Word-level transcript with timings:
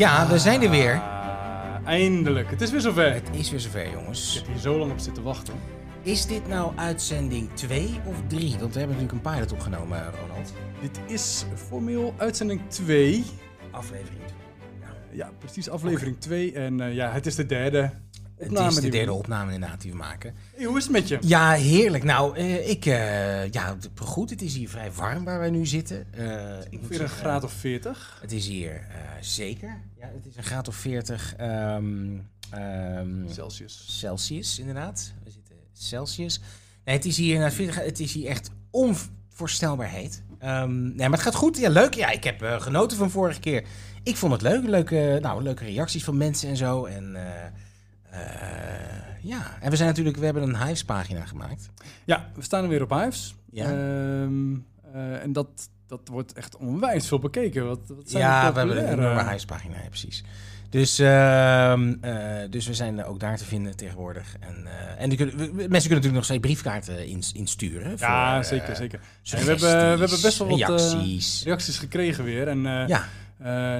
Ja, 0.00 0.28
we 0.28 0.38
zijn 0.38 0.62
er 0.62 0.70
weer. 0.70 0.94
Ah, 0.94 1.86
eindelijk. 1.86 2.50
Het 2.50 2.60
is 2.60 2.70
weer 2.70 2.80
zover. 2.80 3.12
Het 3.12 3.28
is 3.32 3.50
weer 3.50 3.60
zover, 3.60 3.84
Ik 3.84 3.92
jongens. 3.92 4.34
heb 4.34 4.46
hier 4.46 4.58
zo 4.58 4.78
lang 4.78 4.92
op 4.92 4.98
zitten 4.98 5.22
wachten. 5.22 5.54
Is 6.02 6.26
dit 6.26 6.48
nou 6.48 6.72
uitzending 6.76 7.52
2 7.54 8.00
of 8.04 8.16
3? 8.26 8.56
Want 8.58 8.72
we 8.72 8.78
hebben 8.78 8.96
natuurlijk 8.96 9.26
een 9.26 9.32
pilot 9.32 9.52
opgenomen, 9.52 10.02
Ronald. 10.20 10.52
Dit 10.80 11.00
is 11.06 11.44
formeel 11.54 12.14
uitzending 12.16 12.60
2. 12.68 13.24
Aflevering. 13.70 14.20
Ja, 15.12 15.30
precies 15.38 15.68
aflevering 15.70 16.20
2. 16.20 16.52
En 16.52 16.80
eh, 16.80 16.94
ja, 16.94 17.12
het 17.12 17.26
is 17.26 17.34
de 17.34 17.46
derde 17.46 17.90
opname. 18.40 18.64
Het 18.64 18.74
is 18.74 18.80
de 18.80 18.86
we 18.90 18.96
derde 18.96 19.12
opname 19.12 19.52
inderdaad 19.52 19.80
die 19.80 19.90
we 19.90 19.96
maken. 19.96 20.34
Hey, 20.56 20.64
hoe 20.64 20.76
is 20.76 20.82
het 20.82 20.92
met 20.92 21.08
je? 21.08 21.18
Ja, 21.20 21.52
heerlijk. 21.52 22.04
Nou, 22.04 22.36
eh, 22.36 22.68
ik... 22.70 22.86
eh, 22.86 23.50
ja, 23.50 23.76
goed. 23.94 24.30
Het 24.30 24.42
is 24.42 24.54
hier 24.54 24.68
vrij 24.68 24.92
warm 24.92 25.24
waar 25.24 25.38
wij 25.38 25.50
nu 25.50 25.66
zitten. 25.66 26.06
Eh, 26.12 26.58
ik 26.70 26.80
moet 26.80 26.98
een 26.98 27.08
graad 27.08 27.44
of 27.44 27.52
40. 27.52 28.18
Het 28.20 28.32
is 28.32 28.46
hier 28.46 28.86
zeker. 29.20 29.80
Ja, 29.98 30.10
het 30.14 30.26
is 30.26 30.36
een 30.36 30.42
graad 30.42 30.68
of 30.68 30.74
40 30.74 31.34
ehm, 31.36 31.94
ehm, 32.50 33.28
Celsius. 33.32 33.84
Celsius, 33.98 34.58
inderdaad. 34.58 35.12
We 35.24 35.30
zitten 35.30 35.56
Celsius. 35.72 36.40
Nee, 36.84 36.96
het 36.96 37.04
is 37.04 37.16
hier 37.16 37.32
inderdaad 37.34 37.54
40 37.56 37.74
gra- 37.74 37.84
Het 37.84 38.00
is 38.00 38.12
hier 38.12 38.28
echt 38.28 38.50
onvoorstelbaar 38.70 39.88
heet. 39.90 40.22
Ehm, 40.38 40.82
nee, 40.82 40.96
maar 41.08 41.10
het 41.18 41.20
gaat 41.20 41.34
goed. 41.34 41.58
Ja, 41.58 41.68
leuk. 41.68 41.94
Ja, 41.94 42.10
ik 42.10 42.24
heb 42.24 42.42
genoten 42.58 42.96
van 42.96 43.10
vorige 43.10 43.40
keer. 43.40 43.64
Ik 44.02 44.16
vond 44.16 44.32
het 44.32 44.42
leuk. 44.42 44.64
Leuke, 44.66 45.18
nou, 45.22 45.42
leuke 45.42 45.64
reacties 45.64 46.04
van 46.04 46.16
mensen 46.16 46.48
en 46.48 46.56
zo. 46.56 46.84
En 46.84 47.16
eh, 48.10 48.20
ja, 49.22 49.56
en 49.60 49.70
we 49.70 49.76
zijn 49.76 49.88
natuurlijk, 49.88 50.16
we 50.16 50.24
hebben 50.24 50.42
een 50.42 50.62
Hives 50.62 50.84
pagina 50.84 51.24
gemaakt. 51.26 51.68
Ja, 52.04 52.30
we 52.34 52.42
staan 52.42 52.62
er 52.62 52.68
weer 52.68 52.82
op 52.82 52.90
Hives. 52.90 53.34
Ja. 53.52 53.64
Ehm, 53.64 54.54
eh, 54.94 55.22
en 55.22 55.32
dat, 55.32 55.48
dat 55.86 56.00
wordt 56.10 56.32
echt 56.32 56.56
onwijs 56.56 57.08
veel 57.08 57.18
bekeken. 57.18 57.66
Wat, 57.66 57.80
wat 57.88 58.10
zijn 58.10 58.22
ja, 58.22 58.52
we 58.52 58.58
hebben 58.58 58.78
een 58.78 58.92
enorme 58.98 59.22
Hives 59.28 59.44
pagina, 59.44 59.74
ja, 59.82 59.88
precies. 59.88 60.24
Dus, 60.70 60.98
eh, 60.98 61.80
dus 62.50 62.66
we 62.66 62.74
zijn 62.74 63.04
ook 63.04 63.20
daar 63.20 63.36
te 63.36 63.44
vinden 63.44 63.76
tegenwoordig. 63.76 64.36
En, 64.40 64.66
eh, 64.66 65.02
en 65.02 65.08
die 65.08 65.18
kunnen, 65.18 65.36
we- 65.36 65.44
mensen 65.44 65.68
kunnen 65.68 65.78
natuurlijk 65.88 66.14
nog 66.14 66.24
steeds 66.24 66.40
briefkaarten 66.40 67.06
ins- 67.06 67.32
insturen. 67.32 67.94
Ja, 67.98 68.34
voor, 68.34 68.44
zeker, 68.44 68.76
zeker. 68.76 69.00
En 69.30 69.38
we, 69.44 69.50
hebben, 69.50 69.70
we 69.70 69.76
hebben 69.98 70.20
best 70.22 70.38
wel 70.38 70.48
wat 70.48 70.58
reacties. 70.58 71.42
reacties 71.44 71.78
gekregen 71.78 72.24
weer. 72.24 72.48
En 72.48 72.62
ja, 72.62 73.04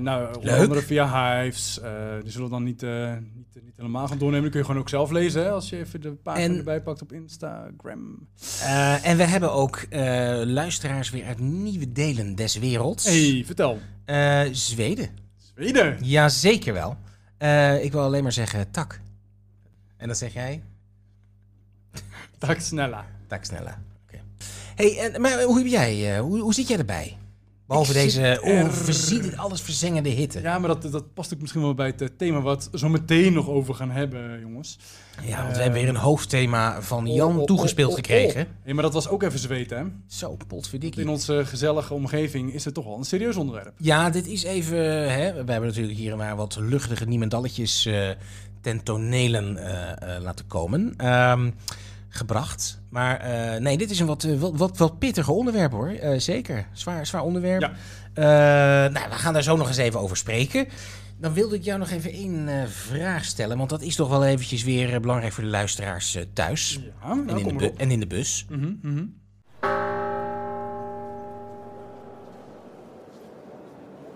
nou, 0.03 0.37
onder 0.37 0.59
andere 0.59 0.83
via 0.83 1.41
Hives. 1.43 1.81
eh, 1.81 1.91
die 2.23 2.31
zullen 2.31 2.47
we 2.47 2.53
dan 2.53 2.63
niet, 2.65 2.83
eh, 2.83 3.13
niet, 3.35 3.65
niet 3.65 3.77
helemaal 3.77 4.09
gaan 4.09 4.19
doornemen. 4.19 4.43
Die 4.43 4.51
kun 4.51 4.61
je 4.61 4.67
gewoon 4.67 4.81
ook 4.81 4.89
zelf 4.89 5.11
lezen, 5.11 5.43
hè, 5.43 5.51
als 5.51 5.69
je 5.69 5.79
even 5.79 6.01
de 6.01 6.11
pagina 6.11 6.45
En- 6.45 6.57
erbij 6.57 6.83
pakt 6.83 7.03
op 7.03 7.13
Instagram. 7.13 8.29
Eh, 8.63 9.07
en 9.07 9.17
we 9.17 9.25
hebben 9.25 9.53
ook 9.53 9.77
eh, 9.77 10.01
luisteraars 10.45 11.11
weer 11.11 11.25
uit 11.27 11.39
nieuwe 11.39 11.93
delen 11.93 12.35
des 12.35 12.59
werelds. 12.59 13.05
hey, 13.05 13.43
vertel. 13.47 13.79
Eh, 14.05 14.43
Zweden. 14.53 15.09
Zweden. 15.55 15.97
Ja, 16.03 16.29
zeker 16.29 16.73
wel. 16.73 16.97
Eh, 17.39 17.85
ik 17.85 17.93
wil 17.93 18.01
alleen 18.03 18.23
maar 18.23 18.33
zeggen 18.33 18.71
tak. 18.71 19.01
En 19.97 20.07
dan 20.07 20.17
zeg 20.17 20.33
jij? 20.33 20.63
Dag 22.39 22.63
sneller. 22.63 23.05
Tak 23.27 23.45
sneller. 23.45 23.79
Oké. 24.07 24.21
Hey, 24.75 24.99
en, 24.99 25.21
maar 25.21 25.43
hoe 25.43 25.59
heb 25.59 25.67
jij, 25.67 26.15
eh, 26.15 26.21
hoe, 26.21 26.39
hoe 26.41 26.55
zit 26.55 26.69
jij 26.69 26.79
erbij? 26.79 27.19
Behalve 27.71 27.93
zit 27.93 28.03
deze 28.03 28.23
er- 28.23 28.43
onverziet, 28.65 29.37
alles 29.37 29.61
verzengende 29.61 30.09
hitte. 30.09 30.41
Ja, 30.41 30.59
maar 30.59 30.69
dat, 30.69 30.93
dat 30.93 31.15
past 31.15 31.35
ook 31.35 31.41
misschien 31.41 31.63
wel 31.63 31.75
bij 31.75 31.87
het 31.87 32.01
eh, 32.01 32.09
thema 32.17 32.41
wat 32.41 32.69
we 32.73 32.79
zo 32.79 32.89
meteen 32.89 33.33
nog 33.33 33.49
over 33.49 33.75
gaan 33.75 33.91
hebben, 33.91 34.41
jongens. 34.41 34.79
Ja, 35.25 35.43
want 35.43 35.57
we 35.57 35.63
hebben 35.63 35.81
weer 35.81 35.89
een 35.89 35.97
hoofdthema 35.97 36.83
van 36.83 37.09
Oh, 37.09 37.15
Jan 37.15 37.39
oh, 37.39 37.45
toegespeeld 37.45 37.91
oh, 37.91 37.99
oh, 37.99 38.05
gekregen. 38.05 38.47
Hey, 38.63 38.73
maar 38.75 38.83
dat 38.83 38.93
was 38.93 39.09
ook 39.09 39.23
even 39.23 39.39
zweten, 39.39 39.79
hè? 39.79 39.85
Zo, 40.07 40.37
potverdikkie. 40.47 41.03
In 41.03 41.09
onze 41.09 41.43
gezellige 41.47 41.95
omgeving 41.95 42.53
is 42.53 42.65
het 42.65 42.75
toch 42.75 42.85
wel 42.85 42.97
een 42.99 43.05
serieus 43.05 43.37
onderwerp. 43.37 43.73
Ja, 43.77 44.11
dit 44.11 44.27
is 44.27 44.43
even. 44.43 44.79
Hè, 45.13 45.45
we 45.45 45.53
hebben 45.53 45.69
natuurlijk 45.69 45.99
hier 45.99 46.13
en 46.13 46.19
daar 46.19 46.37
wat 46.37 46.57
luchtige 46.61 47.05
niemendalletjes 47.05 47.87
eh 47.87 48.11
ten 48.61 48.83
tonelen 48.83 49.57
eh, 49.57 50.17
eh, 50.17 50.23
laten 50.23 50.47
komen. 50.47 50.95
Ehm, 50.97 51.51
gebracht. 52.11 52.81
Maar 52.89 53.17
eh, 53.21 53.61
nee, 53.61 53.79
dit 53.79 53.91
is 53.91 54.01
een 54.01 54.07
wat, 54.07 54.25
eh, 54.25 54.39
wat, 54.39 54.57
wat, 54.57 54.79
wat 54.79 54.99
pittiger 54.99 55.35
onderwerp 55.35 55.73
hoor. 55.73 55.89
Eh, 55.89 56.19
zeker. 56.19 56.67
Zwaar, 56.73 57.07
zwaar 57.07 57.23
onderwerp. 57.23 57.61
Ja. 57.61 57.73
Eh, 58.15 58.93
nou, 58.93 59.09
we 59.09 59.15
gaan 59.15 59.33
daar 59.33 59.43
zo 59.43 59.57
nog 59.57 59.69
eens 59.69 59.77
even 59.77 60.01
over 60.01 60.17
spreken. 60.17 60.69
Dan 61.19 61.33
wilde 61.33 61.57
ik 61.57 61.65
jou 61.65 61.79
nog 61.79 61.91
even 61.91 62.13
één 62.13 62.49
eh, 62.49 62.67
vraag 62.67 63.25
stellen. 63.25 63.57
Want 63.59 63.71
dat 63.71 63.83
is 63.83 63.95
toch 63.97 64.09
wel 64.09 64.25
eventjes 64.25 64.63
weer 64.63 65.01
belangrijk 65.01 65.33
voor 65.33 65.45
de 65.45 65.51
luisteraars 65.51 66.15
eh, 66.15 66.23
thuis. 66.33 66.81
Ja, 67.03 67.11
En 67.11 67.25
nou, 67.25 67.49
in, 67.49 67.57
de 67.57 67.73
en 67.77 67.91
in 67.91 68.01
de 68.01 68.07
bus. 68.07 68.47
Mhm, 68.49 68.73
mhm. 68.83 69.05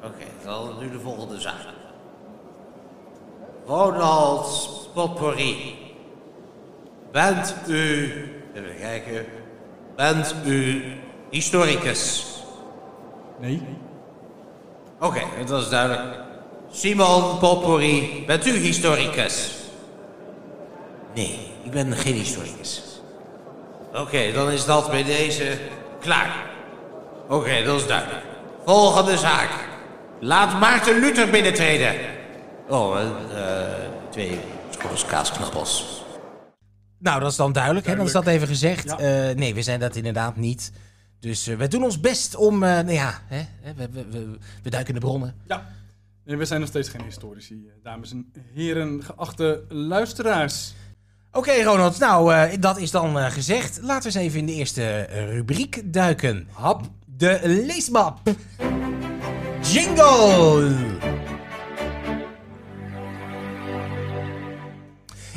Oké, 0.03 0.25
dan 0.45 0.79
nu 0.81 0.91
de 0.91 1.01
volgende 1.01 1.41
zaak. 1.41 1.67
Ronald 3.67 4.89
Potpourri. 4.95 5.84
Bent 7.15 7.55
u, 7.67 8.13
even 8.55 8.77
kijken, 8.81 9.27
bent 9.97 10.35
u 10.47 10.83
historicus? 11.31 12.25
Nee. 13.41 13.63
Oké, 15.01 15.21
dat 15.47 15.63
is 15.63 15.69
duidelijk. 15.69 16.17
Simon 16.71 17.39
Potpourri, 17.39 18.25
bent 18.27 18.47
u 18.47 18.51
historicus? 18.51 19.51
Nee, 21.15 21.39
ik 21.63 21.71
ben 21.71 21.93
geen 21.93 22.15
historicus. 22.15 22.83
Oké, 23.93 24.33
dan 24.33 24.51
is 24.51 24.65
dat 24.65 24.91
bij 24.91 25.05
deze 25.05 25.59
klaar. 26.01 26.47
Oké, 27.29 27.63
dat 27.65 27.81
is 27.81 27.87
duidelijk. 27.87 28.23
Volgende 28.65 29.19
zaak. 29.19 29.51
Laat 30.21 30.61
Maarten 30.61 30.99
Luther 31.01 31.31
binnentreden. 31.31 31.95
Oh, 32.69 33.01
eh, 33.01 33.09
twee 34.11 34.41
kaasknappels. 35.07 36.04
Nou, 36.99 37.21
dat 37.21 37.31
is 37.31 37.37
dan 37.37 37.53
duidelijk, 37.53 37.87
hè? 37.87 37.97
Dan 37.97 38.07
is 38.07 38.13
dat 38.13 38.27
even 38.27 38.47
gezegd. 38.47 38.85
Ja. 38.85 38.99
Eh, 38.99 39.37
nee, 39.37 39.55
we 39.55 39.63
zijn 39.63 39.81
dat 39.81 39.97
inderdaad 39.97 40.37
niet. 40.37 40.73
Dus 41.21 41.47
eh, 41.47 41.57
we 41.57 41.69
doen 41.69 41.85
ons 41.85 42.01
best 42.01 42.37
om, 42.37 42.63
eh, 42.63 42.71
nou 42.71 42.93
ja, 42.93 43.21
hè, 43.27 43.45
we, 43.77 43.89
we, 43.91 44.07
we, 44.11 44.39
we 44.63 44.71
duiken 44.71 44.95
in 44.95 45.01
de 45.01 45.07
bronnen. 45.07 45.35
Ja. 45.47 45.67
Nee, 46.25 46.37
we 46.37 46.45
zijn 46.45 46.61
nog 46.61 46.69
steeds 46.69 46.89
geen 46.89 47.05
historici, 47.05 47.71
dames 47.83 48.11
en 48.11 48.33
heren, 48.55 49.03
geachte 49.05 49.65
luisteraars. 49.69 50.75
Oké, 51.33 51.63
Ronald, 51.63 51.99
nou, 51.99 52.59
dat 52.59 52.79
is 52.79 52.91
dan 52.91 53.31
gezegd. 53.31 53.79
Laten 53.83 54.13
we 54.13 54.19
eens 54.19 54.27
even 54.27 54.39
in 54.39 54.47
de 54.47 54.53
eerste 54.53 55.01
rubriek 55.11 55.93
duiken. 55.93 56.49
Hap. 56.53 56.83
De 57.07 57.41
leesmap. 57.43 58.21
Jingle! 59.73 61.14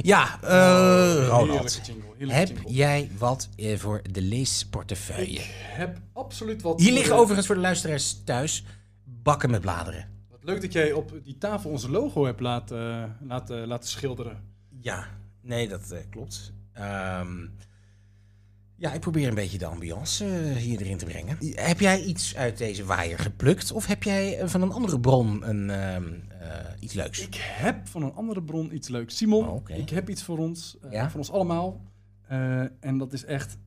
Ja, 0.02 0.40
eh 0.42 0.50
Heerlijke 0.50 1.26
Ronald. 1.28 1.82
jingle, 1.86 2.34
Heb 2.34 2.48
jingle. 2.48 2.72
jij 2.74 3.12
wat 3.18 3.50
eh, 3.56 3.78
voor 3.78 4.02
de 4.12 4.22
leesportefeuille? 4.22 5.40
Ik 5.40 5.54
heb 5.58 5.98
absoluut 6.14 6.62
wat... 6.62 6.80
Hier 6.80 6.94
liggen 6.94 7.14
eh, 7.14 7.20
overigens 7.20 7.46
voor 7.48 7.56
de 7.56 7.62
luisteraars 7.62 8.22
thuis 8.24 8.64
bakken 9.04 9.50
met 9.52 9.62
bladeren. 9.62 10.10
Wat 10.30 10.44
leuk 10.44 10.62
dat 10.62 10.74
jij 10.74 10.92
op 10.92 11.14
die 11.24 11.38
tafel 11.38 11.70
onze 11.70 11.90
logo 11.92 12.26
hebt 12.26 12.40
laten, 12.40 13.16
laten, 13.22 13.68
laten 13.68 13.90
schilderen. 13.90 14.44
Ja, 14.82 15.08
nee, 15.42 15.68
dat 15.68 15.94
klopt. 16.10 16.54
Ehm, 16.74 17.46
ja, 18.78 18.94
ik 18.94 19.00
probeer 19.00 19.28
een 19.28 19.36
beetje 19.36 19.58
de 19.58 19.66
ambiance 19.66 20.26
eh, 20.26 20.56
hier 20.56 20.82
erin 20.82 20.98
te 20.98 21.06
brengen. 21.06 21.38
Heb 21.56 21.80
jij 21.80 22.04
iets 22.04 22.36
uit 22.36 22.58
deze 22.58 22.86
waaier 22.86 23.20
geplukt? 23.20 23.72
Of 23.72 23.86
heb 23.86 24.04
jij 24.04 24.40
eh, 24.40 24.48
van 24.48 24.62
een 24.62 24.72
andere 24.72 25.00
bron 25.00 25.50
een, 25.50 25.70
ehm, 25.70 26.14
eh, 26.40 26.50
iets 26.80 26.94
leuks? 26.94 27.20
Ik 27.28 27.36
heb 27.36 27.88
van 27.88 28.04
een 28.04 28.14
andere 28.14 28.44
bron 28.44 28.76
iets 28.76 28.88
leuks. 28.88 29.18
Simon, 29.18 29.48
Oh, 29.48 29.70
ik 29.70 29.90
heb 29.90 30.10
iets 30.10 30.24
voor 30.24 30.38
ons, 30.38 30.78
Ja? 30.90 31.10
voor 31.10 31.20
ons 31.20 31.32
allemaal. 31.32 31.82
En 32.80 32.98
dat 32.98 33.14
is 33.14 33.26
echt 33.26 33.58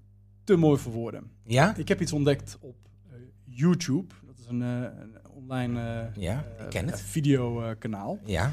te 0.45 0.57
mooi 0.57 0.79
voor 0.79 0.93
woorden. 0.93 1.31
Ja? 1.45 1.77
Ik 1.77 1.89
heb 1.89 2.01
iets 2.01 2.13
ontdekt 2.13 2.59
op 2.61 2.77
YouTube. 3.45 4.15
Dat 4.27 4.39
is 4.39 4.47
een, 4.47 4.61
een 4.61 5.17
online 5.35 6.11
Ja, 6.17 6.45
eh, 6.73 6.93
videokanaal. 6.95 8.19
Ja. 8.25 8.53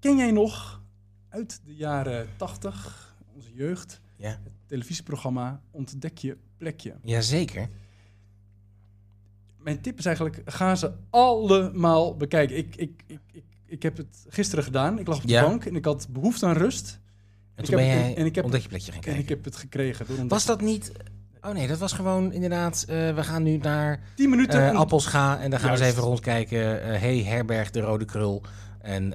Ken 0.00 0.16
jij 0.16 0.30
nog 0.30 0.82
uit 1.28 1.60
de 1.64 1.74
jaren 1.74 2.28
80, 2.36 3.16
onze 3.34 3.54
jeugd, 3.54 4.00
Ja. 4.16 4.28
het 4.28 4.52
televisieprogramma 4.66 5.60
Ontdek 5.70 6.18
je 6.18 6.36
plekje? 6.56 6.94
Jazeker. 7.02 7.68
Mijn 9.58 9.80
tip 9.80 9.98
is 9.98 10.06
eigenlijk, 10.06 10.42
ga 10.44 10.74
ze 10.74 10.92
allemaal 11.10 12.16
bekijken. 12.16 12.56
Ik, 12.56 12.76
ik, 12.76 13.02
ik, 13.06 13.20
ik, 13.32 13.44
ik 13.66 13.82
heb 13.82 13.96
het 13.96 14.24
gisteren 14.28 14.64
gedaan. 14.64 14.98
Ik 14.98 15.06
lag 15.06 15.16
op 15.16 15.22
de 15.22 15.28
Ja. 15.28 15.42
bank 15.42 15.64
en 15.64 15.76
ik 15.76 15.84
had 15.84 16.06
behoefte 16.10 16.46
aan 16.46 16.56
rust. 16.56 17.00
En 17.54 17.62
Ik 17.62 17.68
toen 17.68 17.76
ben 17.76 17.86
jij 17.86 18.16
en 18.16 18.26
ik 18.26 18.34
heb- 18.34 18.44
ontdek 18.44 18.62
je 18.62 18.68
plekje 18.68 18.86
gaan 18.86 18.94
En 19.00 19.00
kijken. 19.04 19.22
ik 19.22 19.28
heb 19.28 19.44
het 19.44 19.56
gekregen. 19.56 20.06
Door 20.06 20.26
Was 20.28 20.44
dat 20.46 20.60
niet... 20.60 20.92
Oh 21.40 21.52
nee, 21.52 21.66
dat 21.66 21.78
was 21.78 21.92
gewoon 21.92 22.32
inderdaad... 22.32 22.84
eh, 22.88 23.14
we 23.14 23.22
gaan 23.24 23.42
nu 23.42 23.56
naar 23.56 24.00
10 24.14 24.30
minuten? 24.30 24.64
eh 24.64 24.70
om- 24.70 24.76
Appelscha 24.76 25.40
en 25.40 25.50
dan 25.50 25.60
gaan 25.60 25.72
we 25.74 25.78
eens 25.78 25.86
even 25.90 26.02
rondkijken. 26.02 26.82
Eh 26.82 27.00
hey, 27.00 27.22
Herberg 27.22 27.70
de 27.70 27.80
Rode 27.80 28.04
Krul. 28.04 28.42
En 28.80 29.12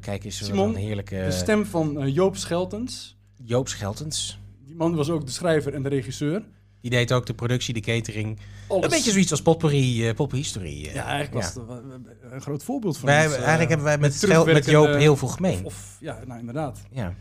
kijk 0.00 0.24
eens 0.24 0.44
Simon, 0.44 0.68
een 0.68 0.74
heerlijke... 0.74 1.14
de 1.24 1.30
stem 1.30 1.66
van 1.66 2.10
Joop 2.12 2.36
Scheltens. 2.36 3.18
Joop 3.42 3.68
Scheltens. 3.68 4.38
Die 4.66 4.74
man 4.74 4.94
was 4.94 5.10
ook 5.10 5.26
de 5.26 5.32
schrijver 5.32 5.74
en 5.74 5.82
de 5.82 5.88
regisseur. 5.88 6.42
Die 6.80 6.90
deed 6.90 7.12
ook 7.12 7.26
de 7.26 7.34
productie, 7.34 7.74
de 7.74 7.80
catering. 7.80 8.38
Alles. 8.68 8.84
Een 8.84 8.90
beetje 8.90 9.10
zoiets 9.10 9.30
als 9.30 9.42
potpourri, 9.42 10.08
eh 10.08 10.14
eh. 10.14 10.94
Ja, 10.94 11.04
eigenlijk 11.04 11.32
was 11.44 11.54
Ja. 11.54 11.74
het 11.74 11.84
een, 11.92 12.06
een 12.34 12.40
groot 12.40 12.62
voorbeeld 12.64 12.98
van 12.98 13.08
Wij, 13.08 13.24
ons, 13.24 13.32
eh, 13.34 13.38
eigenlijk 13.38 13.68
hebben 13.68 13.86
wij 13.86 13.98
met, 13.98 14.20
Joop 14.66 14.94
heel 14.98 15.16
veel 15.16 15.28
gemeen. 15.28 15.64
of, 15.64 15.96
ja, 16.00 16.22
nou 16.26 16.40
inderdaad. 16.40 16.80
Ja. 16.90 17.14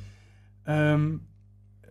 Ehm, 0.64 1.12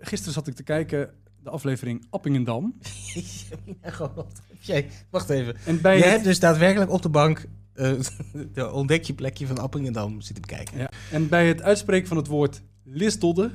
gisteren 0.01 0.35
zat 0.35 0.47
ik 0.47 0.55
te 0.55 0.63
kijken 0.63 1.11
de 1.43 1.51
aflevering 1.51 2.07
Appingedam. 2.11 2.75
Jij, 4.61 4.89
wacht 5.11 5.31
even. 5.31 5.57
En 5.65 5.81
bij 5.81 5.97
Je 5.97 6.03
het- 6.03 6.13
hebt 6.13 6.25
dus 6.25 6.41
daadwerkelijk 6.41 6.91
op 6.91 7.03
de 7.03 7.09
bank 7.09 7.45
eh 7.75 7.93
de 8.55 8.73
ontdekje 8.73 9.15
plekje 9.15 9.47
van 9.47 9.59
Appingedam 9.59 10.21
zitten 10.21 10.43
bekijken. 10.47 10.79
ja, 10.79 10.91
en 11.11 11.29
bij 11.29 11.49
het 11.49 11.63
uitspreken 11.63 12.09
van 12.09 12.17
het 12.17 12.27
woord 12.27 12.63
Lisdodde 12.85 13.51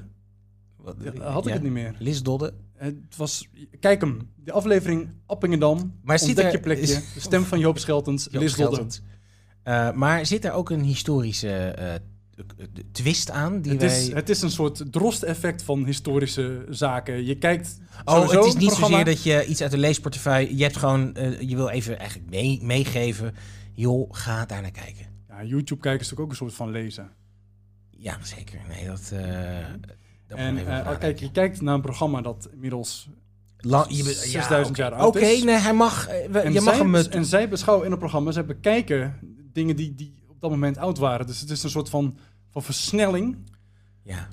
Wat, 0.83 0.95
had 1.19 1.41
ik 1.44 1.47
ja? 1.47 1.53
het 1.53 1.63
niet 1.63 1.71
meer. 1.71 1.95
Liz 2.00 2.21
Dodde. 2.21 2.53
Het 2.75 2.95
was, 3.18 3.50
kijk 3.80 4.01
hem, 4.01 4.30
de 4.35 4.51
aflevering 4.51 5.09
Appingedam. 5.25 6.00
Maar 6.01 6.19
zit 6.19 6.39
er- 6.39 6.51
je 6.51 6.59
plekje. 6.59 6.81
is- 6.83 6.94
de 7.13 7.19
stem 7.19 7.44
van 7.44 7.59
Joop 7.59 7.77
Scheltens, 7.77 8.27
Joop 8.31 8.41
Lisdodde. 8.41 8.74
Scheltens. 8.75 9.01
Eh, 9.63 9.91
maar 9.91 10.25
zit 10.25 10.45
er 10.45 10.51
ook 10.51 10.69
een 10.69 10.83
historische 10.83 11.50
eh, 11.50 11.94
twist 12.91 13.30
aan? 13.31 13.62
Die 13.62 13.71
Het, 13.71 13.81
wij... 13.81 14.01
is, 14.01 14.13
het 14.13 14.30
is 14.30 14.41
een 14.41 14.51
soort 14.51 14.91
drost-effect 14.91 15.63
van 15.63 15.85
historische 15.85 16.65
zaken. 16.69 17.25
Je 17.25 17.38
kijkt 17.38 17.79
Oh, 18.06 18.29
het 18.31 18.45
is 18.45 18.53
niet 18.53 18.65
programma- 18.65 18.88
zozeer 18.97 19.06
dat 19.13 19.24
je 19.24 19.45
iets 19.45 19.62
uit 19.62 19.71
de 19.71 19.77
leesportefeuille... 19.77 20.57
Je 20.57 20.63
hebt 20.63 20.77
gewoon... 20.77 21.15
eh, 21.15 21.41
je 21.41 21.56
wil 21.56 21.69
even 21.69 22.00
eigenlijk 22.00 22.29
mee, 22.29 22.59
meegeven... 22.63 23.33
Joh, 23.74 24.07
ga 24.12 24.45
daar 24.45 24.62
naar 24.62 24.71
kijken. 24.71 25.06
Ja, 25.27 25.44
YouTube 25.44 25.81
kijken 25.81 26.01
is 26.01 26.09
natuurlijk 26.09 26.19
ook 26.21 26.29
een 26.29 26.36
soort 26.36 26.53
van 26.53 26.69
lezen. 26.71 27.09
Ja, 27.89 28.18
zeker. 28.24 28.59
Nee, 28.68 28.86
dat... 28.86 29.12
eh 30.35 30.45
En 30.45 30.68
eh, 30.85 30.97
kijk, 31.00 31.19
je 31.19 31.31
kijkt 31.31 31.62
naar 31.62 31.74
een 31.74 31.81
programma 31.81 32.21
dat 32.21 32.50
inmiddels 32.53 33.07
La- 33.57 33.85
je 33.89 34.03
be- 34.03 34.13
6000 34.13 34.69
oké. 34.69 34.81
jaar 34.81 34.91
oud 34.94 35.15
Oké, 35.15 35.25
is. 35.25 35.44
nee, 35.44 35.56
hij 35.56 35.74
mag... 35.74 36.07
eh, 36.07 36.30
we- 36.31 36.51
je 36.51 36.62
mag 36.62 36.75
zij, 36.75 36.83
hem... 36.83 36.95
eh, 36.95 37.15
en 37.15 37.25
zij 37.25 37.50
beschouwen 37.50 37.85
in 37.85 37.91
het 37.91 38.00
programma, 38.00 38.31
zij 38.31 38.45
bekijken 38.45 39.19
dingen 39.53 39.75
die, 39.75 39.95
die 39.95 40.13
op 40.27 40.41
dat 40.41 40.50
moment 40.50 40.77
oud 40.77 40.97
waren. 40.97 41.25
Dus 41.27 41.39
het 41.39 41.50
is 41.50 41.63
een 41.63 41.69
soort 41.69 41.89
van, 41.89 42.18
van 42.50 42.63
versnelling. 42.63 43.38
ja. 44.03 44.27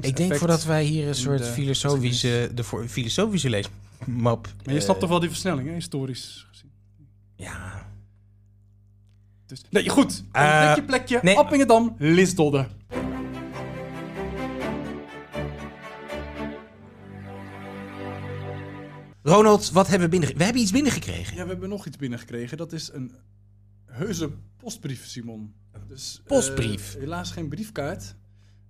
Ik 0.00 0.16
denk 0.16 0.34
voordat 0.36 0.64
wij 0.64 0.84
hier 0.84 1.08
een 1.08 1.14
soort 1.14 1.38
de 1.38 1.44
filosofische... 1.44 2.50
De 2.54 2.64
filosofische 2.88 3.50
leesmap... 3.50 4.46
Maar 4.64 4.74
je 4.74 4.78
eh, 4.80 4.84
snapt 4.84 5.00
toch 5.00 5.08
wel 5.08 5.20
die 5.20 5.28
versnelling, 5.28 5.68
hè, 5.68 5.74
historisch 5.74 6.46
gezien. 6.50 6.70
Ja. 7.34 7.86
Dus, 9.46 9.62
nee, 9.70 9.88
goed. 9.88 10.24
Eh, 10.32 10.60
Plekje, 10.62 10.82
plekje, 10.82 11.18
nee. 11.22 11.36
Appingedam, 11.38 11.94
Lisdodde. 11.98 12.66
Ronald, 19.22 19.70
wat 19.70 19.88
hebben 19.88 20.10
we 20.10 20.18
binnen... 20.18 20.36
We 20.38 20.44
hebben 20.44 20.62
iets 20.62 20.72
binnengekregen. 20.72 21.36
Ja, 21.36 21.42
we 21.42 21.50
hebben 21.50 21.68
nog 21.68 21.86
iets 21.86 21.96
binnengekregen. 21.96 22.56
Dat 22.56 22.72
is 22.72 22.92
een 22.92 23.12
heuse 23.86 24.30
postbrief, 24.56 25.06
Simon. 25.06 25.54
Dus, 25.88 26.20
eh, 26.22 26.26
Postbrief? 26.26 26.96
helaas 26.98 27.30
geen 27.30 27.48
briefkaart. 27.48 28.14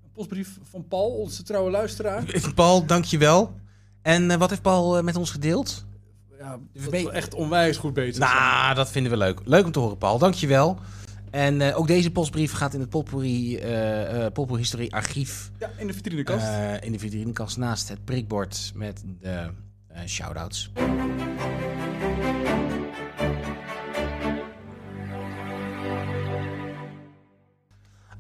Een 0.03 0.11
postbrief 0.13 0.59
van 0.63 0.89
Paul, 0.89 1.11
onze 1.11 1.43
trouwe 1.43 1.71
luisteraar. 1.71 2.25
Paul, 2.55 2.87
dankjewel. 2.87 3.55
En 4.03 4.31
eh, 4.31 4.37
wat 4.37 4.51
heeft 4.51 4.63
Paul 4.63 4.97
eh, 4.97 5.05
met 5.05 5.17
ons 5.17 5.31
gedeeld? 5.31 5.85
Ja, 6.39 6.59
dat 6.73 6.91
we 6.91 7.11
echt 7.11 7.35
onwijs 7.35 7.77
goed 7.77 7.95
bezig. 7.95 8.19
Nou, 8.19 8.75
dat 8.75 8.91
vinden 8.91 9.13
we 9.13 9.19
leuk. 9.19 9.41
Leuk 9.45 9.65
om 9.65 9.73
te 9.73 9.79
horen, 9.79 9.99
Paul. 9.99 10.19
Dankjewel. 10.19 10.79
En 11.31 11.75
ook 11.75 11.87
deze 11.87 12.11
postbrief 12.11 12.53
gaat 12.53 12.75
in 12.75 12.81
het 12.81 12.89
Potpourri, 12.89 13.57
eh 13.57 14.25
eh, 14.25 14.33
Potpourri 14.33 14.63
Historie 14.63 14.95
archief. 14.95 15.51
Ja, 15.59 15.71
in 15.79 15.87
de 15.87 15.93
vitrinekast. 15.93 16.47
in 16.83 16.93
de 16.93 16.99
vitrinekast 16.99 17.57
naast 17.57 17.89
het 17.89 18.05
prikbord 18.05 18.73
met 18.75 19.05
de 19.21 19.51
eh 19.93 20.07
shout-outs. 20.07 20.71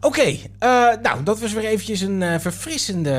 Oké, 0.01 0.21
eh, 0.23 0.39
nou, 1.03 1.23
dat 1.25 1.41
was 1.41 1.53
weer 1.53 1.65
eventjes 1.65 2.01
een 2.01 2.23
eh, 2.23 2.39
verfrissende 2.39 3.11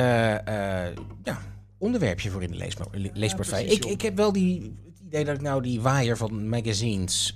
ja, 1.24 1.38
onderwerpje 1.78 2.30
voor 2.30 2.42
in 2.42 2.50
de 2.50 2.56
leesma- 2.56 2.86
le- 2.92 3.58
ik, 3.58 3.84
ik 3.84 4.02
heb 4.02 4.16
wel 4.16 4.32
die, 4.32 4.60
het 4.94 5.06
idee 5.06 5.24
dat 5.24 5.34
ik 5.34 5.40
nou 5.40 5.62
die 5.62 5.80
waaier 5.80 6.16
van 6.16 6.48
magazines, 6.48 7.34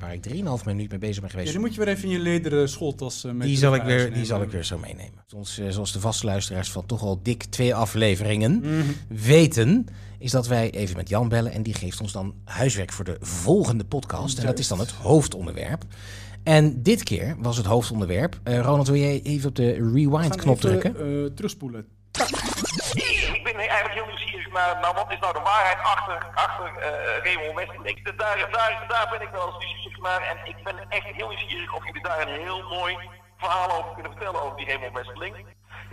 waar 0.00 0.12
ik 0.12 0.26
3,5 0.28 0.34
minuut 0.64 0.90
mee 0.90 0.98
bezig 0.98 1.14
ben 1.20 1.24
ja, 1.24 1.28
geweest, 1.30 1.50
die 1.50 1.60
moet 1.60 1.74
je 1.74 1.84
weer 1.84 1.88
even 1.94 2.04
in 2.04 2.10
je 2.10 2.18
lederen 2.18 2.68
schooltas 2.68 3.22
mee 3.24 3.48
die 3.48 3.56
zal, 3.56 3.74
ik 3.74 3.82
weer, 3.82 4.12
die 4.12 4.24
zal 4.24 4.42
ik 4.42 4.50
weer 4.50 4.64
zo 4.64 4.78
meenemen. 4.78 5.24
Zoals, 5.26 5.60
zoals 5.68 5.92
de 5.92 6.00
vaste 6.00 6.26
luisteraars 6.26 6.70
van 6.70 6.86
toch 6.86 7.02
al 7.02 7.20
dik 7.22 7.42
twee 7.44 7.74
afleveringen 7.74 8.58
Mhm. 8.60 8.82
weten, 9.08 9.86
is 10.18 10.30
dat 10.30 10.46
wij 10.46 10.70
even 10.70 10.96
met 10.96 11.08
Jan 11.08 11.28
bellen. 11.28 11.52
En 11.52 11.62
die 11.62 11.74
geeft 11.74 12.00
ons 12.00 12.12
dan 12.12 12.34
huiswerk 12.44 12.92
voor 12.92 13.04
de 13.04 13.16
volgende 13.20 13.84
podcast. 13.84 14.38
En 14.38 14.46
dat 14.46 14.58
is 14.58 14.68
dan 14.68 14.78
het 14.78 14.90
hoofdonderwerp. 14.90 15.82
En 16.44 16.82
dit 16.82 17.02
keer 17.02 17.36
was 17.38 17.56
het 17.56 17.66
hoofdonderwerp. 17.66 18.38
eh, 18.44 18.60
Ronald, 18.60 18.86
wil 18.86 18.96
jij 19.00 19.20
even 19.22 19.48
op 19.48 19.54
de 19.54 19.72
rewind-knop 19.72 20.56
even, 20.64 20.68
drukken? 20.68 21.24
eh, 21.24 21.30
terugspoelen. 21.34 21.86
Ik 23.32 23.40
ben 23.44 23.54
eigenlijk 23.56 23.94
heel 23.94 24.06
nieuwsgierig 24.06 24.52
naar, 24.52 24.80
naar 24.80 24.94
wat 24.94 25.12
is 25.12 25.18
nou 25.20 25.32
de 25.32 25.40
waarheid 25.40 25.78
achter, 25.78 26.18
achter 26.34 26.66
eh 26.82 27.24
Raymond 27.24 27.54
Westerling. 27.58 28.04
Daar, 28.04 28.48
daar, 28.50 28.84
daar 28.88 29.08
ben 29.10 29.22
ik 29.26 29.32
wel 29.32 29.46
eens 29.46 29.64
nieuwsgierig 29.64 30.00
naar 30.02 30.22
en 30.30 30.36
ik 30.52 30.64
ben 30.64 30.76
echt 30.88 31.04
heel 31.18 31.28
nieuwsgierig 31.28 31.74
of 31.74 31.84
jullie 31.86 32.02
daar 32.02 32.20
een 32.28 32.40
heel 32.40 32.62
mooi 32.62 32.96
verhaal 33.36 33.70
over 33.78 33.92
kunnen 33.92 34.12
vertellen 34.12 34.42
over 34.42 34.56
die 34.56 34.66
Raymond 34.66 34.92
Westerling. 34.92 35.34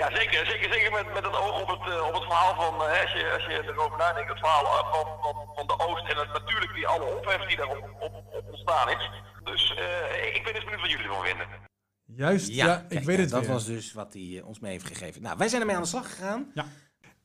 Ja, 0.02 0.08
zeker. 0.20 0.46
Zeker, 0.52 0.74
zeker 0.74 0.92
met, 0.92 1.06
met 1.18 1.24
het 1.30 1.36
oog 1.44 1.56
op 1.62 1.68
het, 1.76 1.84
eh, 1.94 2.08
op 2.10 2.14
het 2.14 2.24
verhaal 2.30 2.54
van, 2.64 2.74
eh, 2.88 3.02
als, 3.04 3.12
je, 3.18 3.24
als 3.38 3.46
je 3.46 3.56
erover 3.72 3.98
nadenkt, 3.98 4.30
het 4.30 4.40
verhaal 4.40 4.66
eh, 4.66 4.92
van, 4.94 5.06
van, 5.24 5.36
van 5.56 5.66
de 5.68 5.76
Oost 5.88 6.06
en 6.12 6.18
het, 6.18 6.32
natuurlijk 6.40 6.74
die 6.76 6.88
alle 6.88 7.06
ophef 7.18 7.42
die 7.48 7.58
daarop 7.58 7.84
op, 8.06 8.14
op 8.38 8.44
ontstaan 8.52 8.90
is. 8.90 9.04
Dus 9.44 9.64
eh, 9.76 10.36
ik 10.38 10.42
ben 10.44 10.54
eens 10.54 10.64
benieuwd 10.64 10.82
wat 10.82 10.90
jullie 10.92 11.06
ervan 11.08 11.26
vinden. 11.26 11.48
Juist, 12.06 12.48
ja, 12.48 12.80
ik 12.80 12.90
kijk, 12.90 13.04
weet 13.04 13.18
het 13.18 13.30
Dat 13.30 13.42
weer. 13.42 13.50
was 13.52 13.66
dus 13.66 13.94
wat 13.94 14.14
hij 14.14 14.42
ons 14.46 14.60
mee 14.60 14.72
heeft 14.72 14.88
gegeven. 14.88 15.22
Nou, 15.22 15.38
wij 15.38 15.48
zijn 15.48 15.62
ermee 15.62 15.76
aan 15.76 15.82
de 15.82 15.88
slag 15.88 16.10
gegaan. 16.16 16.52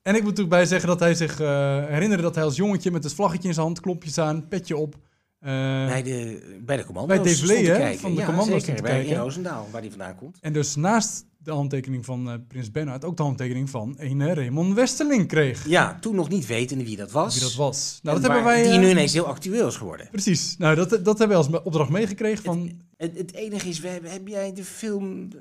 En 0.02 0.14
ik 0.14 0.22
moet 0.22 0.30
natuurlijk 0.30 0.48
bij 0.56 0.64
zeggen 0.66 0.88
dat 0.88 1.00
hij 1.00 1.14
zich 1.14 1.40
eh, 1.40 1.48
herinnerde 1.86 2.22
dat 2.22 2.34
hij 2.34 2.44
als 2.44 2.56
jongetje 2.56 2.90
met 2.90 3.04
het 3.04 3.14
vlaggetje 3.14 3.48
in 3.48 3.54
zijn 3.54 3.66
hand, 3.66 3.80
klompjes 3.80 4.18
aan, 4.18 4.48
petje 4.48 4.76
op. 4.76 4.94
eh, 5.40 5.50
Bij 5.86 6.02
de, 6.02 6.58
bij 6.62 6.76
de 6.76 6.84
commando's. 6.84 7.46
Bij 7.46 7.56
hè, 7.62 7.94
van 7.98 8.14
de 8.14 8.20
ja, 8.20 8.26
commando's 8.26 8.64
zeker. 8.64 8.82
Bij 8.82 8.90
kijken. 8.92 9.10
in 9.12 9.18
Roosendaal, 9.18 9.68
waar 9.70 9.80
die 9.80 9.90
vandaan 9.90 10.14
komt. 10.16 10.38
En 10.40 10.52
dus 10.52 10.76
naast 10.76 11.26
de 11.38 11.50
handtekening 11.50 12.04
van 12.04 12.28
eh, 12.30 12.34
Prins 12.48 12.70
Bernhard 12.70 13.04
ook 13.04 13.16
de 13.16 13.22
handtekening 13.22 13.70
van 13.70 13.94
een 13.98 14.34
Raymond 14.34 14.74
Westerling 14.74 15.28
kreeg. 15.28 15.66
Ja, 15.68 15.98
toen 16.00 16.14
nog 16.14 16.28
niet 16.28 16.46
wetende 16.46 16.84
wie 16.84 16.96
dat 16.96 17.10
was. 17.10 17.34
Wie 17.34 17.42
dat 17.42 17.54
was. 17.54 18.00
Nou, 18.02 18.16
En 18.16 18.22
dat 18.22 18.30
hebben 18.32 18.50
wij... 18.52 18.62
Die 18.62 18.72
eh, 18.72 18.78
nu 18.78 18.90
ineens 18.90 19.12
heel 19.12 19.26
actueel 19.26 19.66
is 19.68 19.76
geworden. 19.76 20.08
Precies. 20.10 20.54
Nou, 20.58 20.74
dat, 20.74 20.90
dat 20.90 21.18
hebben 21.18 21.28
wij 21.28 21.36
als 21.36 21.62
opdracht 21.64 21.90
meegekregen 21.90 22.44
van... 22.44 22.72
Het, 22.96 23.16
het 23.18 23.34
enige 23.34 23.68
is, 23.68 23.80
we 23.80 23.88
hebben, 23.88 24.10
heb 24.10 24.28
jij 24.28 24.52
de 24.52 24.64
film 24.64 25.28
eh, 25.32 25.38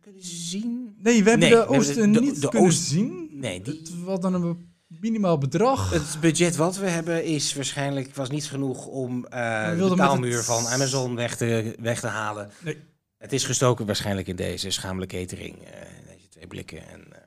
kunnen 0.00 0.22
zien? 0.24 0.96
Nee, 1.02 1.22
we 1.24 1.30
hebben 1.30 1.38
Nee, 1.38 1.50
de 1.50 1.56
hebben 1.56 1.76
Oosten 1.78 2.12
de- 2.12 2.20
niet 2.20 2.40
de 2.40 2.48
kunnen 2.48 2.68
Oost- 2.68 2.82
zien. 2.88 3.28
Nee, 3.32 3.60
die, 3.60 3.78
Het 3.78 4.02
was 4.04 4.20
dan 4.20 4.34
een 4.34 4.72
minimaal 5.00 5.38
bedrag. 5.38 5.90
het 5.90 6.18
budget 6.20 6.56
wat 6.56 6.76
we 6.76 6.88
hebben 6.88 7.24
is 7.24 7.54
waarschijnlijk 7.54 8.14
was 8.14 8.30
niet 8.30 8.44
genoeg 8.44 8.86
om 8.86 9.20
We 9.22 9.76
de 9.78 9.92
taalmuur 9.96 10.36
het- 10.36 10.44
van 10.44 10.66
Amazon 10.66 11.14
weg 11.14 11.36
te, 11.36 11.74
weg 11.80 12.00
te 12.00 12.06
halen. 12.06 12.50
Nee. 12.64 12.76
Het 13.24 13.32
is 13.32 13.44
gestoken 13.44 13.86
waarschijnlijk 13.86 14.26
in 14.26 14.36
deze 14.36 14.70
schamele 14.70 15.06
catering. 15.06 15.62
eh, 15.64 15.80
deze 16.06 16.28
twee 16.28 16.46
blikken 16.46 16.86
en 16.88 17.12
eh, 17.12 17.18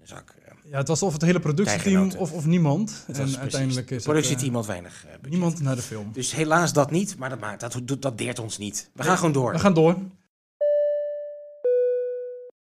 een 0.00 0.06
zak. 0.06 0.34
eh. 0.44 0.52
Ja, 0.70 0.76
het 0.78 0.88
was 0.88 1.02
of 1.02 1.12
het 1.12 1.22
hele 1.22 1.40
productieteam 1.40 2.10
of, 2.16 2.32
of 2.32 2.44
niemand. 2.46 2.90
Het 2.90 3.16
en 3.16 3.22
precies- 3.22 3.38
uiteindelijk 3.38 3.90
is 3.90 3.96
het 3.96 4.04
productieteam 4.04 4.54
had 4.54 4.66
weinig 4.66 5.04
budget. 5.04 5.30
niemand 5.30 5.60
naar 5.60 5.74
de 5.76 5.82
film. 5.82 6.12
Dus 6.12 6.32
helaas 6.32 6.72
dat 6.72 6.90
niet, 6.90 7.16
maar 7.18 7.28
dat, 7.28 7.40
maakt, 7.40 7.60
dat, 7.60 7.80
dat, 7.82 8.02
dat 8.02 8.18
deert 8.18 8.38
ons 8.38 8.58
niet. 8.58 8.90
We 8.94 9.02
gaan 9.02 9.16
gewoon 9.16 9.32
door. 9.32 9.52
We 9.52 9.58
gaan 9.58 9.74
door. 9.74 9.96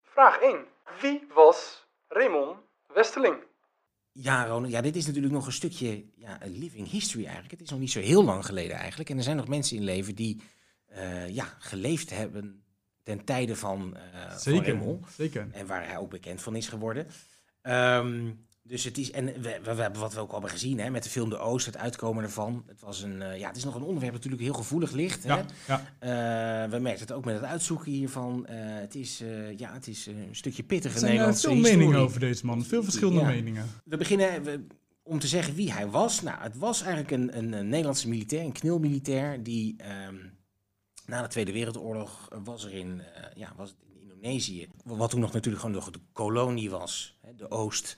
Vraag 0.02 0.38
1. 0.40 0.56
Wie 1.00 1.26
was 1.34 1.86
Raymond 2.08 2.56
Westerling? 2.94 3.34
Ja, 4.12 4.46
Ronald, 4.46 4.72
ja, 4.72 4.80
dit 4.80 4.96
is 4.96 5.06
natuurlijk 5.06 5.32
nog 5.34 5.46
een 5.46 5.52
stukje 5.52 6.04
ja, 6.16 6.42
een 6.42 6.58
living 6.58 6.90
history 6.90 7.22
eigenlijk. 7.24 7.52
Het 7.52 7.60
is 7.62 7.70
nog 7.70 7.80
niet 7.80 7.90
zo 7.90 8.00
heel 8.00 8.24
lang 8.24 8.46
geleden 8.46 8.76
eigenlijk. 8.76 9.10
En 9.10 9.16
er 9.16 9.22
zijn 9.22 9.36
nog 9.36 9.48
mensen 9.48 9.76
in 9.76 9.84
leven 9.84 10.14
die 10.14 10.40
eh, 10.86 11.28
ja, 11.28 11.54
geleefd 11.58 12.10
hebben 12.10 12.64
ten 13.16 13.24
tijde 13.24 13.56
van, 13.56 13.96
van 14.30 14.38
Zeker. 14.40 14.74
Raymond. 14.74 15.06
Zeker. 15.16 15.48
En 15.52 15.66
waar 15.66 15.86
hij 15.86 15.96
ook 15.98 16.10
bekend 16.10 16.42
van 16.42 16.56
is 16.56 16.68
geworden. 16.68 17.06
Ehm, 17.62 18.30
dus 18.62 18.84
het 18.84 18.98
is, 18.98 19.10
en 19.10 19.24
we, 19.24 19.32
we, 19.62 19.74
we 19.74 19.82
hebben 19.82 20.00
wat 20.00 20.14
we 20.14 20.20
ook 20.20 20.26
al 20.28 20.32
hebben 20.32 20.50
gezien 20.50 20.78
hè, 20.80 20.90
met 20.90 21.02
de 21.02 21.10
film 21.10 21.30
De 21.30 21.38
Oost, 21.38 21.66
het 21.66 21.76
uitkomen 21.76 22.22
ervan. 22.24 22.64
Het, 22.66 22.80
was 22.80 23.02
een, 23.02 23.22
eh, 23.22 23.38
ja, 23.38 23.46
het 23.48 23.56
is 23.56 23.64
nog 23.64 23.74
een 23.74 23.82
onderwerp 23.82 24.12
dat 24.12 24.22
natuurlijk 24.24 24.42
heel 24.42 24.62
gevoelig 24.62 24.90
ligt. 24.92 25.22
Hè? 25.24 25.34
Ja, 25.34 25.44
ja. 25.66 25.84
Eh, 26.64 26.70
we 26.70 26.78
merken 26.78 27.00
het 27.00 27.12
ook 27.12 27.24
met 27.24 27.34
het 27.34 27.44
uitzoeken 27.44 27.92
hiervan. 27.92 28.46
Het, 28.48 28.94
is, 28.94 29.22
ja, 29.56 29.72
het 29.72 29.86
is 29.86 30.06
een 30.06 30.28
stukje 30.30 30.62
pittige 30.62 30.94
Er 30.94 31.00
zijn 31.00 31.10
Nederlandse 31.12 31.46
veel 31.48 31.56
meningen 31.56 31.98
over 31.98 32.20
deze 32.20 32.46
man. 32.46 32.64
Veel 32.64 32.82
verschillende 32.82 33.20
Ja. 33.20 33.26
meningen. 33.26 33.66
We 33.84 33.96
beginnen 33.96 34.42
we- 34.42 34.66
om 35.02 35.18
te 35.18 35.26
zeggen 35.26 35.54
wie 35.54 35.72
hij 35.72 35.86
was. 35.88 36.22
Nou, 36.22 36.42
het 36.42 36.56
was 36.58 36.82
eigenlijk 36.82 37.10
een, 37.10 37.38
een, 37.38 37.52
een 37.52 37.68
Nederlandse 37.68 38.08
militair, 38.08 38.44
een 38.44 38.52
knilmilitair, 38.52 39.42
die 39.42 39.74
ehm, 39.78 40.14
na 41.10 41.22
de 41.22 41.28
Tweede 41.28 41.52
Wereldoorlog 41.52 42.28
eh, 42.32 42.38
was 42.44 42.64
er 42.64 42.72
in, 42.72 43.00
eh, 43.00 43.22
ja, 43.34 43.52
was 43.56 43.68
het 43.68 43.78
in 43.94 44.00
Indonesië, 44.00 44.68
wat 44.84 45.10
toen 45.10 45.20
nog 45.20 45.32
natuurlijk 45.32 45.62
gewoon 45.64 45.76
nog 45.80 45.90
de 45.90 46.00
kolonie 46.12 46.70
was, 46.70 47.18
hè, 47.20 47.34
de 47.34 47.50
Oost. 47.50 47.96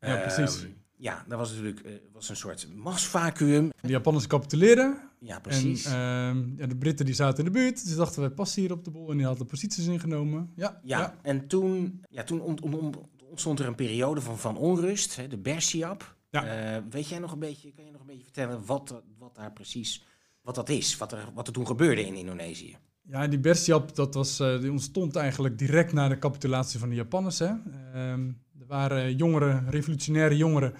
Ja, 0.00 0.08
Ehm, 0.22 0.34
precies. 0.34 0.66
Ja, 0.96 1.24
dat 1.28 1.38
was 1.38 1.50
natuurlijk 1.50 1.80
eh, 1.80 1.92
was 2.12 2.28
een 2.28 2.36
soort 2.36 2.68
machtsvacuum. 2.74 3.70
De 3.80 3.88
Japanners 3.88 4.26
capituleren. 4.26 5.10
Ja, 5.20 5.40
precies. 5.40 5.84
En 5.84 5.92
ehm, 5.92 6.56
ja, 6.56 6.66
de 6.66 6.76
Britten 6.76 7.04
die 7.06 7.14
zaten 7.14 7.38
in 7.38 7.44
de 7.52 7.58
buurt. 7.58 7.84
Dus 7.86 7.96
dachten, 7.96 8.20
wij 8.20 8.30
passen 8.30 8.62
hier 8.62 8.72
op 8.72 8.84
de 8.84 8.90
boel. 8.90 9.10
En 9.10 9.16
die 9.16 9.26
hadden 9.26 9.46
posities 9.46 9.86
ingenomen. 9.86 10.52
Ja, 10.56 10.80
ja, 10.84 11.16
en 11.22 11.46
toen, 11.48 12.04
ja, 12.10 12.22
toen 12.24 12.40
ont- 12.40 12.60
ont- 12.60 12.74
ont- 12.76 12.96
ontstond 13.30 13.58
er 13.60 13.66
een 13.66 13.74
periode 13.74 14.20
van, 14.20 14.38
van 14.38 14.56
onrust, 14.56 15.16
hè, 15.16 15.28
de 15.28 15.38
Bersiap. 15.38 16.16
Ja. 16.30 16.82
Weet 16.90 17.08
jij 17.08 17.18
nog 17.18 17.32
een 17.32 17.38
beetje, 17.38 17.72
kan 17.72 17.84
je 17.84 17.90
nog 17.90 18.00
een 18.00 18.06
beetje 18.06 18.24
vertellen 18.24 18.66
wat, 18.66 19.02
wat 19.18 19.34
daar 19.34 19.52
precies, 19.52 20.04
wat 20.42 20.54
dat 20.54 20.68
is, 20.68 20.96
wat 20.96 21.12
er, 21.12 21.28
wat 21.34 21.46
er 21.46 21.52
toen 21.52 21.66
gebeurde 21.66 22.06
in 22.06 22.14
Indonesië? 22.14 22.76
Ja, 23.02 23.26
die 23.26 23.38
Bersiap, 23.38 23.94
dat 23.94 24.14
was, 24.14 24.40
eh, 24.40 24.60
die 24.60 24.70
ontstond 24.70 25.16
eigenlijk 25.16 25.58
direct 25.58 25.92
na 25.92 26.08
de 26.08 26.18
capitulatie 26.18 26.78
van 26.78 26.88
de 26.88 26.94
Japanners. 26.94 27.38
Hè. 27.38 27.46
Ehm, 27.46 28.28
er 28.58 28.66
waren 28.66 29.16
jongeren, 29.16 29.70
revolutionaire 29.70 30.36
jongeren, 30.36 30.74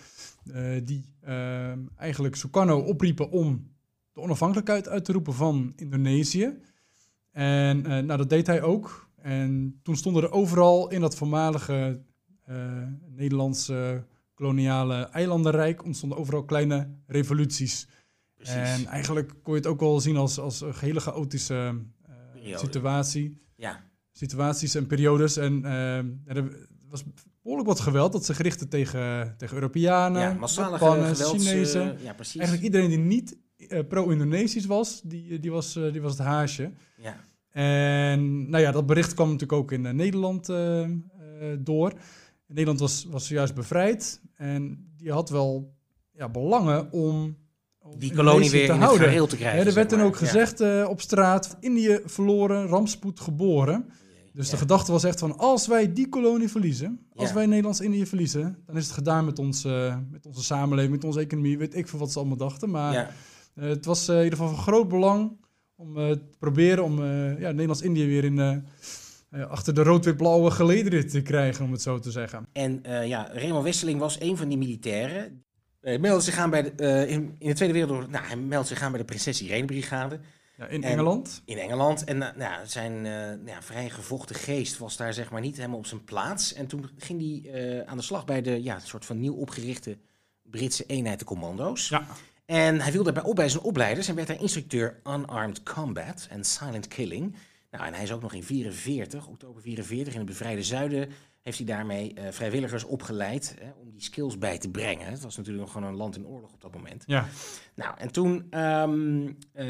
eh, 0.53 0.81
die 0.85 1.05
ehm, 1.21 1.79
eigenlijk 1.97 2.37
Sukarno 2.37 2.79
opriepen 2.79 3.31
om 3.31 3.71
de 4.13 4.21
onafhankelijkheid 4.21 4.89
uit 4.89 5.05
te 5.05 5.13
roepen 5.13 5.35
van 5.35 5.73
Indonesië. 5.77 6.59
En 7.31 7.87
eh, 7.87 7.91
nou, 7.91 8.17
dat 8.19 8.31
deed 8.31 8.47
hij 8.47 8.63
ook. 8.63 9.11
En 9.17 9.81
toen 9.83 9.97
stonden 9.97 10.23
er 10.23 10.33
overal 10.33 10.91
in 10.91 11.01
dat 11.01 11.17
voormalige 11.17 12.01
Nederlandse 13.09 14.05
koloniale 14.35 14.95
eilandenrijk 14.95 15.85
ontstonden 15.85 16.19
overal 16.19 16.45
kleine 16.45 16.89
revoluties. 17.07 17.89
Precies. 18.43 18.85
En 18.85 18.87
eigenlijk 18.87 19.33
kon 19.43 19.55
je 19.55 19.61
het 19.61 19.69
ook 19.69 19.81
wel 19.81 20.01
zien 20.01 20.17
als, 20.17 20.39
als 20.39 20.61
een 20.61 20.73
hele 20.81 21.01
chaotische 21.01 21.75
eh, 22.43 22.59
situatie. 22.59 23.43
ja, 23.57 23.81
Situaties 24.13 24.75
en 24.75 24.87
periodes. 24.87 25.37
En 25.37 25.65
eh, 25.65 26.37
er 26.37 26.67
was 26.89 27.05
behoorlijk 27.43 27.69
wat 27.69 27.81
geweld 27.81 28.13
dat 28.13 28.25
zich 28.25 28.39
richtte 28.39 28.69
tegen, 28.69 29.35
tegen 29.39 29.55
Europeanen, 29.55 30.23
ja, 30.23 30.33
massale 30.33 30.71
Japanners, 30.71 31.19
geweld. 31.21 31.43
Chinezen. 31.43 31.97
ja, 32.03 32.13
precies. 32.13 32.41
Eigenlijk 32.41 32.65
iedereen 32.65 32.89
die 32.89 32.99
niet 32.99 33.37
eh, 33.57 33.87
pro-Indonesisch 33.89 34.67
was, 34.67 35.01
die, 35.05 35.39
die, 35.39 35.51
was, 35.51 35.77
eh, 35.77 35.93
die 35.93 36.03
was 36.03 36.13
het 36.13 36.27
haasje. 36.27 36.71
ja. 36.97 37.17
En 37.53 38.51
nou 38.51 38.63
ja, 38.63 38.71
dat 38.71 38.87
bericht 38.87 39.15
kwam 39.15 39.27
natuurlijk 39.27 39.61
ook 39.61 39.73
in 39.73 39.87
eh, 39.87 39.93
Nederland 39.93 40.49
eh, 40.49 40.83
eh, 40.83 40.91
door. 41.59 41.93
Nederland 42.47 42.81
was, 42.81 43.05
was 43.05 43.27
zojuist 43.27 43.55
bevrijd 43.55 44.21
en 44.35 44.93
die 44.97 45.13
had 45.13 45.31
wel 45.31 45.75
ja, 46.13 46.29
belangen 46.29 46.93
om 46.93 47.37
Die 47.99 48.15
kolonie 48.15 48.51
weer 48.51 48.67
te 48.67 48.67
in 48.67 48.73
het 48.73 48.83
houden. 48.83 49.07
geheel 49.07 49.27
te 49.27 49.37
krijgen. 49.37 49.67
Er 49.67 49.75
werd 49.75 49.91
dan 49.91 50.01
ook 50.01 50.17
gezegd 50.17 50.61
eh, 50.61 50.87
op 50.89 51.01
straat, 51.01 51.57
Indië 51.61 52.01
verloren, 52.05 52.67
rampspoed 52.67 53.21
geboren. 53.21 53.91
Dus 54.33 54.51
de 54.51 54.57
gedachte 54.57 54.93
was 54.93 55.05
echt 55.05 55.19
van, 55.19 55.39
als 55.39 55.67
wij 55.67 55.93
die 55.93 56.09
kolonie 56.09 56.49
verliezen, 56.49 57.07
als 57.15 57.33
wij 57.33 57.47
Nederlands-Indië 57.47 58.07
verliezen, 58.07 58.59
dan 58.67 58.77
is 58.77 58.85
het 58.85 58.93
gedaan 58.95 59.25
met, 59.25 59.39
ons, 59.39 59.65
eh, 59.65 59.97
met 60.11 60.27
onze 60.27 60.43
samenleving, 60.43 60.95
met 60.95 61.05
onze 61.05 61.21
economie, 61.21 61.59
weet 61.59 61.77
ik 61.77 61.89
veel 61.89 61.99
wat 61.99 62.13
ze 62.13 62.19
allemaal 62.19 62.37
dachten. 62.37 62.71
Maar 62.71 62.95
eh, 63.55 63.69
het 63.69 63.85
was 63.85 64.09
eh, 64.09 64.17
in 64.17 64.23
ieder 64.25 64.39
geval 64.39 64.55
van 64.55 64.63
groot 64.63 64.89
belang 64.89 65.37
om 65.77 65.99
eh, 65.99 66.11
te 66.11 66.37
proberen 66.39 66.85
om 66.85 67.03
eh, 67.03 67.41
ja, 67.41 67.51
Nederlands-Indië 67.51 68.07
weer 68.07 68.25
in, 68.25 68.39
eh, 68.39 68.57
eh, 69.31 69.51
achter 69.51 69.75
de 69.75 69.83
rood-wit-blauwe 69.83 70.51
gelederen 70.51 71.09
te 71.09 71.23
krijgen, 71.23 71.65
om 71.65 71.73
het 71.73 71.83
zo 71.83 71.99
te 71.99 72.11
zeggen. 72.11 72.47
En 72.53 72.83
eh, 72.83 73.07
ja, 73.09 73.29
Raymond 73.33 73.65
Wesseling 73.65 73.99
was 73.99 74.21
een 74.21 74.37
van 74.37 74.49
die 74.49 74.59
militairen. 74.59 75.45
Hij 75.83 75.99
meldde 75.99 76.25
zich 76.25 76.37
aan 76.39 76.51
bij 76.51 76.63
de, 76.63 76.71
eh, 76.71 77.11
in, 77.11 77.37
in 77.39 77.49
de 77.49 77.55
Tweede 77.55 77.75
Wereldoorlog. 77.75 78.11
Nou, 78.11 78.25
hij 78.27 78.37
meldde 78.37 78.69
zich 78.69 78.83
aan 78.83 78.91
bij 78.91 79.01
de 79.01 79.07
Prinses 79.07 79.43
Irene 79.43 79.67
Brigade 79.67 80.21
Ja, 80.57 80.67
in 80.67 80.83
En- 80.83 80.91
Engeland. 80.91 81.43
in 81.45 81.59
Engeland. 81.59 82.05
En 82.05 82.23
eh, 82.23 82.37
nou, 82.37 82.67
zijn 82.67 82.93
eh, 82.93 83.03
nou 83.13 83.47
ja, 83.47 83.63
vrij 83.63 83.91
gevochten 83.91 84.37
geest 84.37 84.79
was 84.79 84.97
daar 84.97 85.15
zeg 85.15 85.31
maar 85.31 85.41
niet 85.41 85.57
helemaal 85.57 85.79
op 85.79 85.87
zijn 85.87 86.05
plaats. 86.05 86.53
En 86.53 86.67
toen 86.67 86.91
ging 86.97 87.21
hij 87.45 87.53
eh, 87.81 87.89
aan 87.91 87.97
de 87.97 88.03
slag 88.03 88.25
bij 88.25 88.43
de 88.43 88.63
ja, 88.63 88.79
soort 88.79 89.05
van 89.05 89.21
nieuw 89.21 89.35
opgerichte 89.35 89.99
Britse 90.43 90.85
eenheid 90.87 91.19
de 91.19 91.25
commando's. 91.25 91.89
Ja. 91.89 92.07
En 92.47 92.81
hij 92.81 92.93
viel 92.93 93.03
daarbij 93.03 93.23
op 93.23 93.37
bij 93.37 93.49
zijn 93.49 93.63
opleiders 93.63 94.09
en 94.09 94.15
werd 94.15 94.27
daar 94.29 94.41
instructeur 94.41 95.01
Unarmed 95.07 95.63
Combat 95.63 96.27
en 96.31 96.45
Silent 96.45 96.89
Killing. 96.89 97.35
Nou, 97.71 97.87
en 97.87 97.95
hij 97.95 98.03
is 98.03 98.13
ook 98.13 98.23
nog 98.23 98.33
in 98.33 98.43
44, 98.45 99.27
oktober 99.27 99.63
44, 99.63 100.13
in 100.13 100.19
het 100.19 100.29
bevrijde 100.29 100.63
zuiden, 100.63 101.09
heeft 101.43 101.59
hij 101.59 101.67
daarmee 101.67 102.15
eh, 102.15 102.31
vrijwilligers 102.31 102.85
opgeleid 102.85 103.57
hè, 103.61 103.71
om 103.71 103.91
die 103.91 104.03
skills 104.03 104.39
bij 104.39 104.59
te 104.59 104.71
brengen. 104.71 105.07
Het 105.07 105.23
was 105.23 105.37
natuurlijk 105.37 105.65
nog 105.65 105.73
gewoon 105.73 105.89
een 105.89 105.97
land 105.97 106.17
in 106.17 106.27
oorlog 106.27 106.53
op 106.53 106.61
dat 106.61 106.75
moment. 106.75 107.03
Ja. 107.07 107.29
Nou, 107.75 107.95
en 107.99 108.13
toen, 108.13 108.47
ehm, 108.51 109.33
eh, 109.53 109.67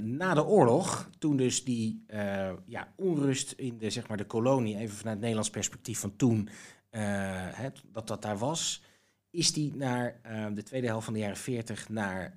na 0.00 0.34
de 0.34 0.44
oorlog, 0.44 1.10
toen 1.18 1.36
dus 1.36 1.64
die 1.64 2.04
eh, 2.06 2.52
ja, 2.64 2.92
onrust 2.96 3.52
in 3.52 3.78
de, 3.78 3.90
zeg 3.90 4.08
maar, 4.08 4.16
de 4.16 4.24
kolonie, 4.24 4.76
even 4.76 4.96
vanuit 4.96 5.06
het 5.06 5.18
Nederlands 5.18 5.50
perspectief 5.50 5.98
van 5.98 6.16
toen, 6.16 6.48
hè, 6.90 7.68
dat 7.92 8.06
dat 8.08 8.22
daar 8.22 8.38
was, 8.38 8.82
is 9.30 9.52
die 9.52 9.76
naar 9.76 10.20
eh, 10.22 10.46
de 10.54 10.62
tweede 10.62 10.86
helft 10.86 11.04
van 11.04 11.14
de 11.14 11.20
jaren 11.20 11.36
40 11.36 11.88
naar 11.88 12.32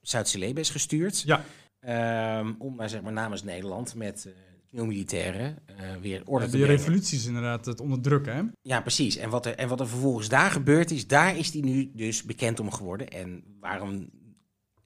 Zuid-Celebes 0.00 0.70
gestuurd. 0.70 1.20
Ja. 1.20 1.44
Ehm, 1.80 2.52
om 2.58 2.76
daar 2.76 2.88
zeg 2.88 3.02
maar 3.02 3.12
namens 3.12 3.42
Nederland 3.42 3.94
met 3.94 4.28
eh 4.72 4.82
militairen 4.82 5.62
eh 5.66 5.96
weer 5.96 6.22
orde 6.26 6.44
Ja, 6.44 6.50
te 6.50 6.56
die 6.56 6.66
revoluties 6.66 7.26
inderdaad, 7.26 7.66
het 7.66 7.80
onderdrukken. 7.80 8.34
Hè? 8.34 8.42
Ja, 8.62 8.80
precies. 8.80 9.16
En 9.16 9.30
wat, 9.30 9.46
er, 9.46 9.54
en 9.56 9.68
wat 9.68 9.80
er 9.80 9.88
vervolgens 9.88 10.28
daar 10.28 10.50
gebeurd 10.50 10.90
is, 10.90 11.06
daar 11.06 11.36
is 11.36 11.52
hij 11.52 11.60
nu 11.60 11.90
dus 11.94 12.22
bekend 12.22 12.60
om 12.60 12.70
geworden. 12.72 13.08
En 13.08 13.56
waarom, 13.60 14.10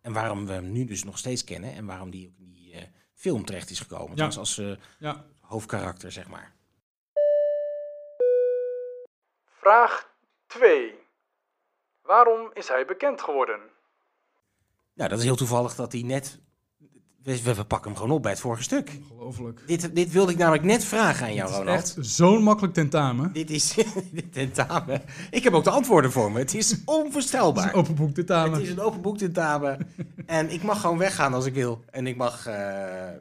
en 0.00 0.12
waarom 0.12 0.46
we 0.46 0.52
hem 0.52 0.72
nu 0.72 0.84
dus 0.84 1.04
nog 1.04 1.18
steeds 1.18 1.44
kennen. 1.44 1.72
En 1.74 1.86
waarom 1.86 2.10
die 2.10 2.26
ook 2.28 2.38
in 2.38 2.50
die 2.52 2.72
eh, 2.74 2.82
film 3.14 3.44
terecht 3.44 3.70
is 3.70 3.80
gekomen. 3.80 4.16
Ja. 4.16 4.26
Dus 4.26 4.38
als 4.38 4.58
eh, 4.58 4.72
Ja. 4.98 5.24
hoofdkarakter, 5.40 6.12
zeg 6.12 6.28
maar. 6.28 6.52
Vraag 9.60 10.10
2. 10.46 10.94
Waarom 12.02 12.50
is 12.52 12.68
hij 12.68 12.84
bekend 12.86 13.20
geworden? 13.22 13.60
Nou, 14.94 15.08
dat 15.10 15.18
is 15.18 15.24
heel 15.24 15.36
toevallig 15.36 15.74
dat 15.74 15.92
hij 15.92 16.02
net... 16.02 16.38
We, 17.24 17.42
we, 17.54 17.64
pakken 17.64 17.90
hem 17.90 18.00
gewoon 18.00 18.16
op 18.16 18.22
bij 18.22 18.30
het 18.30 18.40
vorige 18.40 18.62
stuk. 18.62 18.98
Ongelooflijk. 19.12 19.62
Dit, 19.66 19.94
dit 19.94 20.12
wilde 20.12 20.32
ik 20.32 20.38
namelijk 20.38 20.64
net 20.64 20.84
vragen 20.84 21.26
aan 21.26 21.34
jou, 21.34 21.50
Ronald. 21.50 21.68
echt 21.78 21.96
zo'n 22.00 22.42
makkelijk 22.42 22.74
tentamen. 22.74 23.32
Dit 23.32 23.50
is 23.50 23.74
dit 24.12 24.32
tentamen. 24.32 25.02
Ik 25.30 25.42
heb 25.44 25.52
ook 25.52 25.64
de 25.64 25.70
antwoorden 25.70 26.12
voor 26.12 26.32
me. 26.32 26.38
Het 26.38 26.54
is 26.54 26.70
Het 26.70 26.78
is 26.78 26.84
onvoorstelbaar. 26.84 27.68
een 27.68 27.72
open 27.74 27.94
boek 27.94 28.14
tentamen. 28.14 28.52
Het 28.52 28.62
is 28.62 28.70
een 28.70 28.80
open 28.80 29.00
boek 29.00 29.18
tentamen. 29.18 29.86
en 30.26 30.50
ik 30.50 30.62
mag 30.62 30.80
gewoon 30.80 30.98
weggaan 30.98 31.34
als 31.34 31.46
ik 31.46 31.54
wil. 31.54 31.84
En 31.90 32.06
ik 32.06 32.16
mag... 32.16 32.46
eh, 32.46 32.54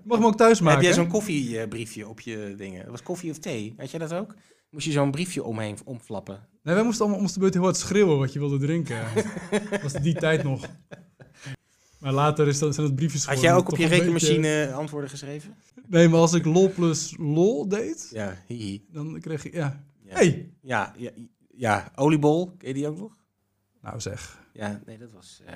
Mag 0.04 0.18
hem 0.18 0.28
ook 0.28 0.38
thuis 0.38 0.60
maken. 0.60 0.76
Heb 0.80 0.88
jij 0.88 0.94
zo'n 1.04 1.12
koffiebriefje 1.12 2.08
op 2.08 2.20
je 2.20 2.54
dingen? 2.58 2.82
Dat 2.82 2.92
was 2.92 3.04
koffie 3.04 3.32
of 3.32 3.38
thee. 3.40 3.74
Had 3.78 3.92
jij 3.92 4.00
dat 4.00 4.14
ook? 4.14 4.36
Moest 4.70 4.86
je 4.86 4.92
zo'n 4.92 5.12
briefje 5.12 5.44
omheen 5.44 5.78
omflappen? 5.86 6.48
Nee, 6.64 6.76
wij 6.76 6.84
moesten 6.84 7.06
allemaal 7.06 7.22
om 7.24 7.28
de 7.34 7.40
beurt 7.40 7.54
heel 7.54 7.64
hard 7.64 7.78
schreeuwen 7.78 8.18
wat 8.18 8.34
je 8.34 8.40
wilde 8.40 8.58
drinken. 8.58 9.02
Dat 9.72 9.82
was 9.82 9.94
die 9.94 10.16
tijd 10.16 10.44
nog. 10.44 10.66
Maar 12.04 12.14
later 12.14 12.48
is 12.48 12.60
dat, 12.60 12.74
zijn 12.76 12.88
het 12.88 12.96
briefjes 12.96 13.26
Had 13.26 13.42
jij 13.42 13.54
ook 13.54 13.72
op 13.72 13.78
je 13.78 13.88
rekenmachine 13.88 14.42
beetje- 14.42 14.74
antwoorden 14.74 15.10
geschreven? 15.10 15.56
Nee, 15.88 16.08
maar 16.10 16.20
als 16.20 16.34
ik 16.34 16.46
lol 16.46 16.70
plus 16.74 17.16
lol 17.18 17.68
deed, 17.68 18.10
Ja, 18.14 18.38
hihi. 18.48 18.86
dan 18.92 19.20
kreeg 19.20 19.46
ik... 19.46 19.54
Ja. 19.54 19.84
Ja. 20.04 20.14
Hey. 20.14 20.52
Ja, 20.62 20.94
ja, 20.98 21.12
ja, 21.56 21.92
oliebol. 21.96 22.56
Ken 22.58 22.68
je 22.68 22.74
die 22.74 22.88
ook 22.88 22.98
nog? 22.98 23.18
Nou 23.82 24.00
zeg. 24.00 24.40
Ja, 24.54 24.82
nee, 24.86 24.98
dat 24.98 25.12
was... 25.12 25.42
eh, 25.46 25.56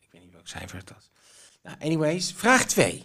ik 0.00 0.08
weet 0.12 0.22
niet 0.22 0.32
welk 0.32 0.46
cijfer 0.48 0.76
het 0.78 0.92
was. 0.94 1.10
Nou, 1.62 1.76
anyways, 1.80 2.32
vraag 2.32 2.64
2. 2.64 3.04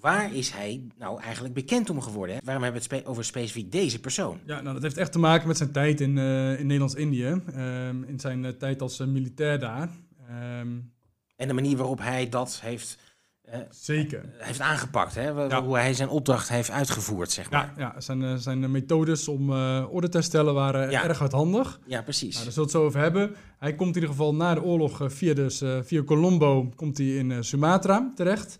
Waar 0.00 0.34
is 0.34 0.50
hij 0.50 0.82
nou 0.98 1.20
eigenlijk 1.20 1.54
bekend 1.54 1.90
om 1.90 2.00
geworden? 2.00 2.34
Hè? 2.36 2.40
Waarom 2.44 2.62
hebben 2.62 2.82
we 2.82 2.86
het 2.88 2.98
spe- 3.00 3.10
over 3.10 3.24
specifiek 3.24 3.72
deze 3.72 4.00
persoon? 4.00 4.38
Ja, 4.44 4.60
nou, 4.60 4.74
dat 4.74 4.82
heeft 4.82 4.96
echt 4.96 5.12
te 5.12 5.18
maken 5.18 5.48
met 5.48 5.56
zijn 5.56 5.72
tijd 5.72 6.00
in, 6.00 6.18
eh, 6.18 6.50
in 6.58 6.66
Nederlands-Indië. 6.66 7.42
Ehm, 7.54 8.02
in 8.02 8.20
zijn 8.20 8.44
eh, 8.44 8.52
tijd 8.52 8.82
als 8.82 9.00
eh, 9.00 9.06
militair 9.06 9.58
daar. 9.58 9.88
Ehm, 10.28 10.68
En 11.36 11.48
de 11.48 11.54
manier 11.54 11.76
waarop 11.76 11.98
hij 11.98 12.28
dat 12.28 12.58
heeft, 12.62 12.98
zeker. 13.70 14.24
heeft 14.38 14.60
aangepakt. 14.60 15.14
Hè? 15.14 15.28
Ja. 15.28 15.62
Hoe 15.62 15.76
hij 15.76 15.94
zijn 15.94 16.08
opdracht 16.08 16.48
heeft 16.48 16.70
uitgevoerd, 16.70 17.30
zeg 17.30 17.50
maar. 17.50 17.72
Ja, 17.76 17.92
ja 17.94 18.00
zijn, 18.00 18.38
zijn 18.38 18.70
methodes 18.70 19.28
om 19.28 19.50
orde 19.90 20.08
te 20.08 20.16
herstellen 20.16 20.54
waren 20.54 20.90
Ja. 20.90 21.04
erg 21.04 21.18
hardhandig. 21.18 21.80
Ja, 21.86 22.02
precies. 22.02 22.32
Nou, 22.34 22.44
daar 22.44 22.52
zullen 22.52 22.68
we 22.68 22.74
het 22.74 22.82
zo 22.82 22.84
over 22.86 23.00
hebben. 23.00 23.34
Hij 23.58 23.74
komt 23.74 23.88
in 23.88 23.94
ieder 23.94 24.10
geval 24.10 24.34
na 24.34 24.54
de 24.54 24.62
oorlog 24.62 25.00
via, 25.06 25.34
dus, 25.34 25.62
via 25.82 26.02
Colombo 26.02 26.72
komt 26.76 26.98
hij 26.98 27.06
in 27.06 27.44
Sumatra 27.44 28.12
terecht. 28.14 28.58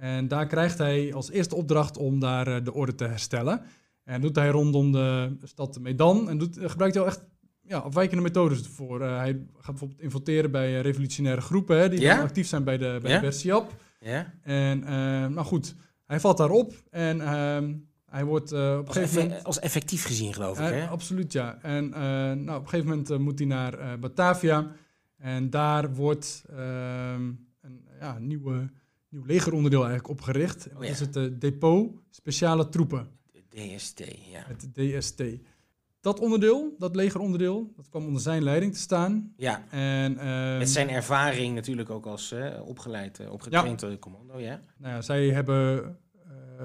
En 0.00 0.28
daar 0.28 0.46
krijgt 0.46 0.78
hij 0.78 1.14
als 1.14 1.30
eerste 1.30 1.54
opdracht 1.54 1.96
om 1.96 2.20
daar 2.20 2.46
eh, 2.46 2.64
de 2.64 2.72
orde 2.72 2.94
te 2.94 3.04
herstellen. 3.04 3.62
En 4.04 4.20
doet 4.20 4.36
hij 4.36 4.48
rondom 4.48 4.92
de 4.92 5.36
stad 5.42 5.78
Medan. 5.80 6.28
En 6.28 6.38
doet, 6.38 6.58
eh, 6.58 6.70
gebruikt 6.70 6.94
hij 6.94 7.04
wel 7.04 7.12
echt 7.12 7.24
ja, 7.60 7.78
afwijkende 7.78 8.22
methodes 8.22 8.68
voor. 8.68 9.00
Eh, 9.00 9.16
hij 9.16 9.32
gaat 9.54 9.66
bijvoorbeeld 9.66 10.00
infiltreren 10.00 10.50
bij 10.50 10.80
revolutionaire 10.80 11.40
groepen 11.40 11.78
hè, 11.78 11.88
die 11.88 12.12
actief 12.12 12.46
zijn 12.46 12.64
bij 12.64 12.78
de, 12.78 12.98
bij 13.02 13.14
de 13.14 13.20
Bersiap. 13.20 13.74
Ja? 14.00 14.32
En 14.42 14.78
nou 15.32 15.46
goed, 15.46 15.74
hij 16.06 16.20
valt 16.20 16.36
daarop 16.36 16.74
en 16.90 17.20
ehm, 17.20 17.74
hij 18.06 18.24
wordt 18.24 18.52
op 18.52 18.58
een 18.58 18.86
Als, 18.86 18.96
gegeven 18.96 19.02
effe- 19.02 19.20
moment... 19.20 19.44
als 19.44 19.58
effectief 19.58 20.04
gezien, 20.04 20.34
geloof 20.34 20.60
ik. 20.60 20.72
Hè? 20.74 20.86
absoluut, 20.86 21.32
ja. 21.32 21.58
En 21.62 21.88
nou, 22.44 22.58
op 22.58 22.62
een 22.62 22.68
gegeven 22.68 22.88
moment 22.88 23.18
moet 23.18 23.38
hij 23.38 23.48
naar 23.48 23.98
Batavia. 23.98 24.66
En 25.16 25.50
daar 25.50 25.94
wordt 25.94 26.44
ehm, 26.48 27.22
een 27.60 27.84
ja, 28.00 28.18
nieuwe, 28.18 28.70
nieuw 29.10 29.24
legeronderdeel 29.24 29.80
eigenlijk 29.80 30.08
opgericht. 30.08 30.66
Oh, 30.66 30.74
dat 30.74 30.84
ja. 30.84 30.90
is 30.90 31.00
het 31.00 31.16
eh, 31.16 31.24
Depot 31.38 32.00
Speciale 32.10 32.68
Troepen, 32.68 33.10
DST, 33.48 33.98
ja. 34.30 34.44
het 34.46 34.74
DST. 34.74 35.22
dat 36.00 36.20
onderdeel, 36.20 36.74
dat 36.78 36.96
legeronderdeel, 36.96 37.72
dat 37.76 37.88
kwam 37.88 38.06
onder 38.06 38.22
zijn 38.22 38.42
leiding 38.42 38.72
te 38.72 38.78
staan. 38.78 39.32
Ja, 39.36 39.64
En 39.70 40.18
ehm, 40.18 40.58
met 40.58 40.70
zijn 40.70 40.90
ervaring 40.90 41.54
natuurlijk 41.54 41.90
ook 41.90 42.06
als 42.06 42.32
eh, 42.32 42.66
opgeleid, 42.66 43.20
eh, 43.20 43.32
opgetraind 43.32 43.82
eh, 43.82 43.98
commando, 43.98 44.38
ja. 44.38 44.60
nou 44.78 44.94
ja, 44.94 45.02
zij 45.02 45.28
hebben 45.28 45.98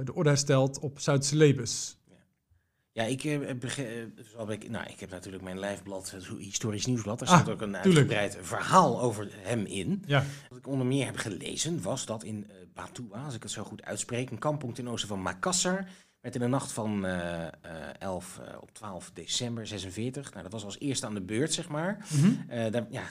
de 0.03 0.13
orde 0.13 0.29
hersteld 0.29 0.79
op 0.79 0.99
Zuid-Celebes. 0.99 1.97
Ja, 2.95 3.03
ik, 3.03 3.23
eh, 3.23 3.39
heb 3.47 3.59
bege- 3.59 3.83
eh, 3.87 4.37
heb 4.37 4.49
ik, 4.49 4.69
nou, 4.69 4.85
ik 4.89 4.99
heb 4.99 5.09
natuurlijk 5.09 5.43
mijn 5.43 5.59
lijfblad, 5.59 6.11
het 6.11 6.27
historisch 6.27 6.85
nieuwsblad. 6.85 7.19
Daar 7.19 7.27
Ah, 7.29 7.35
staat 7.35 7.49
ook 7.49 7.61
een 7.61 7.71
tuurlijk. 7.81 7.85
uitgebreid 7.85 8.37
verhaal 8.41 9.01
over 9.01 9.27
hem 9.31 9.65
in. 9.65 10.03
Ja, 10.05 10.23
Wat 10.49 10.57
ik 10.57 10.67
onder 10.67 10.85
meer 10.87 11.05
heb 11.05 11.15
gelezen 11.17 11.81
was 11.81 12.05
dat 12.05 12.23
in 12.23 12.45
eh 12.49 12.55
Batua, 12.73 13.23
als 13.25 13.35
ik 13.35 13.41
het 13.43 13.51
zo 13.51 13.63
goed 13.63 13.83
uitspreek, 13.83 14.29
een 14.29 14.39
kampong 14.39 14.75
ten 14.75 14.87
oosten 14.87 15.09
van 15.09 15.21
Makassar, 15.21 15.87
werd 16.21 16.35
in 16.35 16.41
de 16.41 16.47
nacht 16.47 16.71
van 16.71 17.05
eh, 17.05 17.43
eh, 17.45 17.51
11 17.99 18.39
eh, 18.45 18.61
op 18.61 18.73
12 18.73 19.11
december 19.13 19.67
46, 19.67 20.29
nou 20.31 20.43
dat 20.43 20.51
was 20.51 20.63
als 20.65 20.79
eerste 20.79 21.05
aan 21.05 21.13
de 21.13 21.21
beurt 21.21 21.53
zeg 21.53 21.67
maar. 21.69 22.05
Mhm. 22.13 22.49
Eh, 22.49 22.71
daar, 22.71 22.85
ja, 22.89 23.03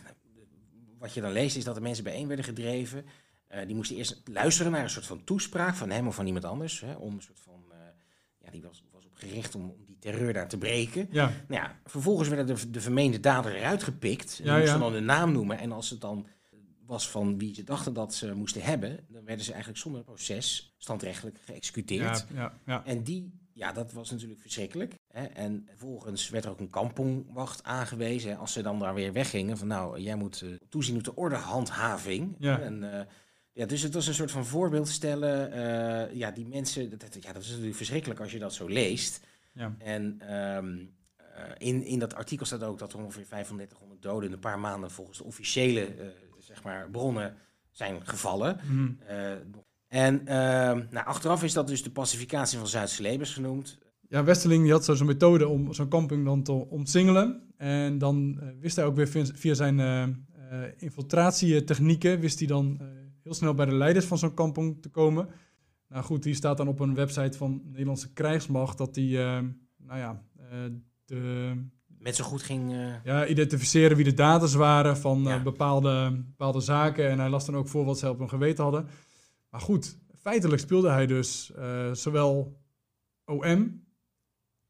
wat 0.99 1.15
je 1.15 1.21
dan 1.21 1.33
leest 1.33 1.57
is 1.57 1.65
dat 1.65 1.75
de 1.75 1.81
mensen 1.81 2.05
bijeen 2.05 2.27
werden 2.27 2.45
gedreven. 2.45 3.05
Eh, 3.47 3.67
die 3.67 3.75
moesten 3.77 3.97
eerst 3.97 4.21
luisteren 4.25 4.73
naar 4.73 4.83
een 4.83 4.91
soort 4.91 5.07
van 5.07 5.25
toespraak 5.25 5.75
van 5.75 5.91
hem 5.91 6.07
of 6.07 6.15
van 6.15 6.27
iemand 6.27 6.45
anders, 6.45 6.81
hè, 6.81 6.95
om 6.95 7.15
een 7.15 7.23
soort 7.23 7.41
van, 7.41 7.65
eh, 7.71 7.79
ja, 8.39 8.51
die 8.51 8.63
was, 8.63 8.85
gericht 9.25 9.55
om, 9.55 9.63
om 9.63 9.85
die 9.87 9.99
terreur 9.99 10.33
daar 10.33 10.49
te 10.49 10.59
breken. 10.59 11.09
ja, 11.11 11.33
Nou 11.49 11.63
ja, 11.63 11.79
vervolgens 11.85 12.29
werden 12.29 12.57
de, 12.57 12.71
de 12.71 12.81
vermeende 12.81 13.21
dader 13.21 13.55
eruit 13.55 13.83
gepikt. 13.83 14.39
En 14.39 14.45
Ja, 14.45 14.57
moesten 14.57 14.79
ja. 14.79 14.85
dan 14.85 14.95
een 14.95 15.05
naam 15.05 15.33
noemen. 15.33 15.59
En 15.59 15.73
als 15.73 15.91
het 15.91 16.01
dan 16.01 16.27
was 16.87 17.11
van 17.11 17.39
wie 17.39 17.55
ze 17.55 17.65
dachten 17.65 17.93
dat 17.93 18.15
ze 18.15 18.35
moesten 18.35 18.63
hebben, 18.63 19.07
dan 19.09 19.25
werden 19.25 19.45
ze 19.45 19.51
eigenlijk 19.51 19.81
zonder 19.81 20.05
proces 20.05 20.75
standrechtelijk 20.79 21.39
geëxecuteerd. 21.45 22.27
ja, 22.35 22.41
ja, 22.41 22.53
ja. 22.67 22.85
En 22.85 23.03
die, 23.03 23.33
ja, 23.53 23.73
dat 23.73 23.93
was 23.93 24.11
natuurlijk 24.11 24.41
verschrikkelijk. 24.41 24.95
Hè? 25.09 25.25
En 25.25 25.65
vervolgens 25.69 26.29
werd 26.29 26.45
er 26.45 26.51
ook 26.51 26.61
een 26.61 26.71
kampongwacht 26.71 27.63
aangewezen. 27.63 28.39
Als 28.39 28.53
ze 28.53 28.63
dan 28.63 28.79
daar 28.79 28.95
weer 28.95 29.13
weggingen, 29.13 29.59
van 29.59 29.67
nou, 29.67 30.01
jij 30.01 30.17
moet 30.17 30.43
eh, 30.43 30.51
toezien 30.69 30.97
op 30.97 31.05
de 31.05 31.17
ordehandhaving. 31.17 32.37
En, 32.41 32.99
eh, 32.99 33.07
ja, 33.55 33.67
dus 33.67 33.83
het 33.83 33.95
was 33.95 34.07
een 34.07 34.15
soort 34.15 34.31
van 34.31 34.47
voorbeeld 34.47 34.89
stellen. 34.89 35.53
eh, 35.53 36.17
ja, 36.17 36.31
die 36.31 36.47
mensen, 36.47 36.91
dat, 36.91 37.01
dat- 37.01 37.23
ja, 37.23 37.33
dat 37.33 37.43
is 37.43 37.49
natuurlijk 37.49 37.77
verschrikkelijk 37.77 38.21
als 38.21 38.33
je 38.33 38.39
dat 38.39 38.55
zo 38.55 38.67
leest. 38.67 39.21
ja. 39.53 39.75
En 39.79 40.17
ehm, 40.21 40.77
eh, 41.17 41.69
in, 41.69 41.83
in 41.85 41.99
dat 41.99 42.15
artikel 42.15 42.47
staat 42.47 42.63
ook 42.63 42.79
dat 42.79 42.93
er 42.93 42.99
ongeveer 42.99 43.25
3500 43.27 44.03
doden 44.03 44.29
in 44.29 44.35
een 44.35 44.41
paar 44.41 44.59
maanden 44.59 44.91
volgens 44.91 45.19
de 45.19 45.25
officiële 45.25 45.81
eh, 45.85 46.07
zeg 46.39 46.63
maar, 46.63 46.91
bronnen 46.91 47.35
zijn 47.71 48.07
gevallen. 48.07 48.61
Mhm. 48.71 48.93
En 49.89 50.27
ehm, 50.27 50.83
nou, 50.91 51.07
achteraf 51.07 51.43
is 51.43 51.53
dat 51.53 51.67
dus 51.67 51.83
de 51.83 51.91
pacificatie 51.91 52.59
van 52.59 52.67
Zuid-Celebes 52.69 53.33
genoemd. 53.33 53.79
Ja, 54.09 54.25
Westerling 54.25 54.63
die 54.63 54.73
had 54.73 54.85
zo 54.85 54.95
zo'n 54.95 55.07
methode 55.07 55.49
om 55.49 55.73
zo'n 55.73 55.89
kamping 55.89 56.25
dan 56.25 56.43
te 56.43 56.53
omsingelen. 56.53 57.53
En 57.57 57.99
dan 57.99 58.41
wist 58.61 58.77
hij 58.77 58.85
ook 58.85 58.97
weer 58.97 59.09
via, 59.35 59.55
zijn 59.55 59.79
infiltratietechnieken, 60.79 62.21
wist 62.21 62.39
hij 62.39 62.49
dan 62.49 62.81
heel 63.25 63.35
snel 63.35 63.55
bij 63.55 63.67
de 63.67 63.75
leiders 63.75 64.05
van 64.05 64.19
zo'n 64.19 64.35
kampong 64.35 64.83
te 64.83 64.89
komen. 64.89 65.29
Nou 65.89 66.05
goed, 66.05 66.23
die 66.23 66.35
staat 66.35 66.57
dan 66.57 66.69
op 66.69 66.81
een 66.81 66.95
website 66.95 67.39
van 67.39 67.59
de 67.59 67.71
Nederlandse 67.71 68.13
krijgsmacht 68.13 68.79
dat 68.79 68.95
die, 68.95 69.19
eh, 69.19 69.39
nou 69.77 69.99
ja, 69.99 70.23
eh, 70.37 70.59
de, 71.05 71.53
Met 71.99 72.17
zo 72.17 72.25
goed 72.25 72.43
ging. 72.43 72.73
eh, 72.73 73.05
ja, 73.05 73.27
identificeren 73.27 73.97
wie 73.97 74.05
de 74.05 74.15
daders 74.15 74.55
waren 74.55 74.97
van 74.97 75.43
bepaalde, 75.43 76.23
bepaalde 76.27 76.61
zaken. 76.61 77.09
En 77.09 77.19
hij 77.19 77.29
las 77.29 77.47
dan 77.47 77.57
ook 77.57 77.69
voor 77.69 77.85
wat 77.85 77.99
ze 77.99 78.09
op 78.09 78.19
hun 78.19 78.29
geweten 78.29 78.63
hadden. 78.63 78.87
Maar 79.51 79.61
goed, 79.61 79.99
feitelijk 80.21 80.61
speelde 80.61 80.91
hij 80.91 81.07
dus 81.07 81.53
zowel 81.93 82.61
OM, 83.25 83.85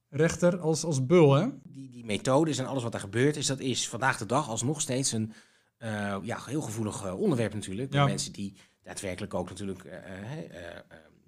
rechter, 0.09 0.59
als, 0.59 0.85
als 0.85 1.07
bul, 1.07 1.33
hè? 1.33 1.48
die, 1.62 1.90
die 1.90 2.05
methodes 2.05 2.59
en 2.59 2.66
alles 2.66 2.83
wat 2.83 2.94
er 2.94 3.00
gebeurd 3.00 3.37
is, 3.37 3.46
dat 3.46 3.61
is 3.61 3.88
vandaag 3.88 4.18
de 4.18 4.26
dag 4.26 4.48
alsnog 4.48 4.81
steeds 4.81 5.12
een 5.12 5.33
eh, 5.78 6.16
ja, 6.22 6.38
heel 6.46 6.60
gevoelig 6.60 7.04
eh, 7.04 7.20
onderwerp 7.20 7.54
natuurlijk. 7.54 7.92
Ja. 7.92 8.04
mensen 8.04 8.32
die 8.32 8.56
daadwerkelijk 8.82 9.34
ook 9.34 9.48
natuurlijk 9.48 9.84
eh, 9.84 10.00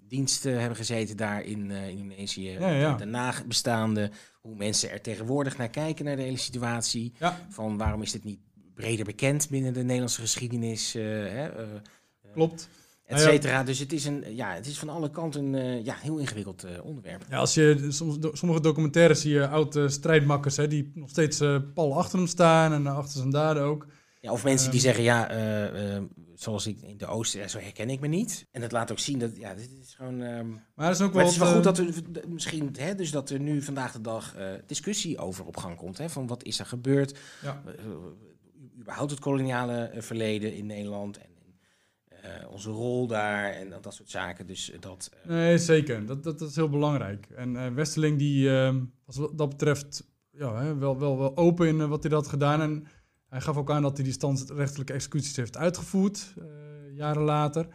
diensten 0.07 0.59
hebben 0.59 0.77
gezeten 0.77 1.17
daar 1.17 1.43
in 1.43 1.71
Indonesië. 1.71 2.49
Ja, 2.49 2.69
ja. 2.69 2.91
De, 2.91 2.97
de 2.97 3.09
nabestaanden, 3.09 4.11
hoe 4.41 4.55
mensen 4.55 4.91
er 4.91 5.01
tegenwoordig 5.01 5.57
naar 5.57 5.69
kijken 5.69 6.05
naar 6.05 6.15
de 6.15 6.21
hele 6.21 6.37
situatie. 6.37 7.13
Van 7.49 7.77
waarom 7.77 8.01
is 8.01 8.11
dit 8.11 8.23
niet 8.23 8.39
breder 8.73 9.05
bekend 9.05 9.49
binnen 9.49 9.73
de 9.73 9.83
Nederlandse 9.83 10.21
geschiedenis, 10.21 10.93
hè, 10.93 11.49
klopt. 12.33 12.69
et 13.05 13.43
Nou. 13.43 13.65
Dus 13.65 13.79
het 13.79 13.93
is, 13.93 14.05
een, 14.05 14.35
ja, 14.35 14.53
het 14.53 14.65
is 14.65 14.79
van 14.79 14.89
alle 14.89 15.09
kanten 15.09 15.53
een 15.53 15.83
ja, 15.83 15.95
heel 16.01 16.17
ingewikkeld 16.17 16.65
onderwerp. 16.83 17.25
Ja, 17.29 17.37
als 17.37 17.53
je, 17.53 17.85
soms, 17.89 18.19
do- 18.19 18.35
sommige 18.35 18.61
documentaires 18.61 19.21
zie 19.21 19.33
je 19.33 19.47
oude 19.47 19.89
strijdmakkers, 19.89 20.57
hè, 20.57 20.67
die 20.67 20.91
nog 20.93 21.09
steeds 21.09 21.41
pal 21.73 21.97
achter 21.97 22.17
hem 22.17 22.27
staan 22.27 22.73
en 22.73 22.87
achter 22.87 23.17
zijn 23.17 23.29
daden 23.29 23.63
ook. 23.63 23.87
Ja, 24.21 24.31
of 24.31 24.43
mensen 24.43 24.71
die 24.71 24.79
Ehm. 24.79 24.85
zeggen, 24.87 25.03
ja, 25.03 25.29
eh, 25.29 25.95
eh, 25.95 26.03
zoals 26.35 26.67
ik 26.67 26.81
in 26.81 26.97
de 26.97 27.05
Oosten, 27.05 27.39
ja, 27.39 27.47
zo 27.47 27.59
herken 27.59 27.89
ik 27.89 27.99
me 27.99 28.07
niet. 28.07 28.47
En 28.51 28.61
dat 28.61 28.71
laat 28.71 28.91
ook 28.91 28.99
zien 28.99 29.19
dat, 29.19 29.37
ja, 29.37 29.53
dit 29.53 29.69
is 29.81 29.93
gewoon... 29.95 30.21
ehm, 30.21 30.49
Maar 30.75 30.87
het 30.87 30.99
is 30.99 31.05
ook 31.05 31.13
wel, 31.13 31.23
het 31.23 31.31
is 31.31 31.37
wel 31.37 31.47
eh, 31.47 31.53
goed 31.53 31.63
dat 31.63 31.77
er 31.77 31.89
misschien, 32.27 32.75
hè, 32.79 32.95
dus 32.95 33.11
dat 33.11 33.29
er 33.29 33.39
nu 33.39 33.61
vandaag 33.61 33.91
de 33.91 34.01
dag 34.01 34.35
eh, 34.35 34.51
discussie 34.65 35.17
over 35.17 35.45
op 35.45 35.57
gang 35.57 35.75
komt. 35.77 35.97
Hè, 35.97 36.09
van 36.09 36.27
wat 36.27 36.43
is 36.43 36.59
er 36.59 36.65
gebeurd? 36.65 37.19
Ja. 37.41 37.61
Eh, 37.65 37.73
eh, 37.73 37.91
überhaupt 38.79 39.11
het 39.11 39.19
koloniale 39.19 39.83
eh, 39.83 40.01
verleden 40.01 40.53
in 40.55 40.65
Nederland 40.65 41.17
en, 41.17 41.29
eh, 42.07 42.49
onze 42.51 42.69
rol 42.69 43.07
daar 43.07 43.51
en 43.53 43.69
dat, 43.69 43.83
dat 43.83 43.93
soort 43.93 44.09
zaken. 44.09 44.47
Dus 44.47 44.71
eh, 44.71 44.79
dat... 44.79 45.09
eh, 45.23 45.29
Nee, 45.29 45.57
zeker. 45.57 46.05
Dat, 46.05 46.23
dat, 46.23 46.39
dat 46.39 46.49
is 46.49 46.55
heel 46.55 46.69
belangrijk. 46.69 47.27
En 47.35 47.55
eh 47.57 47.73
Westerling 47.73 48.17
die 48.17 48.49
ehm, 48.49 48.83
was 49.05 49.15
wat 49.17 49.37
dat 49.37 49.49
betreft 49.49 50.07
ja, 50.31 50.61
hè, 50.61 50.75
wel, 50.77 50.99
wel, 50.99 51.17
wel 51.17 51.37
open 51.37 51.67
in 51.67 51.81
eh, 51.81 51.87
wat 51.87 52.03
hij 52.03 52.11
had 52.13 52.27
gedaan. 52.27 52.61
En 52.61 52.87
hij 53.29 53.41
gaf 53.41 53.57
ook 53.57 53.71
aan 53.71 53.81
dat 53.81 53.95
hij 53.95 54.03
die 54.03 54.13
standrechtelijke 54.13 54.93
executies 54.93 55.35
heeft 55.35 55.57
uitgevoerd, 55.57 56.33
eh, 56.37 56.45
jaren 56.95 57.21
later. 57.23 57.67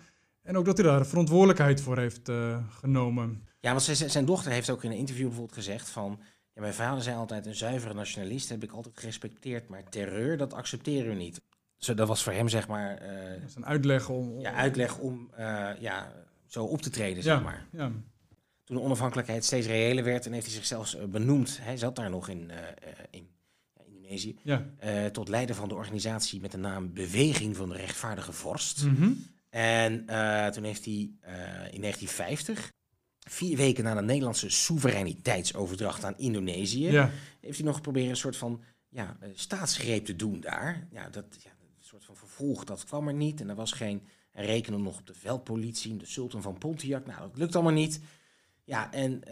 En 0.43 0.57
ook 0.57 0.65
dat 0.65 0.77
hij 0.77 0.87
daar 0.87 1.07
verantwoordelijkheid 1.07 1.81
voor 1.81 1.99
heeft 1.99 2.29
eh, 2.29 2.59
genomen. 2.71 3.49
Ja, 3.61 3.71
want 3.71 3.83
zijn, 3.83 4.25
dochter 4.25 4.53
heeft 4.53 4.71
ook 4.71 4.85
in 4.85 4.91
een 4.91 4.97
interview 4.97 5.27
bijvoorbeeld 5.27 5.57
gezegd 5.57 5.91
van... 5.91 6.21
Ja, 6.55 6.61
mijn 6.61 6.75
vader 6.75 7.03
zei 7.03 7.17
altijd 7.17 7.47
een 7.47 7.55
zuivere 7.55 7.95
nationalist, 7.95 8.49
heb 8.49 8.62
ik 8.62 8.73
altijd 8.73 8.99
gerespecteerd. 8.99 9.69
Maar 9.69 9.88
terreur, 9.88 10.37
dat 10.37 10.55
accepteren 10.55 11.09
we 11.09 11.15
niet. 11.15 11.41
Zo, 11.77 11.95
dat 11.95 12.09
was 12.09 12.23
voor 12.23 12.33
hem, 12.33 12.49
zeg 12.49 12.69
maar, 12.69 12.97
eh, 12.97 13.41
Dat 13.41 13.49
is 13.49 13.55
een 13.55 13.67
uitleg 13.67 14.09
om... 14.09 14.31
om- 14.33 14.41
ja, 14.41 14.53
uitleg 14.53 14.99
om 14.99 15.31
ja, 15.81 16.12
zo 16.47 16.65
op 16.65 16.83
te 16.83 16.91
treden, 16.91 17.23
zeg 17.23 17.43
maar. 17.43 17.67
ja. 17.73 17.93
Toen 18.65 18.77
de 18.77 18.83
onafhankelijkheid 18.83 19.45
steeds 19.45 19.67
reëler 19.67 20.05
werd 20.05 20.27
en 20.27 20.33
heeft 20.33 20.47
hij 20.47 20.55
zichzelf 20.55 20.97
benoemd. 21.09 21.59
Hij 21.62 21.77
zat 21.77 21.97
daar 21.97 22.11
nog 22.11 22.29
in, 22.29 22.51
in 23.11 23.29
Indonesië. 24.12 24.37
ja. 24.42 24.66
eh, 24.79 25.07
tot 25.07 25.29
leider 25.29 25.55
van 25.55 25.68
de 25.68 25.75
organisatie 25.75 26.40
met 26.40 26.51
de 26.51 26.59
naam 26.59 26.92
Beweging 26.92 27.57
van 27.57 27.68
de 27.68 27.77
Rechtvaardige 27.77 28.33
Vorst. 28.33 28.85
Mhm. 28.85 29.12
En 29.51 30.09
eh, 30.09 30.46
toen 30.46 30.64
heeft 30.64 30.85
hij 30.85 31.11
eh, 31.20 31.35
in 31.72 31.81
1950, 31.81 32.72
vier 33.29 33.57
weken 33.57 33.85
na 33.85 33.94
de 33.94 34.03
Nederlandse 34.03 34.51
soevereiniteitsoverdracht 34.51 36.05
aan 36.05 36.18
Indonesië, 36.18 36.90
ja. 36.90 37.11
heeft 37.40 37.57
hij 37.57 37.66
nog 37.66 37.77
geprobeerd 37.77 38.09
een 38.09 38.16
soort 38.16 38.37
van 38.37 38.62
ja, 38.88 39.16
staatsgreep 39.35 40.05
te 40.05 40.16
doen 40.16 40.40
daar. 40.40 40.87
Ja, 40.90 41.09
dat, 41.09 41.25
ja, 41.42 41.51
een 41.51 41.85
soort 41.85 42.05
van 42.05 42.16
vervolg, 42.16 42.64
dat 42.64 42.85
kwam 42.85 43.09
er 43.09 43.14
niet. 43.14 43.40
En 43.40 43.48
er 43.48 43.55
was 43.55 43.72
geen 43.72 44.03
en 44.33 44.44
rekenen 44.44 44.83
nog 44.83 44.98
op 44.98 45.07
de 45.07 45.14
veldpolitie, 45.14 45.96
de 45.96 46.07
sultan 46.07 46.42
van 46.42 46.59
Pontiac. 46.59 47.07
Nou, 47.07 47.20
dat 47.20 47.37
lukt 47.37 47.55
allemaal 47.55 47.72
niet. 47.72 48.01
Ja, 48.64 48.92
en 48.92 49.22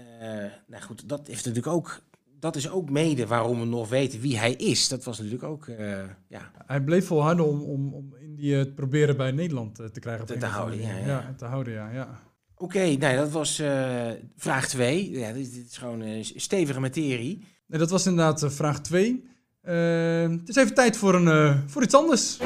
nou 0.66 0.83
goed, 0.83 1.09
dat 1.09 1.27
heeft 1.27 1.45
natuurlijk 1.45 1.75
ook. 1.75 2.03
Dat 2.40 2.57
is 2.57 2.70
ook 2.70 2.90
mede 2.90 3.26
waarom 3.26 3.59
we 3.61 3.66
nog 3.66 3.88
weten 3.88 4.20
wie 4.20 4.38
hij 4.38 4.53
is. 4.53 4.88
Dat 4.88 5.05
was 5.05 5.16
natuurlijk 5.16 5.44
ook, 5.44 5.66
eh, 5.68 5.98
ja, 6.29 6.50
Hij 6.66 6.81
bleef 6.81 7.07
volharden 7.07 7.46
om, 7.46 7.61
om, 7.61 7.94
om 7.94 8.14
Indië 8.20 8.62
te 8.64 8.72
proberen 8.74 9.16
bij 9.16 9.31
Nederland 9.31 9.79
eh, 9.79 9.87
te 9.87 10.00
krijgen. 10.00 10.22
op 10.22 10.29
Te- 10.29 10.35
een 10.35 10.40
te 10.40 10.46
houden, 10.46 10.81
ja, 10.81 10.96
ja. 11.07 11.35
te 11.37 11.44
houden, 11.44 11.72
ja. 11.72 11.90
ja. 11.90 12.20
Oké, 12.57 12.96
nou, 12.96 13.16
dat 13.16 13.31
was 13.31 13.59
eh, 13.59 14.11
vraag 14.37 14.68
2. 14.68 15.11
Ja, 15.11 15.33
dit, 15.33 15.55
dit 15.55 15.66
is 15.70 15.76
gewoon 15.76 16.03
eh, 16.03 16.24
stevige 16.37 16.81
materie. 16.81 17.44
Nee, 17.66 17.79
dat 17.79 17.90
was 17.90 18.07
inderdaad 18.07 18.44
vraag 18.48 18.81
2. 18.81 19.24
het 19.62 20.48
is 20.48 20.57
even 20.57 20.74
tijd 20.74 20.96
voor, 20.96 21.14
een, 21.14 21.29
eh, 21.29 21.59
voor 21.66 21.83
iets 21.83 21.94
anders. 21.94 22.38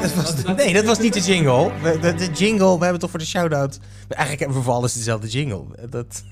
Dat 0.00 0.14
was 0.14 0.44
nee, 0.56 0.72
dat 0.72 0.84
was 0.84 0.98
niet 0.98 1.12
de 1.12 1.20
jingle. 1.20 1.72
De, 2.00 2.14
de 2.14 2.30
jingle, 2.32 2.76
we 2.78 2.82
hebben 2.82 3.00
toch 3.00 3.10
voor 3.10 3.18
de 3.18 3.24
shout-out... 3.26 3.78
Eigenlijk 4.08 4.40
hebben 4.40 4.58
we 4.58 4.64
voor 4.64 4.74
alles 4.74 4.92
dezelfde 4.94 5.28
jingle. 5.28 5.64
Dat, 5.90 6.22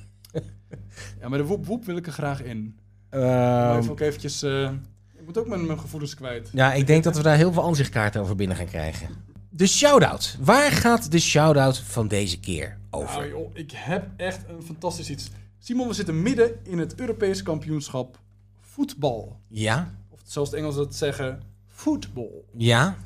Ja, 1.21 1.29
maar 1.29 1.39
de 1.39 1.45
woep 1.45 1.67
woep 1.67 1.85
wil 1.85 1.97
ik 1.97 2.07
er 2.07 2.13
graag 2.13 2.43
in. 2.43 2.79
ehm, 3.11 3.79
Even 3.79 3.91
ook 3.91 4.01
eventjes... 4.01 4.43
eh, 4.43 4.71
ik 5.15 5.25
moet 5.25 5.39
ook 5.39 5.47
mijn, 5.49 5.67
mijn 5.67 5.81
gevoelens 5.81 6.15
kwijt. 6.15 6.49
ja, 6.53 6.73
ik 6.73 6.87
denk 6.87 7.05
dat 7.05 7.17
we 7.17 7.23
daar 7.23 7.37
heel 7.37 7.53
veel 7.53 7.65
aanzichtkaarten 7.65 8.21
over 8.21 8.37
binnen 8.37 8.57
gaan 8.57 8.67
krijgen. 8.67 9.09
De 9.51 9.67
shout-out. 9.67 10.37
Waar 10.41 10.71
gaat 10.73 11.11
de 11.11 11.19
shout-out 11.19 11.79
van 11.79 12.09
deze 12.09 12.41
keer 12.41 12.79
over? 12.91 13.17
Nou 13.19 13.29
joh, 13.29 13.51
ik 13.55 13.71
heb 13.75 14.07
echt 14.17 14.49
een 14.49 14.63
fantastisch 14.63 15.11
iets. 15.11 15.31
Simon, 15.59 15.89
we 15.89 15.95
zitten 15.95 16.23
midden 16.23 16.51
in 16.63 16.79
het 16.79 17.01
Europese 17.01 17.43
kampioenschap 17.43 18.19
voetbal. 18.61 19.41
Ja? 19.49 19.95
Of 20.09 20.21
zoals 20.25 20.51
de 20.51 20.57
Engelsen 20.57 20.83
dat 20.83 20.95
zeggen, 20.95 21.41
voetbal. 21.67 22.45
Ja? 22.57 22.97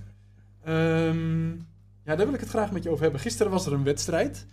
Ehm, 0.64 1.50
Ja, 2.04 2.16
daar 2.16 2.26
wil 2.26 2.34
ik 2.34 2.40
het 2.40 2.48
graag 2.48 2.72
met 2.72 2.82
je 2.82 2.90
over 2.90 3.02
hebben. 3.02 3.20
Gisteren 3.20 3.52
was 3.52 3.66
er 3.66 3.72
een 3.72 3.84
wedstrijd. 3.84 4.46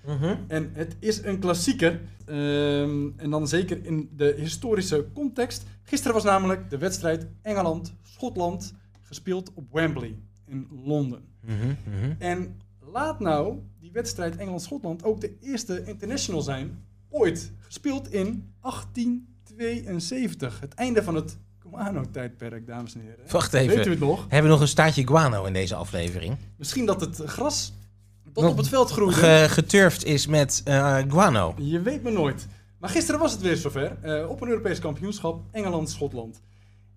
En 0.47 0.69
het 0.73 0.95
is 0.99 1.23
een 1.23 1.39
klassieker. 1.39 2.01
Ehm, 2.25 3.09
en 3.15 3.29
dan 3.29 3.47
zeker 3.47 3.85
in 3.85 4.09
de 4.15 4.33
historische 4.37 5.07
context. 5.13 5.63
Gisteren 5.83 6.13
was 6.13 6.23
namelijk 6.23 6.69
de 6.69 6.77
wedstrijd 6.77 7.27
Engeland-Schotland 7.41 8.73
gespeeld 9.01 9.53
op 9.53 9.71
Wembley 9.71 10.15
in 10.45 10.67
Londen. 10.83 11.23
Mhm, 11.41 11.65
mhm. 11.65 12.13
En 12.19 12.57
laat 12.79 13.19
nou 13.19 13.59
die 13.79 13.91
wedstrijd 13.91 14.35
Engeland-Schotland 14.35 15.03
ook 15.03 15.21
de 15.21 15.37
eerste 15.39 15.83
international 15.85 16.41
zijn 16.41 16.85
ooit. 17.09 17.51
Gespeeld 17.57 18.11
in 18.11 18.53
1872. 18.59 20.59
Het 20.59 20.73
einde 20.73 21.03
van 21.03 21.15
het 21.15 21.37
Comano-tijdperk, 21.71 22.67
dames 22.67 22.93
en 22.95 23.01
heren. 23.01 23.19
Wacht 23.31 23.51
Weet 23.51 23.67
u 23.69 23.71
even. 23.71 23.89
het 23.89 23.99
nog? 23.99 24.19
Hebben 24.19 24.43
we 24.43 24.47
nog 24.49 24.61
een 24.61 24.67
staartje 24.67 25.07
guano 25.07 25.45
in 25.45 25.53
deze 25.53 25.75
aflevering? 25.75 26.37
Misschien 26.57 26.85
dat 26.85 27.01
het 27.01 27.21
gras 27.25 27.73
Nog 28.33 28.49
op 28.49 28.57
het 28.57 28.67
veld 28.67 28.91
groeide. 28.91 29.15
Ge- 29.15 29.45
geturfd 29.49 30.05
is 30.05 30.27
met 30.27 30.61
eh, 30.65 30.97
guano. 31.07 31.53
Je 31.57 31.81
weet 31.81 32.03
me 32.03 32.11
nooit. 32.11 32.47
Maar 32.79 32.89
gisteren 32.89 33.19
was 33.19 33.31
het 33.31 33.41
weer 33.41 33.55
zover. 33.55 33.97
eh, 34.01 34.29
op 34.29 34.41
een 34.41 34.47
Europees 34.47 34.79
kampioenschap, 34.79 35.41
Engeland-Schotland. 35.51 36.41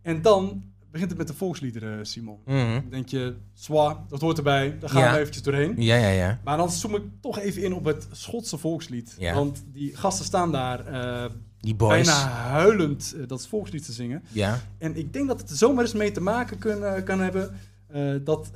En 0.02 0.22
dan 0.22 0.62
begint 0.90 1.08
het 1.10 1.18
met 1.18 1.28
de 1.28 1.34
volksliederen, 1.34 2.06
Simon. 2.06 2.38
Mhm. 2.44 2.56
Dan 2.72 2.84
denk 2.90 3.08
je, 3.08 3.34
zwa, 3.54 4.04
dat 4.08 4.20
hoort 4.20 4.36
erbij. 4.36 4.76
Daar 4.80 4.90
gaan 4.90 5.02
Ja. 5.02 5.12
we 5.12 5.18
eventjes 5.18 5.42
doorheen. 5.42 5.74
Ja, 5.76 5.96
ja, 5.96 6.08
ja. 6.08 6.40
Maar 6.44 6.56
dan 6.56 6.70
zoom 6.70 6.94
ik 6.94 7.02
toch 7.20 7.38
even 7.38 7.62
in 7.62 7.74
op 7.74 7.84
het 7.84 8.08
Schotse 8.10 8.58
volkslied. 8.58 9.14
Ja. 9.18 9.34
Want 9.34 9.64
die 9.66 9.96
gasten 9.96 10.24
staan 10.24 10.52
daar 10.52 10.86
eh, 10.86 11.30
Die 11.62 11.74
boys. 11.74 12.06
bijna 12.06 12.28
huilend 12.28 13.14
eh, 13.20 13.28
dat 13.28 13.46
volkslied 13.46 13.84
te 13.84 13.92
zingen. 13.92 14.22
Ja. 14.28 14.60
En 14.78 14.96
ik 14.96 15.12
denk 15.12 15.28
dat 15.28 15.40
het 15.40 15.50
er 15.50 15.56
zomaar 15.56 15.84
eens 15.84 15.92
mee 15.92 16.10
te 16.10 16.20
maken 16.20 16.58
kunnen, 16.58 17.04
kan 17.04 17.20
hebben... 17.20 17.56
eh, 17.88 18.14
dat 18.24 18.46
eh, 18.46 18.52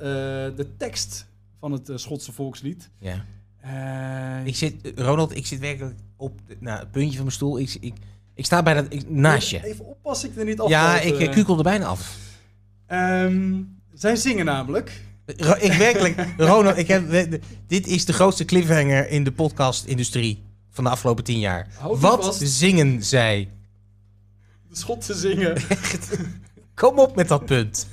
de 0.55 0.67
tekst 0.77 1.25
van 1.59 1.71
het 1.71 1.89
eh, 1.89 1.97
Schotse 1.97 2.31
volkslied... 2.31 2.89
ja. 2.99 3.25
eh, 3.61 4.45
Ik 4.45 4.55
zit, 4.55 4.75
Ronald, 4.95 5.35
ik 5.35 5.45
zit 5.45 5.59
werkelijk 5.59 5.95
op 6.17 6.39
nou, 6.59 6.79
het 6.79 6.91
puntje 6.91 7.13
van 7.13 7.21
mijn 7.25 7.35
stoel. 7.35 7.59
Ik, 7.59 7.77
ik, 7.79 7.93
ik 8.33 8.45
sta 8.45 8.63
bij 8.63 8.73
dat, 8.73 8.85
ik, 8.89 9.09
naast 9.09 9.49
je. 9.49 9.63
Even 9.65 9.85
oppassen, 9.85 10.29
ik 10.29 10.37
er 10.37 10.45
niet 10.45 10.59
af. 10.59 10.69
Ja, 10.69 10.99
ik 10.99 11.19
eh, 11.19 11.31
kukel 11.31 11.57
er 11.57 11.63
bijna 11.63 11.85
af. 11.85 12.17
Ehm, 12.85 13.53
zij 13.93 14.15
zingen 14.15 14.45
namelijk. 14.45 15.01
Ik 15.59 15.73
werkelijk, 15.73 16.27
Ronald, 16.37 16.77
ik 16.77 16.87
heb, 16.87 17.29
dit 17.67 17.87
is 17.87 18.05
de 18.05 18.13
grootste 18.13 18.45
cliffhanger 18.45 19.09
in 19.09 19.23
de 19.23 19.31
podcast-industrie 19.31 20.43
van 20.77 20.83
de 20.85 20.89
afgelopen 20.89 21.23
tien 21.23 21.39
jaar. 21.39 21.67
Houd 21.77 21.99
Wat 21.99 22.25
vast. 22.25 22.41
zingen 22.47 23.03
zij? 23.03 23.49
De 24.69 24.75
Schotten 24.75 25.15
zingen 25.15 25.57
Kom 26.75 26.99
op 26.99 27.15
met 27.15 27.27
dat 27.27 27.45
punt. 27.45 27.87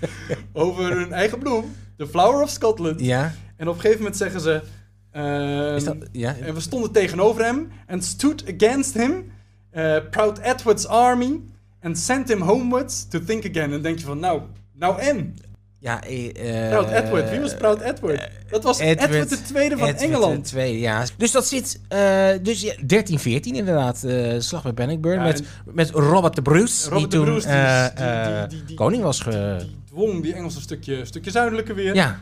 over 0.52 0.96
hun 0.96 1.12
eigen 1.12 1.38
bloem. 1.38 1.74
The 1.96 2.06
Flower 2.06 2.42
of 2.42 2.50
Scotland. 2.50 3.00
Ja, 3.00 3.34
En 3.56 3.68
op 3.68 3.74
een 3.74 3.80
gegeven 3.80 3.98
moment 4.02 4.16
zeggen 4.16 4.40
ze... 4.40 4.62
ehm, 5.10 5.74
is 5.76 5.84
dat, 5.84 5.96
ja? 6.12 6.36
En 6.36 6.54
we 6.54 6.60
stonden 6.60 6.92
tegenover 6.92 7.44
hem. 7.44 7.68
And 7.86 8.04
stood 8.04 8.44
against 8.54 8.94
him. 8.94 9.32
eh, 9.70 9.96
proud 10.10 10.38
Edward's 10.38 10.86
army. 10.86 11.40
And 11.82 11.98
sent 11.98 12.28
him 12.28 12.40
homewards 12.40 13.08
to 13.08 13.24
think 13.24 13.44
again. 13.56 13.72
En 13.72 13.82
denk 13.82 13.98
je 13.98 14.04
van, 14.04 14.18
nou, 14.18 14.42
nou 14.72 15.00
en? 15.00 15.36
Ja, 15.84 16.02
eh, 16.04 16.68
Proud 16.68 16.90
Edward. 16.90 17.30
Wie 17.30 17.40
was 17.40 17.54
Proud 17.56 17.80
Edward? 17.80 18.28
Dat 18.50 18.62
was 18.62 18.78
Edward- 18.78 19.10
Edward, 19.10 19.28
de 19.28 19.42
tweede 19.42 19.76
van 19.78 19.88
Edward 19.88 20.04
Engeland. 20.04 20.44
de 20.44 20.50
Tweede, 20.50 20.78
ja. 20.78 21.04
Dus 21.16 21.30
dat 21.32 21.46
zit, 21.46 21.80
eh, 21.88 22.28
dus 22.42 22.60
ja, 22.60 22.74
13, 22.86 23.18
14 23.18 23.54
inderdaad, 23.54 24.02
eh, 24.04 24.34
slag 24.38 24.62
bij 24.62 24.74
Bannockburn. 24.74 25.18
Ja, 25.18 25.22
met, 25.24 25.42
met 25.64 25.90
Robert 25.90 26.34
de 26.34 26.42
Bruce, 26.42 26.84
Robert 26.88 27.10
die 27.10 27.20
de 27.20 27.24
toen 27.24 27.34
Bruce, 27.34 27.46
die- 27.46 27.56
eh, 27.56 28.42
eh, 28.42 28.48
die- 28.48 28.64
die- 28.64 28.76
koning 28.76 29.02
was. 29.02 29.20
Ge... 29.20 29.56
Die 29.58 29.76
dwong 29.90 30.22
die 30.22 30.34
Engelse 30.34 30.60
stukje, 30.60 31.04
stukje 31.04 31.30
zuidelijker 31.30 31.74
weer. 31.74 31.94
Ja. 31.94 32.20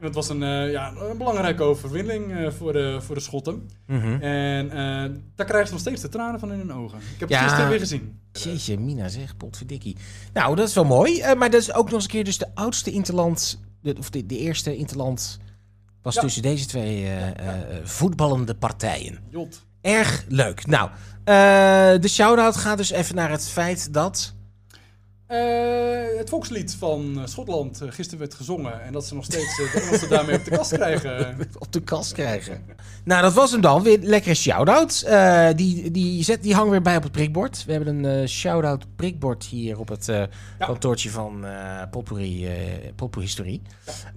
Het 0.00 0.14
was 0.14 0.28
een, 0.28 0.42
eh, 0.42 0.70
ja, 0.70 0.92
een 1.10 1.16
belangrijke 1.18 1.62
overwinning 1.62 2.32
eh, 2.36 2.50
voor, 2.50 2.72
de, 2.72 2.98
voor 3.00 3.14
de 3.14 3.20
Schotten. 3.20 3.70
Mhm. 3.86 4.20
En 4.22 4.70
eh, 4.70 4.76
daar 5.34 5.46
krijgen 5.46 5.66
ze 5.66 5.72
nog 5.72 5.80
steeds 5.80 6.00
de 6.00 6.08
tranen 6.08 6.40
van 6.40 6.52
in 6.52 6.58
hun 6.58 6.72
ogen. 6.72 6.98
Ik 6.98 7.20
heb 7.20 7.28
Ja. 7.28 7.36
het 7.36 7.44
gisteren 7.44 7.70
weer 7.70 7.78
gezien. 7.78 8.18
Jeetje, 8.32 8.78
Mina 8.78 9.08
zeg, 9.08 9.36
potverdikkie. 9.36 9.96
Nou, 10.32 10.56
dat 10.56 10.68
is 10.68 10.74
wel 10.74 10.84
mooi. 10.84 11.34
maar 11.34 11.50
dat 11.50 11.60
is 11.60 11.72
ook 11.72 11.84
nog 11.84 11.92
eens 11.94 12.04
een 12.04 12.10
keer 12.10 12.24
dus 12.24 12.38
de 12.38 12.48
oudste 12.54 12.90
interland, 12.90 13.60
de, 13.82 13.94
of 13.98 14.10
de, 14.10 14.26
de 14.26 14.38
eerste 14.38 14.76
interland 14.76 15.38
was 16.02 16.14
Ja. 16.14 16.20
tussen 16.20 16.42
deze 16.42 16.66
twee 16.66 17.08
voetballende 17.82 18.54
partijen. 18.54 19.18
Jot. 19.30 19.64
Erg 19.80 20.24
leuk. 20.28 20.66
Nou, 20.66 20.90
de 22.00 22.08
shout-out 22.08 22.56
gaat 22.56 22.76
dus 22.76 22.90
even 22.90 23.14
naar 23.14 23.30
het 23.30 23.48
feit 23.48 23.92
dat... 23.92 24.34
Eh, 25.34 26.18
het 26.18 26.28
volkslied 26.28 26.74
van 26.74 27.18
eh, 27.18 27.26
Schotland 27.26 27.80
eh, 27.80 27.90
gisteren 27.90 28.18
werd 28.18 28.34
gezongen. 28.34 28.82
En 28.82 28.92
dat 28.92 29.06
ze 29.06 29.14
nog 29.14 29.24
steeds 29.24 29.60
eh, 29.60 29.72
de 29.72 29.80
Engelsen 29.80 30.08
daarmee 30.08 30.36
op 30.38 30.44
de 30.44 30.50
kast 30.50 30.72
krijgen. 30.72 31.36
op 31.58 31.72
de 31.72 31.80
kast 31.82 32.12
krijgen. 32.12 32.64
Nou, 33.04 33.22
dat 33.22 33.32
was 33.32 33.50
hem 33.50 33.60
dan. 33.60 33.82
Weer 33.82 33.98
lekkere 34.02 34.34
shout-out. 34.34 35.06
Die, 35.56 35.90
die, 35.90 36.22
zet, 36.22 36.42
die 36.42 36.54
hangen 36.54 36.70
weer 36.70 36.82
bij 36.82 36.96
op 36.96 37.02
het 37.02 37.12
prikbord. 37.12 37.64
We 37.64 37.72
hebben 37.72 38.04
een 38.04 38.28
shout-out 38.28 38.84
prikbord 38.96 39.44
hier 39.44 39.78
op 39.78 39.88
het 39.88 40.04
Ja. 40.06 40.28
kantoortje 40.58 41.10
van 41.10 41.44
eh, 41.46 41.82
Potpourri 41.90 42.48
Historie. 43.20 43.62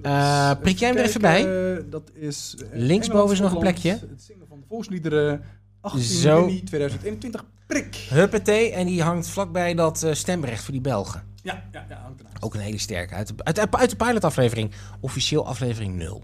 Eh, 0.01 0.51
prik 0.61 0.77
jij 0.77 0.89
hem 0.89 0.97
er 0.97 1.03
even 1.05 1.21
bij? 1.21 1.43
dat 1.89 2.11
is... 2.13 2.55
Linksboven 2.71 3.33
is 3.33 3.39
nog 3.39 3.51
een 3.51 3.59
plekje. 3.59 3.89
Het 3.89 4.21
zingen 4.27 4.47
van 4.47 4.59
de 4.59 4.65
volksliederen 4.67 5.41
18 5.81 6.01
Zo. 6.03 6.39
juni 6.39 6.63
2021. 6.63 7.45
Prik. 7.67 7.95
Huppatee. 7.95 8.71
En 8.71 8.85
die 8.85 9.01
hangt 9.03 9.27
vlakbij 9.29 9.73
dat 9.73 10.03
eh, 10.03 10.13
stemrecht 10.13 10.63
voor 10.63 10.71
die 10.73 10.81
Belgen. 10.81 11.35
Ja, 11.43 11.63
ja, 11.71 11.85
ja. 11.89 11.95
hangt 11.95 12.19
ernaast. 12.19 12.43
Ook 12.43 12.53
een 12.53 12.59
hele 12.59 12.77
sterke. 12.77 13.13
Uit 13.13 13.27
de, 13.27 13.33
uit, 13.43 13.75
uit 13.75 13.89
de 13.89 13.95
pilotaflevering. 13.95 14.73
Officieel 15.01 15.45
aflevering 15.47 15.95
0. 15.95 16.23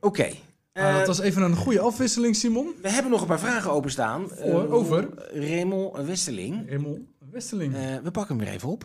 Oké. 0.00 0.30
Ah, 0.72 0.96
dat 0.96 1.06
was 1.06 1.18
even 1.20 1.42
een 1.42 1.56
goede 1.56 1.80
afwisseling, 1.80 2.36
Simon. 2.36 2.74
We 2.82 2.90
hebben 2.90 3.10
nog 3.10 3.20
een 3.20 3.26
paar 3.26 3.38
vragen 3.38 3.70
openstaan. 3.70 4.28
Voor, 4.28 4.64
Eh, 4.64 4.72
over? 4.72 5.08
Raymond 5.32 5.96
Westeling. 6.06 6.68
Remel 6.68 7.06
Westeling. 7.30 7.74
Eh, 7.74 7.80
we 8.02 8.10
pakken 8.10 8.36
hem 8.36 8.44
weer 8.44 8.54
even 8.54 8.68
op. 8.68 8.84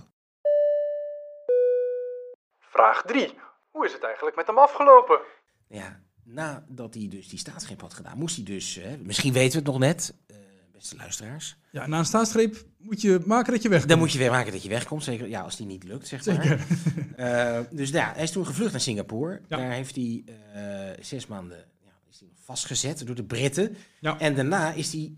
Vraag 2.60 3.02
3. 3.02 3.34
Hoe 3.72 3.86
is 3.86 3.94
het 3.94 4.04
eigenlijk 4.04 4.36
met 4.36 4.48
hem 4.48 4.58
afgelopen? 4.58 5.20
Ja, 5.74 6.00
nadat 6.24 6.94
hij 6.94 7.08
dus 7.08 7.28
die 7.28 7.40
staatsgreep 7.40 7.82
had 7.82 7.94
gedaan, 7.94 8.18
moest 8.18 8.36
hij 8.36 8.46
dus... 8.46 8.78
eh, 8.78 8.92
misschien 9.04 9.34
weten 9.34 9.52
we 9.52 9.58
het 9.58 9.68
nog 9.68 9.80
net, 9.80 10.14
eh, 10.28 10.36
beste 10.72 10.96
luisteraars. 10.96 11.58
Ja, 11.72 11.88
na 11.88 12.00
een 12.00 12.06
staatsgreep 12.06 12.66
moet 12.78 13.02
je 13.02 13.20
maken 13.26 13.54
dat 13.54 13.62
je 13.62 13.70
wegkomt. 13.70 13.90
Dan 13.90 14.00
moet 14.00 14.12
je 14.12 14.18
weer 14.18 14.32
maken 14.32 14.52
dat 14.52 14.64
je 14.64 14.70
wegkomt. 14.70 15.04
Zeker 15.04 15.28
ja, 15.28 15.42
als 15.42 15.56
die 15.56 15.66
niet 15.66 15.84
lukt, 15.84 16.08
zeg 16.08 16.26
maar. 16.26 16.66
Eh, 17.16 17.60
dus 17.72 17.90
ja, 17.90 18.14
hij 18.14 18.24
is 18.24 18.32
toen 18.32 18.46
gevlucht 18.46 18.72
naar 18.72 18.82
Singapore. 18.82 19.42
Ja. 19.48 19.58
Daar 19.58 19.72
heeft 19.72 19.96
hij 19.96 20.24
eh, 20.54 21.04
zes 21.04 21.28
maanden 21.28 21.58
ja, 21.58 21.92
is 22.10 22.20
hij 22.20 22.30
vastgezet 22.36 23.06
door 23.06 23.16
de 23.16 23.24
Britten. 23.24 23.76
Ja. 24.00 24.20
En 24.20 24.36
daarna 24.36 24.74
is 24.74 24.92
hij, 24.94 25.12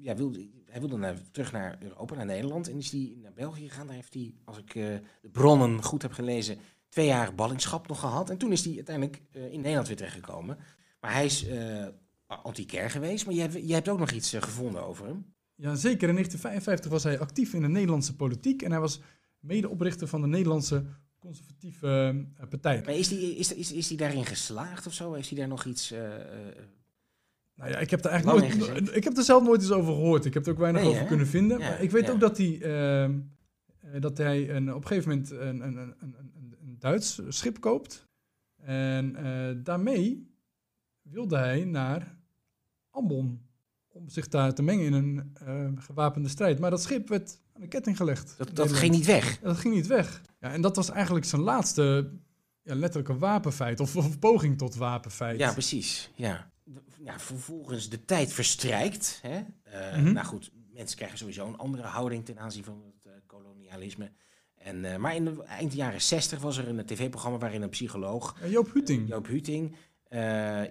ja, 0.00 0.14
wilde, 0.14 0.48
hij 0.70 0.80
wilde 0.80 0.96
naar, 0.96 1.16
terug 1.30 1.52
naar 1.52 1.76
Europa, 1.80 2.14
naar 2.14 2.26
Nederland. 2.26 2.68
En 2.68 2.76
is 2.78 2.90
hij 2.90 3.16
naar 3.22 3.32
België 3.32 3.68
gegaan. 3.68 3.86
Daar 3.86 3.94
heeft 3.94 4.14
hij, 4.14 4.34
als 4.44 4.58
ik 4.58 4.72
de 4.72 5.28
bronnen 5.32 5.82
goed 5.82 6.02
heb 6.02 6.12
gelezen, 6.12 6.58
twee 6.94 7.06
jaar 7.06 7.34
ballingschap 7.34 7.88
nog 7.88 8.00
gehad. 8.00 8.30
En 8.30 8.36
toen 8.38 8.52
is 8.52 8.64
hij 8.64 8.74
uiteindelijk 8.74 9.22
eh, 9.32 9.52
in 9.52 9.60
Nederland 9.60 9.86
weer 9.86 9.96
terechtgekomen. 9.96 10.58
Maar 11.00 11.12
hij 11.12 11.24
is 11.24 11.46
eh 11.46 11.86
antiquair 12.26 12.90
geweest. 12.90 13.26
Maar 13.26 13.34
jij, 13.34 13.42
hebt- 13.46 13.64
jij 13.66 13.74
hebt 13.74 13.88
ook 13.88 13.98
nog 13.98 14.10
iets 14.10 14.32
eh, 14.32 14.42
gevonden 14.42 14.82
over 14.86 15.06
hem. 15.06 15.34
Ja, 15.54 15.74
zeker. 15.74 16.08
In 16.08 16.14
1955 16.14 16.90
was 16.90 17.02
hij 17.02 17.18
actief 17.18 17.52
in 17.54 17.60
de 17.62 17.68
Nederlandse 17.68 18.16
politiek 18.16 18.62
en 18.62 18.70
hij 18.70 18.80
was 18.80 19.00
medeoprichter 19.38 20.08
van 20.08 20.20
de 20.20 20.26
Nederlandse 20.26 20.84
Conservatieve 21.18 22.24
Partij. 22.50 22.82
Maar 22.84 22.94
is 22.94 23.10
hij 23.10 23.18
is, 23.18 23.54
is, 23.54 23.72
is 23.72 23.88
die 23.88 23.96
daarin 23.96 24.24
geslaagd 24.26 24.86
of 24.86 24.92
zo? 24.92 25.12
Heeft 25.12 25.28
hij 25.28 25.38
daar 25.38 25.48
nog 25.48 25.64
iets... 25.64 25.90
Nou 27.54 27.70
ja, 27.70 27.78
ik 27.78 27.90
heb 27.90 28.04
er 28.04 28.10
eigenlijk 28.10 28.56
nooit, 28.56 28.96
ik 28.96 29.04
heb 29.04 29.16
er 29.16 29.22
zelf 29.22 29.42
nooit 29.42 29.60
eens 29.62 29.70
over 29.70 29.92
gehoord. 29.94 30.24
Ik 30.24 30.34
heb 30.34 30.46
er 30.46 30.52
ook 30.52 30.58
weinig 30.58 30.80
Nee, 30.80 30.90
over 30.90 31.02
hè? 31.02 31.08
kunnen 31.08 31.26
vinden. 31.26 31.58
Ja, 31.58 31.68
maar 31.68 31.82
ik 31.82 31.90
weet 31.90 32.06
ja. 32.06 32.12
ook 32.12 32.20
dat 32.20 32.36
hij, 32.38 32.60
ehm, 32.62 33.18
eh, 33.80 34.00
dat 34.00 34.18
hij 34.18 34.50
een, 34.50 34.74
op 34.74 34.82
een 34.82 34.86
gegeven 34.88 35.08
moment 35.10 35.30
een, 35.30 35.60
een- 35.66 35.94
een 35.98 36.14
Duits 36.84 37.20
schip 37.28 37.60
koopt. 37.60 38.06
En 38.56 39.16
eh, 39.16 39.64
daarmee 39.64 40.34
wilde 41.02 41.36
hij 41.36 41.64
naar 41.64 42.18
Ambon. 42.90 43.46
Om 43.88 44.08
zich 44.08 44.28
daar 44.28 44.54
te 44.54 44.62
mengen 44.62 44.84
in 44.84 44.92
een 44.92 45.30
eh, 45.34 45.82
gewapende 45.84 46.28
strijd. 46.28 46.58
Maar 46.58 46.70
dat 46.70 46.82
schip 46.82 47.08
werd 47.08 47.40
aan 47.52 47.60
de 47.60 47.68
ketting 47.68 47.96
gelegd. 47.96 48.36
dat 48.56 48.72
ging 48.72 48.92
niet 48.92 49.04
weg. 49.06 49.40
Ja, 49.40 49.46
dat 49.46 49.56
ging 49.56 49.74
niet 49.74 49.86
weg. 49.86 50.22
Ja, 50.40 50.52
en 50.52 50.60
dat 50.60 50.76
was 50.76 50.90
eigenlijk 50.90 51.24
zijn 51.24 51.42
laatste 51.42 52.12
ja, 52.62 52.74
letterlijke 52.74 53.18
wapenfeit. 53.18 53.80
Of, 53.80 53.96
of 53.96 54.18
poging 54.18 54.58
tot 54.58 54.74
wapenfeit. 54.74 55.38
Ja, 55.38 55.52
precies. 55.52 56.10
Ja. 56.14 56.52
Ja, 57.04 57.18
vervolgens 57.18 57.88
de 57.88 58.04
tijd 58.04 58.32
verstrijkt. 58.32 59.18
Hè? 59.22 59.42
Eh, 59.62 59.96
Mhm. 59.98 60.12
Nou 60.12 60.26
goed, 60.26 60.50
mensen 60.72 60.96
krijgen 60.96 61.18
sowieso 61.18 61.46
een 61.46 61.58
andere 61.58 61.86
houding 61.86 62.24
ten 62.24 62.38
aanzien 62.38 62.64
van 62.64 62.82
het 63.02 63.22
kolonialisme. 63.26 64.12
En, 64.64 64.84
eh, 64.84 64.96
maar 64.96 65.14
in 65.14 65.24
de 65.24 65.42
eind 65.42 65.72
jaren 65.72 66.02
60 66.02 66.40
was 66.40 66.56
er 66.56 66.68
een 66.68 66.84
tv-programma 66.86 67.38
waarin 67.38 67.62
een 67.62 67.68
psycholoog, 67.68 68.36
Ja, 68.42 68.46
Joop 68.48 68.72
Huting. 68.72 69.08
Joop 69.08 69.26
Huting, 69.26 69.74
eh, 70.08 70.20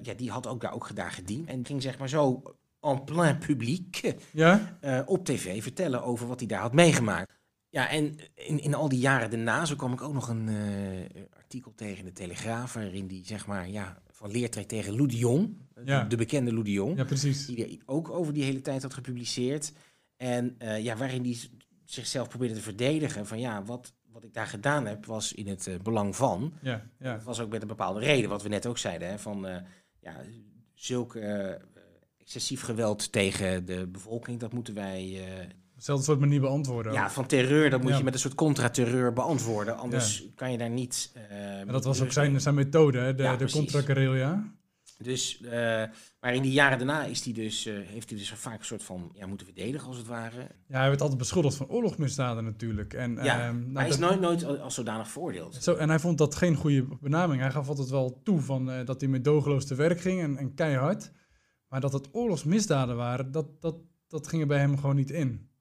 ja, 0.02 0.14
die 0.18 0.32
had 0.32 0.48
ook 0.48 0.62
daar, 0.62 0.74
ook 0.74 0.96
daar 0.96 1.12
gediend. 1.12 1.48
En 1.50 1.66
ging 1.66 1.82
zeg 1.82 1.98
maar 1.98 2.10
zo 2.10 2.42
en 2.82 3.04
plein 3.04 3.38
publiek 3.38 4.14
Ja? 4.32 4.78
eh, 4.82 5.02
op 5.06 5.26
tv 5.26 5.62
vertellen 5.64 6.04
over 6.04 6.28
wat 6.28 6.40
hij 6.40 6.48
daar 6.48 6.62
had 6.62 6.74
meegemaakt. 6.74 7.32
Ja, 7.70 7.90
en 7.90 8.16
in, 8.36 8.60
in 8.60 8.74
al 8.74 8.90
die 8.90 9.00
jaren 9.00 9.30
daarna, 9.30 9.66
zo 9.66 9.76
kwam 9.76 9.94
ik 9.94 10.02
ook 10.02 10.14
nog 10.14 10.30
een 10.30 10.48
eh, 10.48 11.22
artikel 11.38 11.74
tegen 11.76 11.98
in 11.98 12.06
de 12.06 12.12
Telegraaf, 12.12 12.74
waarin 12.74 13.08
die 13.08 13.26
zeg 13.26 13.46
maar, 13.48 13.70
ja, 13.70 14.02
van 14.10 14.32
leertrek 14.32 14.68
tegen 14.68 14.96
Lou 14.96 15.08
de 15.08 15.18
Jong, 15.18 15.58
Ja. 15.86 16.04
de 16.04 16.16
bekende 16.16 16.52
Lou 16.54 16.64
de 16.64 16.72
Jong, 16.72 16.98
Ja, 16.98 17.04
precies. 17.04 17.46
die 17.46 17.82
ook 17.86 18.10
over 18.10 18.34
die 18.34 18.44
hele 18.44 18.62
tijd 18.62 18.82
had 18.82 18.94
gepubliceerd. 18.94 19.74
En 20.18 20.56
eh, 20.58 20.84
ja, 20.84 20.96
waarin 20.98 21.22
die 21.22 21.40
zichzelf 21.86 22.28
probeerde 22.30 22.54
te 22.54 22.62
verdedigen 22.62 23.26
van 23.28 23.40
ja, 23.40 23.64
wat, 23.64 23.94
wat 24.12 24.24
ik 24.24 24.34
daar 24.34 24.48
gedaan 24.48 24.86
heb 24.86 25.06
was 25.06 25.34
in 25.34 25.48
het 25.48 25.68
eh, 25.68 25.76
belang 25.84 26.16
van. 26.16 26.54
Ja, 26.62 26.82
ja. 27.00 27.14
Dat 27.14 27.24
was 27.24 27.40
ook 27.40 27.50
met 27.50 27.62
een 27.62 27.68
bepaalde 27.68 28.00
reden, 28.00 28.30
wat 28.30 28.44
we 28.44 28.50
net 28.50 28.66
ook 28.66 28.78
zeiden, 28.78 29.08
hè, 29.08 29.20
van 29.20 29.48
eh, 29.48 29.62
ja, 30.00 30.16
zulk 30.74 31.16
eh, 31.16 31.52
excessief 32.18 32.62
geweld 32.62 33.12
tegen 33.12 33.66
de 33.66 33.88
bevolking, 33.88 34.40
dat 34.40 34.54
moeten 34.54 34.74
wij... 34.74 35.22
Hetzelfde 35.76 36.06
soort 36.06 36.20
manier 36.20 36.42
beantwoorden. 36.42 36.92
ook. 36.92 36.98
ja, 36.98 37.10
van 37.10 37.26
terreur, 37.26 37.70
dat 37.70 37.82
moet 37.82 37.92
Ja. 37.92 37.98
je 37.98 38.04
met 38.04 38.14
een 38.14 38.20
soort 38.20 38.36
contra-terreur 38.36 39.14
beantwoorden. 39.14 39.78
Anders 39.78 40.26
kan 40.36 40.52
je 40.52 40.58
daar 40.58 40.70
niet... 40.70 41.12
dat 41.68 41.84
was 41.84 42.02
ook 42.02 42.12
zijn, 42.12 42.42
zijn 42.42 42.56
methode, 42.56 43.00
hè? 43.00 43.16
de, 43.16 43.24
Ja, 43.24 43.36
de 43.36 43.52
contra-guerrilla. 43.52 44.44
Dus, 44.98 45.42
eh, 45.42 45.52
maar 46.20 46.34
in 46.34 46.42
die 46.42 46.52
jaren 46.52 46.78
daarna 46.78 47.04
is 47.04 47.22
die 47.22 47.34
dus, 47.34 47.66
eh, 47.66 47.74
heeft 47.74 48.10
hij 48.10 48.18
dus 48.20 48.34
vaak 48.34 48.60
een 48.60 48.66
soort 48.66 48.84
van 48.84 49.12
ja, 49.14 49.26
moeten 49.28 49.46
verdedigen, 49.46 49.88
als 49.88 49.98
het 49.98 50.08
ware. 50.08 50.48
Ja, 50.68 50.80
hij 50.80 50.88
werd 50.90 51.02
altijd 51.02 51.20
beschuldigd 51.20 51.56
van 51.56 51.70
oorlogsmisdaden 51.70 52.44
natuurlijk. 52.44 52.94
En, 52.94 53.16
Ja, 53.16 53.22
ehm, 53.24 53.60
nou, 53.60 53.72
maar 53.72 53.82
hij 53.84 53.92
is 53.92 53.98
dat- 53.98 54.10
nooit, 54.22 54.42
nooit 54.42 54.60
als 54.60 54.74
zodanig 54.76 55.08
veroordeeld. 55.08 55.56
Zo, 55.56 55.76
en 55.76 55.90
hij 55.90 56.00
vond 56.00 56.18
dat 56.18 56.36
geen 56.36 56.56
goede 56.56 56.88
benaming. 57.02 57.42
Hij 57.42 57.52
gaf 57.52 57.68
altijd 57.68 57.90
wel 57.90 58.22
toe 58.24 58.40
van, 58.42 58.72
eh, 58.72 58.86
dat 58.86 59.02
hij 59.02 59.10
meedogenloos 59.10 59.66
te 59.68 59.76
werk 59.76 60.00
ging 60.02 60.22
en, 60.22 60.38
en 60.38 60.54
keihard. 60.54 61.12
Maar 61.68 61.80
dat 61.82 61.94
het 61.94 62.10
oorlogsmisdaden 62.12 62.96
waren, 62.96 63.32
dat, 63.32 63.62
dat, 63.62 63.76
dat 64.08 64.28
ging 64.28 64.42
er 64.42 64.48
bij 64.48 64.60
hem 64.60 64.76
gewoon 64.80 64.96
niet 64.96 65.12
in. 65.12 65.52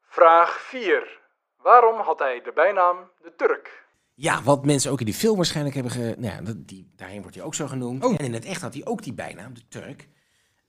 Vraag 0.00 0.60
4. 0.60 1.20
Waarom 1.62 2.00
had 2.00 2.18
hij 2.18 2.40
de 2.44 2.52
bijnaam 2.54 2.96
de 3.22 3.32
Turk? 3.36 3.83
Ja, 4.14 4.42
wat 4.42 4.64
mensen 4.64 4.90
ook 4.90 5.00
in 5.00 5.04
die 5.06 5.14
film 5.14 5.36
waarschijnlijk 5.36 5.74
hebben 5.74 5.92
ge... 5.92 6.14
Nou 6.18 6.34
ja, 6.34 6.40
dat, 6.42 6.68
die, 6.68 6.86
daarin 6.96 7.20
wordt 7.20 7.36
hij 7.36 7.44
ook 7.44 7.54
zo 7.54 7.66
genoemd. 7.66 8.04
Oh. 8.04 8.14
En 8.18 8.24
in 8.24 8.32
het 8.32 8.44
echt 8.44 8.60
had 8.60 8.74
hij 8.74 8.84
ook 8.86 9.02
die 9.02 9.12
bijnaam, 9.14 9.54
de 9.54 9.62
Turk. 9.68 10.08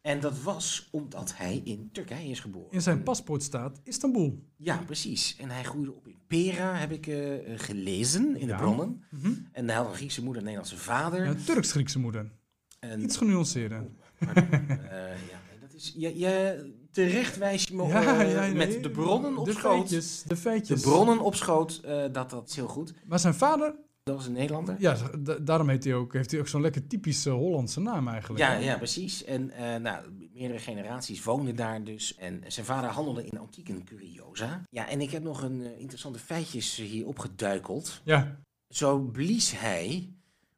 En 0.01 0.19
dat 0.19 0.41
was 0.41 0.87
omdat 0.91 1.33
hij 1.37 1.61
in 1.63 1.89
Turkije 1.91 2.29
is 2.29 2.39
geboren. 2.39 2.71
In 2.71 2.81
zijn 2.81 3.03
paspoort 3.03 3.43
staat 3.43 3.79
Istanbul. 3.83 4.43
Ja, 4.57 4.77
precies. 4.85 5.35
En 5.39 5.49
hij 5.49 5.63
groeide 5.63 5.93
op 5.93 6.07
in 6.07 6.17
Pera, 6.27 6.75
heb 6.75 6.91
ik 6.91 7.07
eh, 7.07 7.53
eh, 7.53 7.59
gelezen 7.59 8.37
in 8.37 8.47
Ja. 8.47 8.55
de 8.57 8.61
bronnen. 8.63 9.03
Mhm. 9.09 9.31
En 9.51 9.67
hij 9.67 9.75
had 9.77 9.87
een 9.87 9.95
Griekse 9.95 10.23
moeder, 10.23 10.41
een 10.41 10.47
Nederlandse 10.47 10.77
vader. 10.83 11.25
Ja, 11.25 11.35
Turks-Griekse 11.45 11.99
moeder. 11.99 12.31
En, 12.79 13.01
Iets 13.03 13.17
genuanceerder. 13.17 13.85
pardon, 14.19 14.49
eh, 14.69 15.27
ja, 15.29 15.39
dat 15.61 15.73
is... 15.73 15.93
Je, 15.97 16.17
je, 16.19 16.73
terecht 16.95 17.37
wijs 17.37 17.63
je 17.63 17.75
me 17.75 17.87
Ja, 17.87 18.19
eh, 18.19 18.31
ja, 18.31 18.39
nee. 18.41 18.53
met 18.53 18.83
de 18.83 18.89
bronnen 18.89 19.37
op 19.37 19.45
de 19.45 19.51
schoot. 19.51 19.77
Feitjes, 19.77 20.21
de 20.21 20.27
De 20.29 20.35
feitjes. 20.37 20.81
bronnen 20.81 21.19
op 21.19 21.35
schoot, 21.35 21.81
eh, 21.85 22.03
dat 22.11 22.29
dat 22.29 22.49
is 22.49 22.55
heel 22.55 22.67
goed. 22.67 22.93
Maar 23.05 23.19
zijn 23.19 23.33
vader, 23.33 23.75
Dat 24.03 24.15
was 24.15 24.25
een 24.25 24.31
Nederlander. 24.33 24.75
ja, 24.79 24.97
da- 25.19 25.37
daarom 25.39 25.69
heet 25.69 25.83
hij 25.83 25.93
ook, 25.93 26.13
heeft 26.13 26.31
hij 26.31 26.39
ook 26.39 26.47
zo'n 26.47 26.61
lekker 26.61 26.87
typische 26.87 27.29
Hollandse 27.29 27.79
naam 27.79 28.07
eigenlijk. 28.07 28.39
Ja, 28.43 28.53
ja, 28.53 28.77
precies. 28.77 29.23
En 29.23 29.51
eh, 29.51 29.75
nou, 29.75 30.05
meerdere 30.33 30.59
generaties 30.59 31.23
woonden 31.23 31.55
daar 31.55 31.83
dus. 31.83 32.15
En 32.15 32.43
zijn 32.47 32.65
vader 32.65 32.89
handelde 32.89 33.25
in 33.25 33.39
antieken 33.39 33.83
curiosa. 33.83 34.61
Ja, 34.69 34.89
en 34.89 35.01
ik 35.01 35.11
heb 35.11 35.23
nog 35.23 35.41
een 35.43 35.79
interessante 35.79 36.19
feitjes 36.19 36.75
hier 36.75 37.07
opgeduikeld. 37.07 38.01
Ja, 38.03 38.39
Zo 38.69 38.99
blies 38.99 39.59
hij 39.59 40.09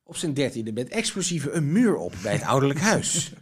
op 0.04 0.15
zijn 0.17 0.34
dertiende 0.34 0.71
met 0.73 0.89
explosieven 0.89 1.56
een 1.58 1.71
muur 1.71 1.95
op 1.95 2.13
bij 2.23 2.34
het 2.34 2.43
ouderlijk 2.43 2.80
huis. 2.80 3.32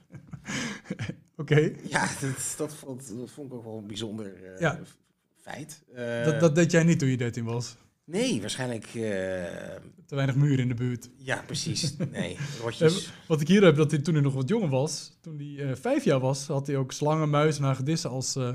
oké. 1.38 1.71
Ja, 1.89 2.08
dat, 2.21 2.54
dat, 2.58 2.74
vond, 2.76 3.17
dat 3.19 3.32
vond 3.32 3.52
ik 3.52 3.58
ook 3.58 3.63
wel 3.63 3.78
een 3.78 3.88
bijzonder 3.88 4.34
eh, 4.54 4.60
Ja. 4.60 4.80
feit. 5.41 5.84
Eh, 5.93 6.24
Dat, 6.26 6.39
dat 6.39 6.56
deed 6.56 6.71
jij 6.71 6.84
niet 6.84 7.00
toen 7.00 7.10
je 7.10 7.17
13 7.17 7.43
was. 7.43 7.78
Nee, 8.04 8.41
waarschijnlijk... 8.41 8.86
eh, 8.86 8.93
Te 10.06 10.15
weinig 10.15 10.36
muren 10.36 10.60
in 10.60 10.67
de 10.67 10.74
buurt. 10.74 11.10
ja, 11.17 11.43
precies. 11.45 11.95
Nee, 12.12 12.38
rotjes. 12.62 13.13
Wat 13.28 13.41
ik 13.41 13.48
hier 13.48 13.63
heb, 13.63 13.76
dat 13.76 13.91
hij 13.91 14.00
toen 14.00 14.13
hij 14.13 14.24
nog 14.24 14.34
wat 14.34 14.50
jonger 14.50 14.69
was, 14.69 15.17
toen 15.21 15.38
hij 15.38 15.69
eh, 15.69 15.76
vijf 15.76 16.04
jaar 16.04 16.19
was, 16.19 16.48
had 16.48 16.67
hij 16.67 16.78
ook 16.78 16.91
slangen, 16.91 17.30
muizen 17.30 17.62
en 17.62 17.67
hagedissen 17.67 18.10
als, 18.10 18.36
eh, 18.36 18.54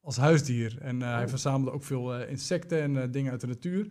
als 0.00 0.16
huisdier. 0.16 0.78
En 0.80 1.02
eh, 1.02 1.14
hij 1.14 1.28
verzamelde 1.28 1.70
ook 1.72 1.84
veel 1.84 2.14
eh, 2.14 2.30
insecten 2.30 2.80
en 2.82 3.02
eh, 3.02 3.08
dingen 3.10 3.30
uit 3.32 3.40
de 3.40 3.46
natuur. 3.46 3.88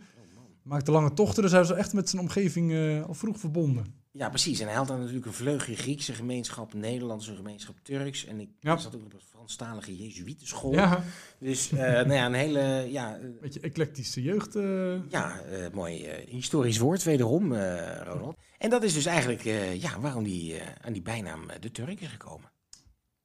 Maakte 0.64 0.92
lange 0.92 1.14
tochten, 1.14 1.44
dus 1.44 1.52
hij 1.52 1.60
was 1.62 1.72
echt 1.72 1.94
met 1.94 2.10
zijn 2.10 2.22
omgeving 2.22 2.72
eh, 2.72 3.04
al 3.06 3.14
vroeg 3.14 3.40
verbonden. 3.40 3.86
Ja, 4.20 4.30
precies. 4.30 4.60
En 4.60 4.68
hij 4.68 4.76
had 4.76 4.88
dan 4.88 5.00
natuurlijk 5.00 5.26
een 5.26 5.34
vleugje 5.34 5.76
Griekse 5.76 6.14
gemeenschap, 6.14 6.74
Nederlandse 6.74 7.36
gemeenschap, 7.36 7.76
Turks. 7.84 8.26
En 8.26 8.40
ik 8.40 8.50
Ja. 8.60 8.78
zat 8.78 8.96
ook 8.96 9.06
op 9.06 9.14
een 9.14 9.20
Franstalige 9.30 9.96
Jezuïetenschool. 9.98 10.74
Ja, 10.74 11.04
Dus 11.40 11.72
eh, 11.72 11.78
nou 12.08 12.14
ja, 12.14 12.26
een 12.26 12.34
hele, 12.34 12.86
ja, 12.92 13.18
eh, 13.18 13.26
beetje 13.42 13.60
eclectische 13.60 14.22
jeugd. 14.22 14.56
eh. 14.56 15.10
ja 15.10 15.40
eh, 15.42 15.72
mooi 15.74 16.04
eh, 16.06 16.28
historisch 16.28 16.78
woord 16.78 17.04
wederom, 17.04 17.54
eh, 17.54 18.02
Ronald. 18.04 18.38
En 18.58 18.70
dat 18.70 18.84
is 18.84 18.94
dus 18.94 19.06
eigenlijk 19.06 19.46
eh, 19.46 19.82
ja, 19.82 20.00
waarom 20.00 20.24
die 20.24 20.58
eh, 20.60 20.68
aan 20.86 20.94
die 20.94 21.02
bijnaam 21.02 21.50
eh, 21.50 21.60
de 21.60 21.72
Turk 21.72 22.00
is 22.02 22.08
gekomen. 22.08 22.52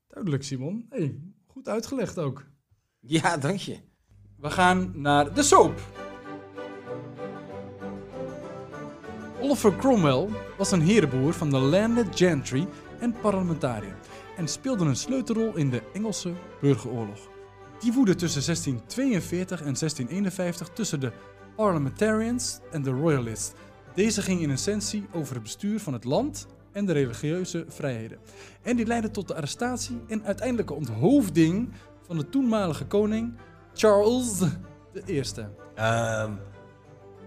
Duidelijk, 0.08 0.42
Simon. 0.44 0.86
Hey, 0.90 1.14
goed 1.46 1.68
uitgelegd 1.68 2.18
ook. 2.18 2.44
Ja, 3.00 3.36
dank 3.36 3.58
je. 3.58 3.76
We 4.36 4.50
gaan 4.50 4.92
naar 5.00 5.34
de 5.34 5.42
soap. 5.42 5.80
Oliver 9.44 9.76
Cromwell 9.76 10.28
was 10.58 10.70
een 10.70 10.80
herenboer 10.80 11.32
van 11.32 11.50
de 11.50 11.58
landed 11.58 12.06
gentry 12.16 12.68
en 12.98 13.14
parlementariër 13.20 13.96
en 14.36 14.48
speelde 14.48 14.84
een 14.84 14.96
sleutelrol 14.96 15.56
in 15.56 15.70
de 15.70 15.82
Engelse 15.92 16.32
burgeroorlog. 16.60 17.18
Die 17.80 17.92
woedde 17.92 18.14
tussen 18.14 18.42
1642 18.44 19.58
en 19.58 19.64
1651 19.64 20.68
tussen 20.68 21.00
de 21.00 21.12
parliamentarians 21.56 22.60
en 22.70 22.82
de 22.82 22.90
royalists. 22.90 23.52
Deze 23.94 24.22
ging 24.22 24.40
in 24.40 24.50
essentie 24.50 25.06
over 25.12 25.34
het 25.34 25.42
bestuur 25.42 25.80
van 25.80 25.92
het 25.92 26.04
land 26.04 26.46
en 26.72 26.86
de 26.86 26.92
religieuze 26.92 27.64
vrijheden. 27.68 28.18
En 28.62 28.76
die 28.76 28.86
leidde 28.86 29.10
tot 29.10 29.28
de 29.28 29.34
arrestatie 29.34 30.00
en 30.08 30.24
uiteindelijke 30.24 30.74
onthoofding 30.74 31.72
van 32.06 32.16
de 32.16 32.28
toenmalige 32.28 32.84
koning 32.86 33.34
Charles 33.74 34.40
I. 35.08 35.22
Ehm, 35.74 36.32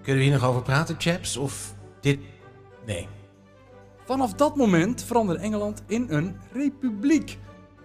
kunnen 0.01 0.23
we 0.23 0.29
hier 0.29 0.39
nog 0.39 0.49
over 0.49 0.61
praten, 0.61 0.95
chaps? 0.97 1.37
Of 1.37 1.75
dit... 2.01 2.19
Nee. 2.85 3.07
Vanaf 4.05 4.33
dat 4.33 4.55
moment 4.55 5.03
veranderde 5.03 5.41
Engeland 5.41 5.83
in 5.87 6.05
een 6.09 6.35
republiek. 6.51 7.37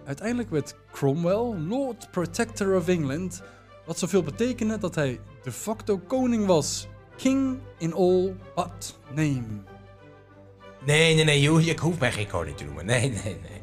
Uiteindelijk 0.05 0.49
werd 0.49 0.75
Cromwell 0.91 1.55
Lord 1.67 2.11
Protector 2.11 2.75
of 2.75 2.87
England, 2.87 3.43
wat 3.85 3.99
zoveel 3.99 4.23
betekende 4.23 4.77
dat 4.77 4.95
hij 4.95 5.19
de 5.43 5.51
facto 5.51 5.97
koning 5.97 6.45
was. 6.45 6.87
King 7.15 7.59
in 7.77 7.93
all 7.93 8.35
but 8.55 8.99
name. 9.13 9.43
Nee, 10.85 11.15
nee, 11.15 11.23
nee, 11.23 11.41
je, 11.41 11.63
je 11.65 11.79
hoeft 11.79 11.99
mij 11.99 12.11
geen 12.11 12.27
koning 12.27 12.57
te 12.57 12.63
noemen. 12.63 12.85
Nee, 12.85 13.09
nee, 13.09 13.23
nee. 13.23 13.61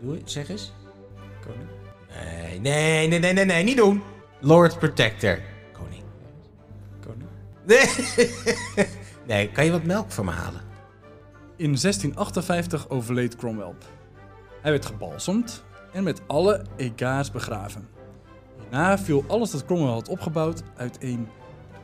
Doe 0.00 0.14
het, 0.16 0.30
zeg 0.30 0.48
eens. 0.48 0.72
Koning. 1.46 1.68
Nee, 2.60 2.60
nee, 2.60 3.08
nee, 3.08 3.18
nee, 3.18 3.32
nee, 3.32 3.44
nee, 3.44 3.64
niet 3.64 3.76
doen. 3.76 4.02
Lord 4.40 4.78
Protector. 4.78 5.38
Koning. 5.72 6.02
Koning. 7.06 7.28
Nee. 7.66 8.88
nee, 9.30 9.50
kan 9.50 9.64
je 9.64 9.70
wat 9.70 9.84
melk 9.84 10.10
voor 10.10 10.24
me 10.24 10.30
halen? 10.30 10.60
In 11.56 11.76
1658 11.76 12.88
overleed 12.88 13.36
Cromwell. 13.36 13.74
Hij 14.62 14.70
werd 14.70 14.86
gebalsemd 14.86 15.64
en 15.92 16.02
met 16.02 16.20
alle 16.26 16.64
ega's 16.76 17.30
begraven. 17.30 17.88
Hierna 18.58 18.98
viel 18.98 19.24
alles 19.26 19.50
dat 19.50 19.64
Cromwell 19.64 19.92
had 19.92 20.08
opgebouwd 20.08 20.62
uiteen 20.76 21.28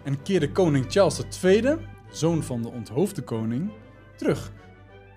en 0.04 0.22
keerde 0.22 0.52
koning 0.52 0.84
Charles 0.88 1.20
II, 1.42 1.76
zoon 2.10 2.42
van 2.42 2.62
de 2.62 2.70
onthoofde 2.70 3.22
koning, 3.22 3.70
terug. 4.16 4.52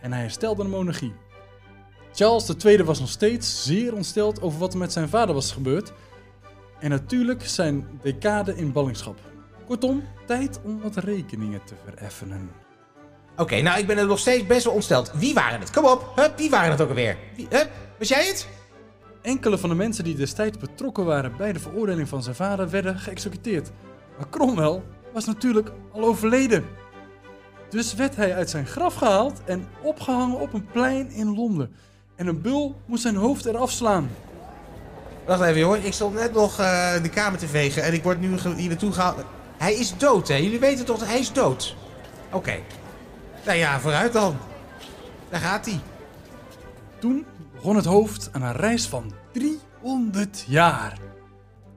En 0.02 0.12
hij 0.12 0.22
herstelde 0.22 0.63
de 0.63 0.70
monarchie. 0.70 1.13
Charles 2.13 2.56
II 2.63 2.84
was 2.84 3.00
nog 3.00 3.10
steeds 3.10 3.63
zeer 3.63 3.94
ontsteld 3.94 4.42
over 4.42 4.60
wat 4.60 4.74
er 4.74 4.80
met 4.80 4.92
zijn 4.92 5.10
vader 5.10 5.36
was 5.36 5.52
gebeurd. 5.52 5.94
En 6.80 6.89
natuurlijk 6.89 7.46
zijn 7.46 7.88
decade 8.02 8.56
in 8.56 8.72
ballingschap. 8.72 9.29
Kortom, 9.70 10.04
tijd 10.26 10.60
om 10.64 10.82
wat 10.82 10.96
rekeningen 10.96 11.62
te 11.66 11.74
vereffenen. 11.86 12.52
Oké, 13.38 13.62
nou, 13.62 13.80
ik 13.80 13.88
ben 13.88 13.98
er 13.98 14.06
nog 14.06 14.20
steeds 14.20 14.48
best 14.48 14.64
wel 14.64 14.74
ontsteld. 14.74 15.12
Wie 15.16 15.34
waren 15.34 15.60
het? 15.60 15.72
Kom 15.72 15.86
op. 15.86 16.12
Hup, 16.16 16.38
wie 16.38 16.50
waren 16.50 16.72
het 16.72 16.82
ook 16.82 16.90
alweer? 16.90 17.18
Wie, 17.36 17.48
hup, 17.50 17.70
was 18.00 18.08
jij 18.08 18.26
het? 18.26 18.48
Enkele 19.22 19.58
van 19.58 19.70
de 19.70 19.76
mensen 19.76 20.04
die 20.04 20.16
destijds 20.16 20.58
betrokken 20.58 21.06
waren 21.06 21.38
bij 21.38 21.54
de 21.54 21.60
veroordeling 21.60 22.10
van 22.10 22.24
zijn 22.24 22.36
vader 22.36 22.70
werden 22.70 23.00
geëxecuteerd. 23.00 23.72
Maar 24.18 24.30
Cromwell 24.30 24.82
was 25.14 25.26
natuurlijk 25.26 25.72
al 25.92 26.04
overleden. 26.04 26.66
Dus 27.70 27.94
werd 27.94 28.16
hij 28.16 28.36
uit 28.36 28.50
zijn 28.50 28.68
graf 28.68 28.94
gehaald 28.94 29.42
en 29.46 29.68
opgehangen 29.82 30.40
op 30.40 30.54
een 30.54 30.68
plein 30.72 31.12
in 31.12 31.36
Londen. 31.36 31.76
En 32.16 32.28
een 32.28 32.42
bul 32.42 32.76
moest 32.86 33.02
zijn 33.02 33.16
hoofd 33.16 33.46
eraf 33.46 33.72
slaan. 33.72 34.10
Wacht 35.26 35.42
even, 35.42 35.60
jongen. 35.60 35.86
Ik 35.86 35.94
stond 35.94 36.14
net 36.14 36.34
nog 36.34 36.60
eh, 36.60 37.02
de 37.02 37.10
kamer 37.10 37.40
te 37.40 37.48
vegen 37.48 37.84
en 37.84 37.94
ik 37.94 38.04
word 38.04 38.20
nu 38.20 38.38
hier 38.56 38.70
naartoe 38.70 38.92
gehaald. 38.92 39.26
Hij 39.60 39.74
is 39.74 39.98
dood, 39.98 40.28
hè? 40.28 40.36
Jullie 40.36 40.60
weten 40.60 40.86
toch 40.86 41.08
hij 41.08 41.19
is 41.19 41.34
dood? 41.34 41.76
Oké. 42.32 42.60
Nou 43.45 43.58
ja, 43.58 43.80
vooruit 43.80 44.13
dan. 44.13 44.38
Daar 45.30 45.39
gaat 45.39 45.65
hij. 45.65 45.80
Toen 47.00 47.26
begon 47.54 47.76
het 47.76 47.86
hoofd 47.86 48.30
aan 48.32 48.41
een 48.41 48.56
reis 48.56 48.88
van 48.88 49.12
300 49.32 50.45
jaar. 50.48 50.98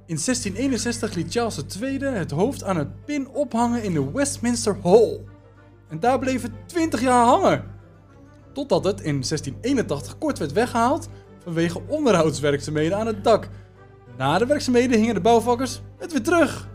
In 0.06 0.18
1661 0.24 1.14
liet 1.14 1.32
Charles 1.32 1.60
II 1.80 2.04
het 2.04 2.30
hoofd 2.30 2.64
aan 2.64 2.76
een 2.76 2.92
pin 3.04 3.28
ophangen 3.28 3.82
in 3.82 3.92
de 3.92 4.10
Westminster 4.12 4.76
Hall. 4.82 5.20
En 5.88 6.00
daar 6.00 6.18
bleef 6.18 6.42
het 6.42 6.52
20 6.66 7.00
jaar 7.00 7.24
hangen. 7.24 7.64
Totdat 8.52 8.84
het 8.84 9.00
in 9.00 9.22
1681 9.22 10.18
kort 10.18 10.38
werd 10.38 10.52
weggehaald 10.52 11.08
vanwege 11.42 11.82
onderhoudswerkzaamheden 11.86 12.98
aan 12.98 13.06
het 13.06 13.24
dak. 13.24 13.48
Na 14.16 14.38
de 14.38 14.46
werkzaamheden 14.46 14.98
hingen 14.98 15.14
de 15.14 15.20
bouwvakkers 15.20 15.80
het 15.98 16.12
weer 16.12 16.22
terug. 16.22 16.70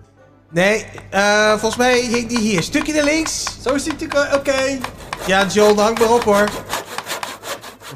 Nee, 0.52 0.86
eh, 1.10 1.50
volgens 1.50 1.78
mij 1.78 2.00
hing 2.00 2.28
die 2.28 2.40
hier. 2.40 2.64
Stukje 2.64 2.94
naar 2.94 3.04
links. 3.04 3.62
Zo 3.62 3.74
is 3.74 3.86
het 3.86 4.00
natuurlijk, 4.00 4.36
oké. 4.36 4.80
Ja, 5.26 5.46
John, 5.46 5.80
hang 5.80 6.00
maar 6.00 6.14
op 6.14 6.24
hoor. 6.24 6.50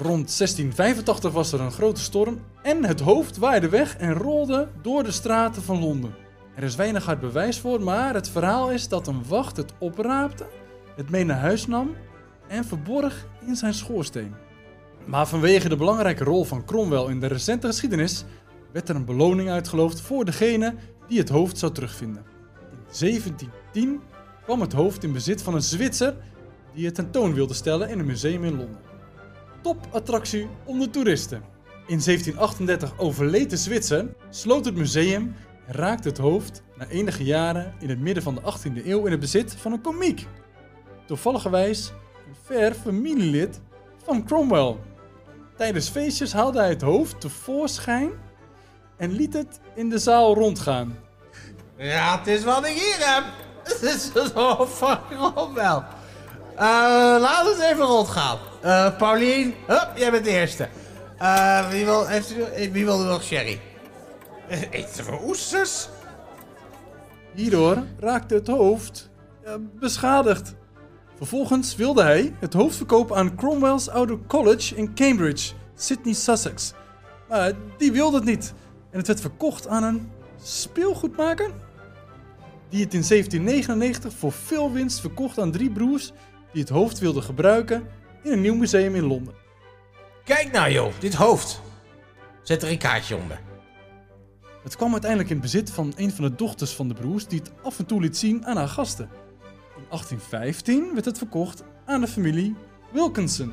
Rond 0.02 0.32
1685 0.38 1.32
was 1.32 1.52
er 1.52 1.62
een 1.62 1.72
grote 1.72 2.02
storm 2.02 2.42
en 2.62 2.86
het 2.86 3.00
hoofd 3.00 3.38
waaide 3.38 3.70
weg 3.70 3.98
en 3.98 4.14
rolde 4.14 4.68
door 4.82 5.04
de 5.04 5.12
straten 5.12 5.64
van 5.64 5.80
Londen. 5.80 6.16
Er 6.56 6.64
is 6.64 6.76
weinig 6.76 7.06
hard 7.06 7.20
bewijs 7.20 7.60
voor, 7.60 7.82
maar 7.82 8.14
het 8.14 8.30
verhaal 8.30 8.72
is 8.72 8.88
dat 8.88 9.08
een 9.08 9.24
wacht 9.28 9.58
het 9.58 9.74
opraapte, 9.80 10.46
het 10.96 11.10
mee 11.10 11.26
naar 11.26 11.40
huis 11.40 11.68
nam 11.68 11.96
en 12.48 12.66
verborg 12.66 13.28
in 13.46 13.56
zijn 13.56 13.74
schoorsteen. 13.74 14.36
Maar 15.06 15.28
vanwege 15.28 15.70
de 15.70 15.76
belangrijke 15.76 16.24
rol 16.24 16.44
van 16.44 16.66
Cromwell 16.66 17.06
in 17.06 17.20
de 17.20 17.28
recente 17.28 17.68
geschiedenis 17.68 18.24
werd 18.72 18.90
er 18.90 18.96
een 18.96 19.06
beloning 19.06 19.50
uitgeloofd 19.50 20.02
voor 20.02 20.26
degene 20.26 20.76
die 21.08 21.20
het 21.20 21.30
hoofd 21.30 21.58
zou 21.58 21.72
terugvinden. 21.72 22.31
In 22.92 22.98
1710 23.00 24.02
kwam 24.44 24.62
het 24.62 24.74
hoofd 24.74 25.04
in 25.04 25.14
bezit 25.14 25.42
van 25.42 25.54
een 25.54 25.62
Zwitser 25.62 26.16
die 26.74 26.86
het 26.86 26.96
tentoon 26.96 27.34
wilde 27.34 27.54
stellen 27.54 27.90
in 27.90 28.00
een 28.00 28.06
museum 28.06 28.44
in 28.44 28.58
Londen 28.58 28.92
topattractie 29.62 30.48
onder 30.66 30.90
toeristen. 30.90 31.42
In 31.88 32.00
1738 32.04 33.00
overleed 33.00 33.50
de 33.50 33.58
Zwitser, 33.58 34.14
sloot 34.30 34.66
het 34.66 34.76
museum 34.76 35.36
en 35.66 35.74
raakte 35.74 36.08
het 36.08 36.18
hoofd 36.18 36.64
na 36.78 36.88
enige 36.88 37.24
jaren 37.24 37.74
in 37.80 37.90
het 37.90 38.00
midden 38.00 38.24
van 38.24 38.36
de 38.36 38.42
18e 38.42 38.86
eeuw 38.86 39.06
in 39.06 39.12
het 39.12 39.20
bezit 39.20 39.56
van 39.56 39.72
een 39.72 39.82
komiek. 39.82 40.28
Toevalligerwijs 41.06 41.92
een 42.28 42.36
ver 42.44 42.74
familielid 42.74 43.62
van 44.04 44.26
Cromwell. 44.26 44.76
Tijdens 45.56 45.90
feestjes 45.90 46.34
haalde 46.34 46.60
hij 46.60 46.70
het 46.70 46.82
hoofd 46.82 47.22
tevoorschijn 47.22 48.10
en 48.98 49.12
liet 49.12 49.34
het 49.34 49.60
in 49.76 49.90
de 49.90 49.98
zaal 49.98 50.34
rondgaan. 50.34 50.98
Ja, 51.82 52.18
het 52.18 52.28
is 52.28 52.44
wat 52.44 52.66
ik 52.66 52.74
hier 52.74 52.98
heb. 53.00 53.24
Het 53.64 53.82
is 53.82 54.12
zo 54.34 54.68
fucking 54.68 55.22
op 55.36 55.54
wel. 55.54 55.84
Laten 57.20 57.46
we 57.46 57.56
eens 57.56 57.72
even 57.72 57.86
rondgaan. 57.86 58.38
Eh 58.62 58.98
Paulien, 58.98 59.54
hup, 59.68 59.92
jij 59.96 60.12
bent 60.12 60.24
de 60.24 60.30
eerste. 60.30 60.68
Eh, 61.18 61.70
wie, 61.70 61.86
wil, 61.86 62.08
heeft 62.08 62.34
eh, 62.38 62.72
wie 62.72 62.86
wil 62.86 63.00
er 63.00 63.06
nog 63.08 63.24
sherry? 63.24 63.60
Eten 64.70 65.04
voor 65.04 65.22
oesters? 65.24 65.90
Hierdoor 67.34 67.84
raakte 68.00 68.34
het 68.34 68.48
hoofd 68.48 69.10
beschadigd. 69.80 70.54
Vervolgens 71.18 71.76
wilde 71.76 72.04
hij 72.04 72.36
het 72.40 72.54
hoofd 72.54 72.76
verkopen 72.76 73.16
aan 73.16 73.36
Cromwell's 73.36 73.88
oude 73.88 74.20
college 74.28 74.76
in 74.76 74.96
Cambridge, 74.96 75.54
Sydney, 75.76 76.14
Sussex. 76.14 76.74
Maar 77.30 77.52
die 77.78 77.92
wilde 77.92 78.18
het 78.18 78.26
niet. 78.26 78.54
En 78.92 78.98
het 78.98 79.08
werd 79.08 79.22
verkocht 79.22 79.68
aan 79.68 79.84
een 79.84 80.12
speelgoedmaker. 80.44 81.52
Die 82.72 82.84
het 82.84 82.94
in 82.94 83.04
1799 83.08 84.14
voor 84.14 84.32
veel 84.32 84.72
winst 84.72 85.00
verkocht 85.00 85.40
aan 85.40 85.52
drie 85.52 85.72
broers 85.72 86.12
die 86.52 86.62
het 86.62 86.70
hoofd 86.70 87.00
wilden 87.00 87.24
gebruiken 87.24 87.88
in 88.24 88.32
een 88.32 88.42
nieuw 88.42 88.56
museum 88.56 88.96
in 88.96 89.04
Londen. 89.04 89.34
Kijk 90.24 90.52
nou 90.52 90.72
joh, 90.72 90.94
dit 91.00 91.14
hoofd. 91.14 91.62
Zet 92.44 92.64
er 92.64 92.72
een 92.72 92.78
kaartje 92.78 93.16
onder. 93.16 93.42
Het 94.64 94.76
kwam 94.76 94.92
uiteindelijk 94.92 95.30
in 95.30 95.40
bezit 95.40 95.72
van 95.72 95.94
een 95.96 96.12
van 96.12 96.24
de 96.24 96.36
dochters 96.36 96.72
van 96.72 96.88
de 96.88 96.94
broers 96.94 97.28
die 97.28 97.40
het 97.40 97.52
af 97.64 97.80
en 97.80 97.86
toe 97.86 98.02
liet 98.02 98.18
zien 98.18 98.46
aan 98.46 98.58
haar 98.58 98.68
gasten. 98.68 99.10
In 99.78 99.86
1815 99.90 100.94
werd 100.94 101.06
het 101.06 101.18
verkocht 101.18 101.64
aan 101.86 102.02
de 102.02 102.08
familie 102.08 102.56
Wilkinson. 102.92 103.52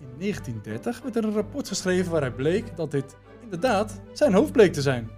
In 0.00 0.18
1930 0.18 1.00
werd 1.02 1.16
er 1.16 1.24
een 1.24 1.34
rapport 1.34 1.68
geschreven 1.68 2.10
waaruit 2.12 2.36
bleek 2.36 2.76
dat 2.76 2.90
dit 2.90 3.16
inderdaad 3.42 4.00
zijn 4.12 4.32
hoofd 4.32 4.52
bleek 4.52 4.72
te 4.72 4.82
zijn. 4.82 5.10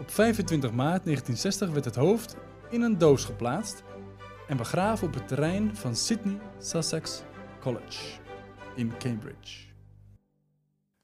Op 0.00 0.10
25 0.10 0.70
maart 0.72 1.04
1960 1.04 1.70
werd 1.70 1.84
het 1.84 1.94
hoofd 1.94 2.36
in 2.70 2.82
een 2.82 2.98
doos 2.98 3.24
geplaatst 3.24 3.82
en 4.48 4.56
begraven 4.56 5.06
op 5.06 5.14
het 5.14 5.28
terrein 5.28 5.76
van 5.76 5.96
Sydney 5.96 6.38
Sussex 6.58 7.22
College 7.60 7.98
in 8.76 8.92
Cambridge. 8.98 9.56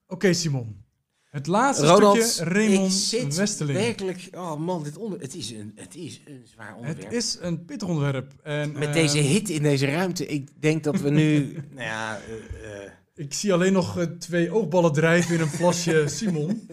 Oké 0.07 0.33
Simon, 0.33 0.85
het 1.25 1.47
laatste 1.47 1.87
Ronald, 1.87 2.23
stukje 2.23 2.53
Raymond 2.53 2.93
ik 2.93 2.99
zit 2.99 3.37
Westeling. 3.37 3.79
werkelijk... 3.79 4.29
Oh 4.33 4.57
man, 4.57 4.83
dit 4.83 4.97
onder, 4.97 5.21
het, 5.21 5.35
is 5.35 5.51
een, 5.51 5.73
het 5.75 5.97
is 5.97 6.21
een 6.27 6.43
zwaar 6.45 6.75
onderwerp. 6.77 7.03
Het 7.03 7.13
is 7.13 7.39
een 7.41 7.65
pittig 7.65 7.89
onderwerp. 7.89 8.33
En, 8.43 8.73
Met 8.73 8.89
eh, 8.89 8.93
deze 8.93 9.19
hit 9.19 9.49
in 9.49 9.63
deze 9.63 9.87
ruimte, 9.87 10.27
ik 10.27 10.51
denk 10.61 10.85
dat 10.85 11.01
we 11.01 11.11
nu... 11.11 11.53
nou 11.75 11.87
ja, 11.87 12.21
eh, 12.21 12.85
eh, 12.85 12.91
Ik 13.15 13.35
zie 13.35 13.53
alleen 13.53 13.73
nog 13.73 14.07
twee 14.19 14.51
oogballen 14.51 14.93
drijven 14.93 15.35
in 15.35 15.41
een 15.41 15.51
plasje 15.59 16.05
Simon. 16.09 16.69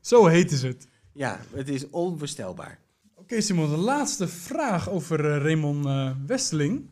Zo 0.00 0.26
heet 0.26 0.52
is 0.52 0.62
het. 0.62 0.86
Ja, 1.18 1.38
het 1.54 1.68
is 1.68 1.90
onvoorstelbaar. 1.90 2.78
Oké 3.14 3.40
Simon, 3.40 3.70
de 3.70 3.76
laatste 3.76 4.28
vraag 4.28 4.90
over 4.90 5.34
eh, 5.34 5.42
Raymond 5.42 5.86
eh, 5.86 6.10
Westeling. 6.26 6.90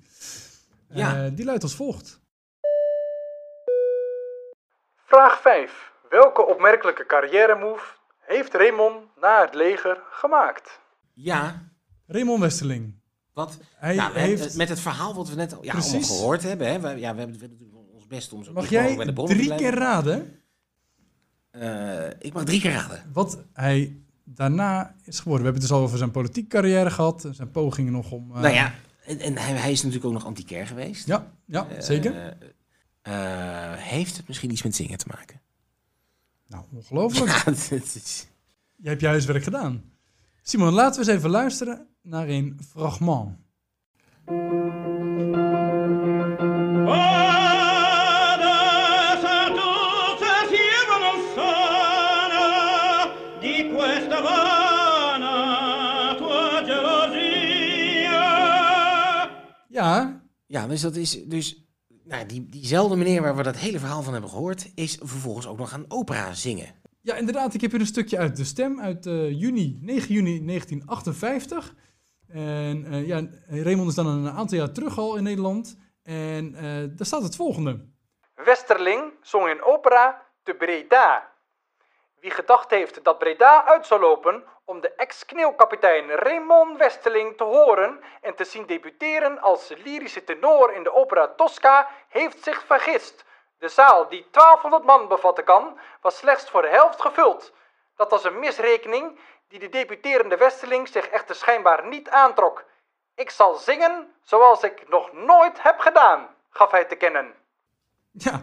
Eh, 0.88 0.96
Ja. 0.96 1.28
die 1.28 1.44
luidt 1.44 1.62
als 1.62 1.74
volgt. 1.74 2.20
Vraag 5.04 5.40
5. 5.40 5.92
Welke 6.10 6.46
opmerkelijke 6.46 7.06
carrière 7.06 7.58
move 7.58 7.84
heeft 8.20 8.54
Raymond 8.54 8.96
na 9.20 9.40
het 9.44 9.54
leger 9.54 10.02
gemaakt? 10.10 10.80
Ja, 11.14 11.68
Raymond 12.06 12.40
Westeling. 12.40 12.94
wat... 13.32 13.58
Hij 13.76 13.94
nou, 13.94 14.18
heeft... 14.18 14.56
met 14.56 14.68
het 14.68 14.80
verhaal 14.80 15.14
wat 15.14 15.28
we 15.28 15.34
net 15.34 15.54
al 15.54 15.64
ja, 15.64 15.72
allemaal 15.72 16.02
gehoord 16.02 16.42
hebben. 16.42 16.66
Hè? 16.66 16.80
We, 16.80 16.88
ja, 16.88 17.14
we 17.14 17.20
hebben 17.20 17.58
doen 17.58 17.88
ons 17.92 18.06
best 18.06 18.32
om 18.32 18.44
zo 18.44 18.52
Mag 18.52 18.68
jij 18.68 18.96
bij 18.96 19.04
de 19.04 19.12
bron 19.12 19.26
te 19.26 19.34
drie 19.34 19.54
keer 19.54 19.74
raden 19.74 20.40
Eh, 21.50 22.08
ik 22.18 22.32
mag 22.32 22.44
drie 22.44 22.60
keer 22.60 22.72
raden. 22.72 23.10
wat 23.12 23.44
hij 23.52 24.05
daarna 24.28 24.94
is 25.04 25.18
geworden? 25.20 25.44
We 25.46 25.50
hebben 25.50 25.52
het 25.52 25.60
dus 25.70 25.70
al 25.70 25.82
over 25.84 25.98
zijn 25.98 26.10
politieke 26.10 26.48
carrière 26.48 26.90
gehad. 26.90 27.28
Zijn 27.30 27.50
pogingen 27.50 27.92
nog 27.92 28.10
om... 28.10 28.30
eh, 28.34 28.40
nou 28.40 28.54
ja, 28.54 28.74
en, 29.04 29.18
en 29.20 29.36
hij, 29.38 29.52
hij 29.52 29.72
is 29.72 29.78
natuurlijk 29.78 30.06
ook 30.06 30.12
nog 30.12 30.24
antiquair 30.26 30.66
geweest. 30.66 31.06
Ja, 31.06 31.32
ja 31.44 31.68
Eh, 31.68 31.80
zeker. 31.80 32.36
eh, 33.02 33.12
heeft 33.76 34.16
het 34.16 34.28
misschien 34.28 34.50
iets 34.50 34.62
met 34.62 34.74
zingen 34.76 34.98
te 34.98 35.06
maken? 35.16 35.40
Nou, 36.48 36.64
ongelooflijk. 36.72 37.30
Ja, 37.44 37.52
is... 37.76 38.26
Jij 38.76 38.90
hebt 38.90 39.00
je 39.00 39.06
huiswerk 39.06 39.42
gedaan. 39.42 39.82
Simon, 40.42 40.72
laten 40.72 41.00
we 41.00 41.06
eens 41.06 41.16
even 41.18 41.30
luisteren 41.30 41.86
naar 42.02 42.28
een 42.28 42.60
fragment. 42.70 43.36
Ja, 59.76 60.20
Ja, 60.46 60.66
dus 60.66 60.80
dat 60.80 60.96
is 60.96 61.24
dus... 61.24 61.64
Nou, 62.04 62.26
die, 62.26 62.46
diezelfde 62.48 62.96
meneer 62.96 63.22
waar 63.22 63.36
we 63.36 63.42
dat 63.42 63.56
hele 63.56 63.78
verhaal 63.78 64.02
van 64.02 64.12
hebben 64.12 64.30
gehoord... 64.30 64.70
is 64.74 64.98
vervolgens 65.02 65.46
ook 65.46 65.58
nog 65.58 65.70
gaan 65.70 65.84
opera 65.88 66.32
zingen. 66.32 66.74
ja, 67.00 67.14
inderdaad. 67.14 67.54
Ik 67.54 67.60
heb 67.60 67.70
hier 67.70 67.80
een 67.80 67.86
stukje 67.86 68.18
uit 68.18 68.36
de 68.36 68.44
stem 68.44 68.80
uit 68.80 69.06
eh, 69.06 69.40
juni, 69.40 69.78
9 69.80 70.14
juni 70.14 70.44
1958. 70.46 71.74
En 72.28 72.86
eh, 72.90 73.06
ja, 73.06 73.22
Raymond 73.48 73.88
is 73.88 73.94
dan 73.94 74.06
een 74.06 74.30
aantal 74.30 74.58
jaar 74.58 74.72
terug 74.72 74.98
al 74.98 75.16
in 75.16 75.22
Nederland. 75.22 75.76
En 76.02 76.54
eh, 76.54 76.62
daar 76.96 77.06
staat 77.06 77.22
het 77.22 77.36
volgende. 77.36 77.88
Westerling 78.34 79.12
zong 79.20 79.48
in 79.48 79.62
opera 79.62 80.22
te 80.42 80.54
Breda. 80.54 81.32
Wie 82.20 82.30
gedacht 82.30 82.70
heeft 82.70 83.04
dat 83.04 83.18
Breda 83.18 83.64
uit 83.64 83.86
zou 83.86 84.00
lopen 84.00 84.44
om 84.66 84.80
de 84.80 84.92
ex-kneeuwkapitein 84.94 86.10
Raymond 86.10 86.78
Westerling 86.78 87.36
te 87.36 87.44
horen 87.44 88.00
en 88.20 88.34
te 88.34 88.44
zien 88.44 88.66
debuteren 88.66 89.40
als 89.40 89.68
lyrische 89.68 90.24
tenor 90.24 90.72
in 90.72 90.82
de 90.82 90.92
opera 90.92 91.28
Tosca, 91.28 91.88
heeft 92.08 92.42
zich 92.42 92.64
vergist. 92.66 93.24
De 93.58 93.68
zaal, 93.68 94.08
die 94.08 94.26
1200 94.30 94.84
man 94.84 95.08
bevatten 95.08 95.44
kan, 95.44 95.78
was 96.00 96.16
slechts 96.16 96.50
voor 96.50 96.62
de 96.62 96.68
helft 96.68 97.00
gevuld. 97.00 97.52
Dat 97.96 98.10
was 98.10 98.24
een 98.24 98.38
misrekening 98.38 99.18
die 99.48 99.58
de 99.58 99.68
debuterende 99.68 100.36
Westerling 100.36 100.88
zich 100.88 101.08
echter 101.08 101.34
schijnbaar 101.34 101.86
niet 101.86 102.10
aantrok. 102.10 102.64
Ik 103.14 103.30
zal 103.30 103.54
zingen 103.54 104.14
zoals 104.22 104.62
ik 104.62 104.88
nog 104.88 105.12
nooit 105.12 105.62
heb 105.62 105.78
gedaan, 105.78 106.28
gaf 106.50 106.70
hij 106.70 106.84
te 106.84 106.94
kennen. 106.94 107.34
Ja, 108.10 108.40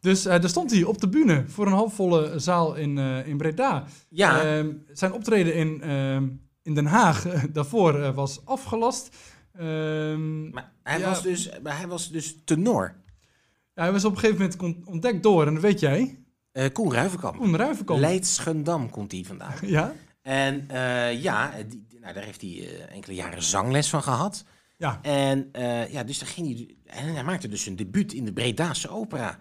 dus 0.00 0.26
eh, 0.26 0.40
daar 0.40 0.48
stond 0.50 0.70
hij 0.70 0.82
op 0.82 1.00
de 1.00 1.08
bühne 1.08 1.44
voor 1.46 1.66
een 1.66 1.72
halfvolle 1.72 2.38
zaal 2.38 2.74
in, 2.74 2.98
eh, 2.98 3.26
in 3.26 3.36
Breda. 3.36 3.84
Ja, 4.08 4.42
Ehm, 4.42 4.72
zijn 4.92 5.12
optreden 5.12 5.54
in, 5.54 5.82
ehm, 5.82 6.28
in 6.62 6.74
Den 6.74 6.86
Haag 6.86 7.26
eh, 7.26 7.42
daarvoor 7.52 8.12
was 8.12 8.44
afgelast. 8.44 9.16
Ehm, 9.52 10.50
maar 10.50 10.72
hij, 10.82 10.98
ja. 10.98 11.08
was 11.08 11.22
dus, 11.22 11.50
maar 11.62 11.76
hij 11.76 11.86
was 11.86 12.10
dus 12.10 12.36
tenor. 12.44 12.94
ja, 13.74 13.82
hij 13.82 13.92
was 13.92 14.04
op 14.04 14.12
een 14.12 14.18
gegeven 14.18 14.50
moment 14.58 14.86
ontdekt 14.86 15.22
door, 15.22 15.46
en 15.46 15.54
dat 15.54 15.62
weet 15.62 15.80
jij, 15.80 16.22
Koen 16.72 16.92
Ruivenkamp. 16.92 17.36
Koen 17.36 17.56
Ruivenkamp. 17.56 18.00
Leidschendam 18.00 18.90
komt 18.90 19.12
hij 19.12 19.24
vandaan. 19.24 19.54
Ja, 19.66 19.94
En 20.22 20.66
ja, 21.20 21.52
die, 21.68 21.86
nou, 22.00 22.14
daar 22.14 22.22
heeft 22.22 22.40
hij 22.40 22.86
enkele 22.88 23.14
jaren 23.14 23.42
zangles 23.42 23.88
van 23.88 24.02
gehad. 24.02 24.44
Ja. 24.76 24.98
En 25.02 25.48
ja, 25.90 26.04
dus 26.04 26.18
dan 26.18 26.28
ging 26.28 26.46
hij, 26.46 26.76
en 26.84 27.14
hij 27.14 27.24
maakte 27.24 27.48
dus 27.48 27.66
een 27.66 27.76
debuut 27.76 28.12
in 28.12 28.24
de 28.24 28.32
Bredaanse 28.32 28.88
opera. 28.88 29.38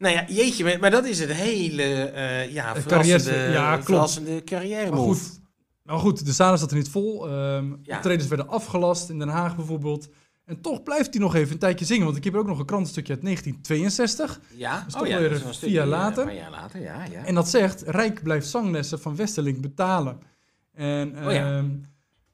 Nou 0.00 0.14
ja, 0.14 0.24
jeetje, 0.28 0.64
maar, 0.64 0.78
maar 0.80 0.90
dat 0.90 1.04
is 1.04 1.18
het 1.18 1.32
hele 1.32 1.82
eh 1.82 2.50
ja, 2.52 2.74
verrassende, 2.76 3.24
carrière- 3.24 3.52
ja, 3.52 3.82
verrassende 3.82 4.44
carrière 4.44 4.90
Maar 4.90 4.98
move. 4.98 5.20
goed, 5.24 5.40
maar 5.82 5.98
goed, 5.98 6.24
de 6.24 6.32
zalen 6.32 6.58
zat 6.58 6.70
er 6.70 6.76
niet 6.76 6.88
vol. 6.88 7.28
Ehm 7.28 7.72
Ja. 7.82 7.96
Optredens 7.96 8.28
werden 8.28 8.48
afgelast 8.48 9.10
in 9.10 9.18
Den 9.18 9.28
Haag 9.28 9.56
bijvoorbeeld. 9.56 10.08
En 10.44 10.60
toch 10.60 10.82
blijft 10.82 11.12
hij 11.14 11.22
nog 11.22 11.34
even 11.34 11.52
een 11.52 11.58
tijdje 11.58 11.84
zingen. 11.84 12.04
Want 12.04 12.16
ik 12.16 12.24
heb 12.24 12.34
er 12.34 12.38
ook 12.40 12.46
nog 12.46 12.58
een 12.58 12.64
krantenstukje 12.66 13.12
uit 13.12 13.22
1962. 13.22 14.40
Ja, 14.56 14.84
is 14.88 14.94
weer 15.00 15.20
dat 15.20 15.30
is 15.30 15.38
vier 15.38 15.46
een 15.48 15.54
stukje, 15.54 15.74
jaar 15.74 15.84
eh, 15.84 15.90
later. 15.90 16.18
Een 16.22 16.28
paar 16.28 16.36
jaar 16.36 16.50
later, 16.50 16.80
ja. 16.80 17.04
ja. 17.12 17.24
En 17.24 17.34
dat 17.34 17.48
zegt, 17.48 17.82
Rijk 17.86 18.22
blijft 18.22 18.46
zanglessen 18.48 19.00
van 19.00 19.16
Westerling 19.16 19.60
betalen. 19.60 20.18
En 20.72 21.08
Oh 21.26 21.32
ja. 21.32 21.56
ehm, 21.56 21.68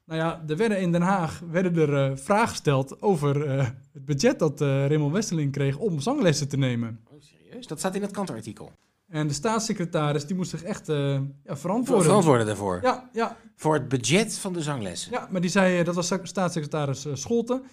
nou 0.05 0.19
ja, 0.19 0.43
er 0.47 0.57
werden 0.57 0.79
in 0.79 0.91
Den 0.91 1.01
Haag 1.01 1.41
werden 1.51 1.75
er 1.75 2.11
eh, 2.11 2.17
vragen 2.17 2.47
gesteld 2.49 3.01
over 3.01 3.49
het 3.93 4.05
budget 4.05 4.39
dat 4.39 4.61
eh 4.61 4.67
Raymond 4.67 5.13
Westerling 5.13 5.51
kreeg 5.51 5.77
om 5.77 5.99
zanglessen 5.99 6.47
te 6.47 6.57
nemen. 6.57 6.99
Oh, 7.09 7.21
serieus? 7.47 7.67
Dat 7.67 7.79
staat 7.79 7.95
in 7.95 8.01
het 8.01 8.11
kantartikel. 8.11 8.71
En 9.07 9.27
de 9.27 9.33
staatssecretaris 9.33 10.25
die 10.25 10.35
moest 10.35 10.49
zich 10.49 10.63
echt 10.63 10.89
eh, 10.89 11.21
ja, 11.43 11.57
verantwoorden. 11.57 12.05
Verantwoorden 12.05 12.45
daarvoor. 12.45 12.79
Ja, 12.81 13.09
ja, 13.13 13.37
Voor 13.55 13.73
het 13.73 13.87
budget 13.87 14.37
van 14.37 14.53
de 14.53 14.61
zanglessen. 14.61 15.11
ja, 15.11 15.27
maar 15.31 15.41
die 15.41 15.49
zei, 15.49 15.79
eh, 15.79 15.85
dat 15.85 15.95
was 15.95 16.11
staatssecretaris 16.23 17.05
eh, 17.05 17.15
Scholten. 17.15 17.63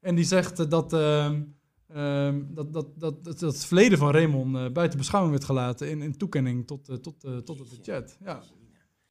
En 0.00 0.14
die 0.14 0.24
zegt 0.24 0.58
eh, 0.58 0.68
dat, 0.68 0.92
ehm, 0.92 1.42
ehm, 1.88 2.42
dat, 2.48 2.72
dat, 2.72 3.00
dat, 3.00 3.24
dat, 3.24 3.38
dat 3.38 3.40
het 3.40 3.64
verleden 3.64 3.98
van 3.98 4.10
Raymond 4.10 4.72
buiten 4.72 4.98
beschouwing 4.98 5.34
werd 5.34 5.46
gelaten 5.46 5.90
in, 5.90 6.02
in 6.02 6.16
toekenning 6.16 6.66
tot, 6.66 6.84
tot, 6.84 7.20
tot 7.44 7.58
het 7.58 7.68
budget. 7.68 8.18
Ja. 8.24 8.42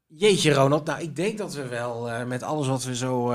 Jeetje, 0.07 0.53
Ronald. 0.53 0.85
Nou, 0.85 1.01
ik 1.01 1.15
denk 1.15 1.37
dat 1.37 1.53
we 1.53 1.67
wel 1.67 2.25
met 2.25 2.43
alles 2.43 2.67
wat 2.67 2.83
we 2.83 2.95
zo 2.95 3.31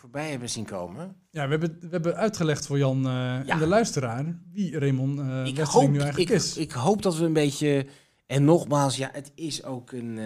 voorbij 0.00 0.30
hebben 0.30 0.50
zien 0.50 0.64
komen. 0.64 1.16
Ja, 1.30 1.44
we 1.44 1.50
hebben, 1.50 1.76
we 1.80 1.88
hebben 1.90 2.16
uitgelegd 2.16 2.66
voor 2.66 2.78
Jan 2.78 2.96
eh, 2.96 3.12
Ja. 3.12 3.44
en 3.46 3.58
de 3.58 3.66
luisteraar 3.66 4.38
wie 4.52 4.78
Raymond 4.78 5.18
eh 5.18 5.44
ik, 5.46 5.58
hoop, 5.58 5.88
nu 5.88 5.94
ik, 5.94 6.00
eigenlijk 6.02 6.30
is. 6.30 6.56
ik 6.56 6.72
hoop 6.72 7.02
dat 7.02 7.16
we 7.16 7.24
een 7.24 7.32
beetje. 7.32 7.86
En 8.26 8.44
nogmaals, 8.44 8.96
ja, 8.96 9.10
het 9.12 9.32
is 9.34 9.64
ook 9.64 9.92
een, 9.92 10.18
eh, 10.18 10.24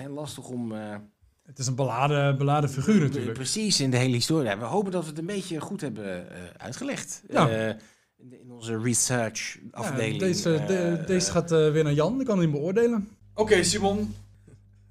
hè, 0.00 0.08
lastig 0.08 0.48
om. 0.48 0.72
eh, 0.72 0.96
het 1.42 1.58
is 1.58 1.66
een 1.66 1.74
beladen, 1.74 2.38
beladen 2.38 2.70
figuur 2.70 3.00
natuurlijk. 3.00 3.32
Precies, 3.32 3.80
in 3.80 3.90
de 3.90 3.96
hele 3.96 4.14
historie. 4.14 4.48
Ja, 4.48 4.58
we 4.58 4.64
hopen 4.64 4.92
dat 4.92 5.02
we 5.02 5.08
het 5.08 5.18
een 5.18 5.26
beetje 5.26 5.60
goed 5.60 5.80
hebben 5.80 6.30
eh, 6.30 6.40
uitgelegd. 6.56 7.22
Ja. 7.28 7.48
Eh, 7.48 7.74
in, 8.16 8.50
onze 8.52 8.78
research 8.82 9.54
Ja, 9.54 9.60
afdeling. 9.70 10.18
deze, 10.18 10.62
de- 10.66 10.76
eh, 10.76 11.06
deze 11.06 11.30
gaat 11.30 11.52
eh, 11.52 11.70
weer 11.70 11.84
naar 11.84 11.92
Jan, 11.92 12.16
die 12.18 12.26
kan 12.26 12.38
hem 12.40 12.50
beoordelen. 12.50 13.08
Oké, 13.34 13.62
Simon. 13.62 14.14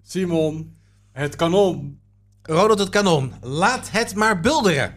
Simon, 0.02 0.76
het 1.12 1.36
kanon. 1.36 2.00
Ronald 2.46 2.80
het 2.80 2.90
kanon, 2.90 3.34
laat 3.42 3.92
het 3.92 4.16
maar 4.16 4.40
bulderen. 4.40 4.94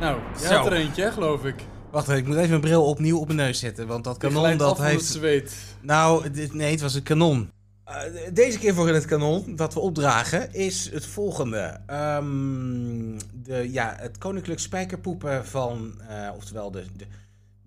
Nou, 0.00 0.20
jij 0.38 0.48
Zo. 0.48 0.54
had 0.54 0.66
er 0.66 0.72
eentje, 0.72 1.12
geloof 1.12 1.44
ik. 1.44 1.54
Wacht 1.90 2.08
even, 2.08 2.20
ik 2.20 2.26
moet 2.26 2.36
even 2.36 2.48
mijn 2.48 2.60
bril 2.60 2.84
opnieuw 2.84 3.18
op 3.18 3.26
mijn 3.26 3.38
neus 3.38 3.58
zetten. 3.58 3.86
Want 3.86 4.04
dat 4.04 4.16
kanon 4.16 4.56
dat 4.56 4.78
heeft... 4.78 5.04
zweet. 5.04 5.54
Nou, 5.80 6.30
dit, 6.30 6.54
nee, 6.54 6.70
het 6.70 6.80
was 6.80 6.94
een 6.94 7.02
kanon. 7.02 7.50
Eh, 7.84 7.96
deze 8.32 8.58
keer 8.58 8.74
voor 8.74 8.88
in 8.88 8.94
het 8.94 9.04
kanon 9.04 9.56
dat 9.56 9.74
we 9.74 9.80
opdragen 9.80 10.52
is 10.52 10.90
het 10.92 11.06
volgende. 11.06 11.80
Ehm, 11.86 13.18
de, 13.32 13.68
ja, 13.72 13.96
het 13.98 14.18
koninklijk 14.18 14.60
spijkerpoepen 14.60 15.46
van, 15.46 16.00
eh, 16.08 16.30
oftewel 16.36 16.70
de, 16.70 16.84
de, 16.96 17.06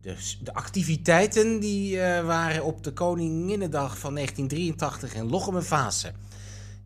de, 0.03 0.15
de 0.41 0.53
activiteiten 0.53 1.59
die 1.59 1.99
eh, 1.99 2.25
waren 2.25 2.63
op 2.63 2.83
de 2.83 2.93
Koninginnedag 2.93 3.97
van 3.97 4.15
1983 4.15 5.13
in 5.13 5.29
Lochem 5.29 5.55
en 5.55 5.63
Vaassen. 5.63 6.15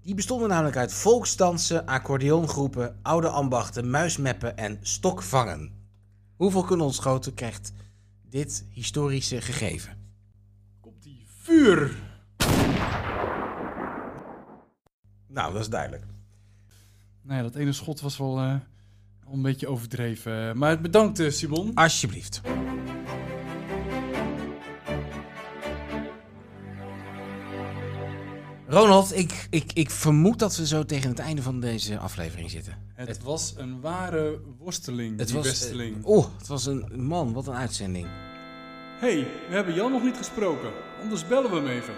Die 0.02 0.16
bestonden 0.16 0.50
namelijk 0.50 0.76
uit 0.78 0.94
volksdansen, 0.94 1.86
accordeongroepen, 1.86 3.00
oude 3.02 3.30
ambachten, 3.30 3.90
muismeppen 3.90 4.58
en 4.58 4.80
stokvangen. 4.82 5.72
Hoeveel 6.36 6.64
kanonschoten 6.64 7.34
krijgt 7.34 7.72
dit 8.30 8.66
historische 8.70 9.42
gegeven? 9.42 9.98
Komt 10.82 11.04
die 11.04 11.26
vuur. 11.42 11.96
Nou, 15.28 15.54
dat 15.54 15.62
is 15.62 15.70
duidelijk. 15.70 16.04
Nou 17.22 17.38
ja, 17.38 17.44
dat 17.44 17.56
ene 17.56 17.72
schot 17.72 18.02
was 18.02 18.18
wel 18.18 18.40
eh, 18.40 18.56
een 19.32 19.42
beetje 19.42 19.68
overdreven. 19.68 20.58
Maar 20.58 20.82
bedankt, 20.82 21.20
eh, 21.20 21.30
Simon. 21.30 21.74
Alsjeblieft. 21.74 22.42
Ronald, 28.70 29.16
ik, 29.18 29.48
ik, 29.50 29.72
ik 29.74 29.90
vermoed 29.92 30.40
dat 30.40 30.56
we 30.56 30.68
zo 30.68 30.86
tegen 30.86 31.10
het 31.10 31.20
einde 31.20 31.42
van 31.42 31.60
deze 31.60 31.98
aflevering 31.98 32.50
zitten. 32.52 32.92
Het 32.94 33.24
was 33.24 33.54
een 33.58 33.82
ware 33.82 34.40
worsteling, 34.60 35.18
Het 35.18 35.28
die 35.28 35.36
was, 35.36 35.46
Westerling. 35.46 35.98
eh, 36.04 36.06
oh, 36.10 36.26
het 36.38 36.48
was 36.48 36.66
een 36.66 37.06
man, 37.06 37.34
wat 37.34 37.48
een 37.48 37.54
uitzending. 37.56 38.08
hey, 39.00 39.28
we 39.50 39.56
hebben 39.56 39.74
Jan 39.74 39.92
nog 39.92 40.04
niet 40.04 40.18
gesproken. 40.18 40.72
Anders 41.02 41.28
bellen 41.28 41.50
we 41.52 41.56
hem 41.56 41.68
even. 41.68 41.94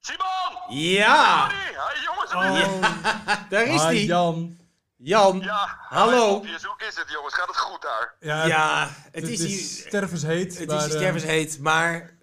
Simon! 0.00 0.78
Ja, 0.78 1.48
Hey, 1.48 1.72
jongens. 2.04 2.90
daar 3.50 3.62
is 3.66 3.80
Hi, 3.80 3.86
hij. 3.86 4.04
Jan. 4.04 4.56
Jan. 4.96 5.40
Ja, 5.40 5.76
Hallo. 5.88 6.28
Hoe 6.38 6.46
is 6.46 6.96
het, 6.96 7.10
jongens? 7.12 7.34
Gaat 7.34 7.46
het 7.46 7.56
goed 7.56 7.82
daar? 7.82 8.14
Ja, 8.20 8.46
Ja, 8.46 8.88
het 9.12 9.22
het 9.22 9.28
is 9.28 9.40
is, 9.40 9.46
hier... 9.50 9.86
stervensheet. 9.88 10.58
Het 10.58 10.68
maar, 10.68 10.76
is 10.76 10.84
eh, 10.84 10.90
stervensheet, 10.90 11.58
maar... 11.60 12.14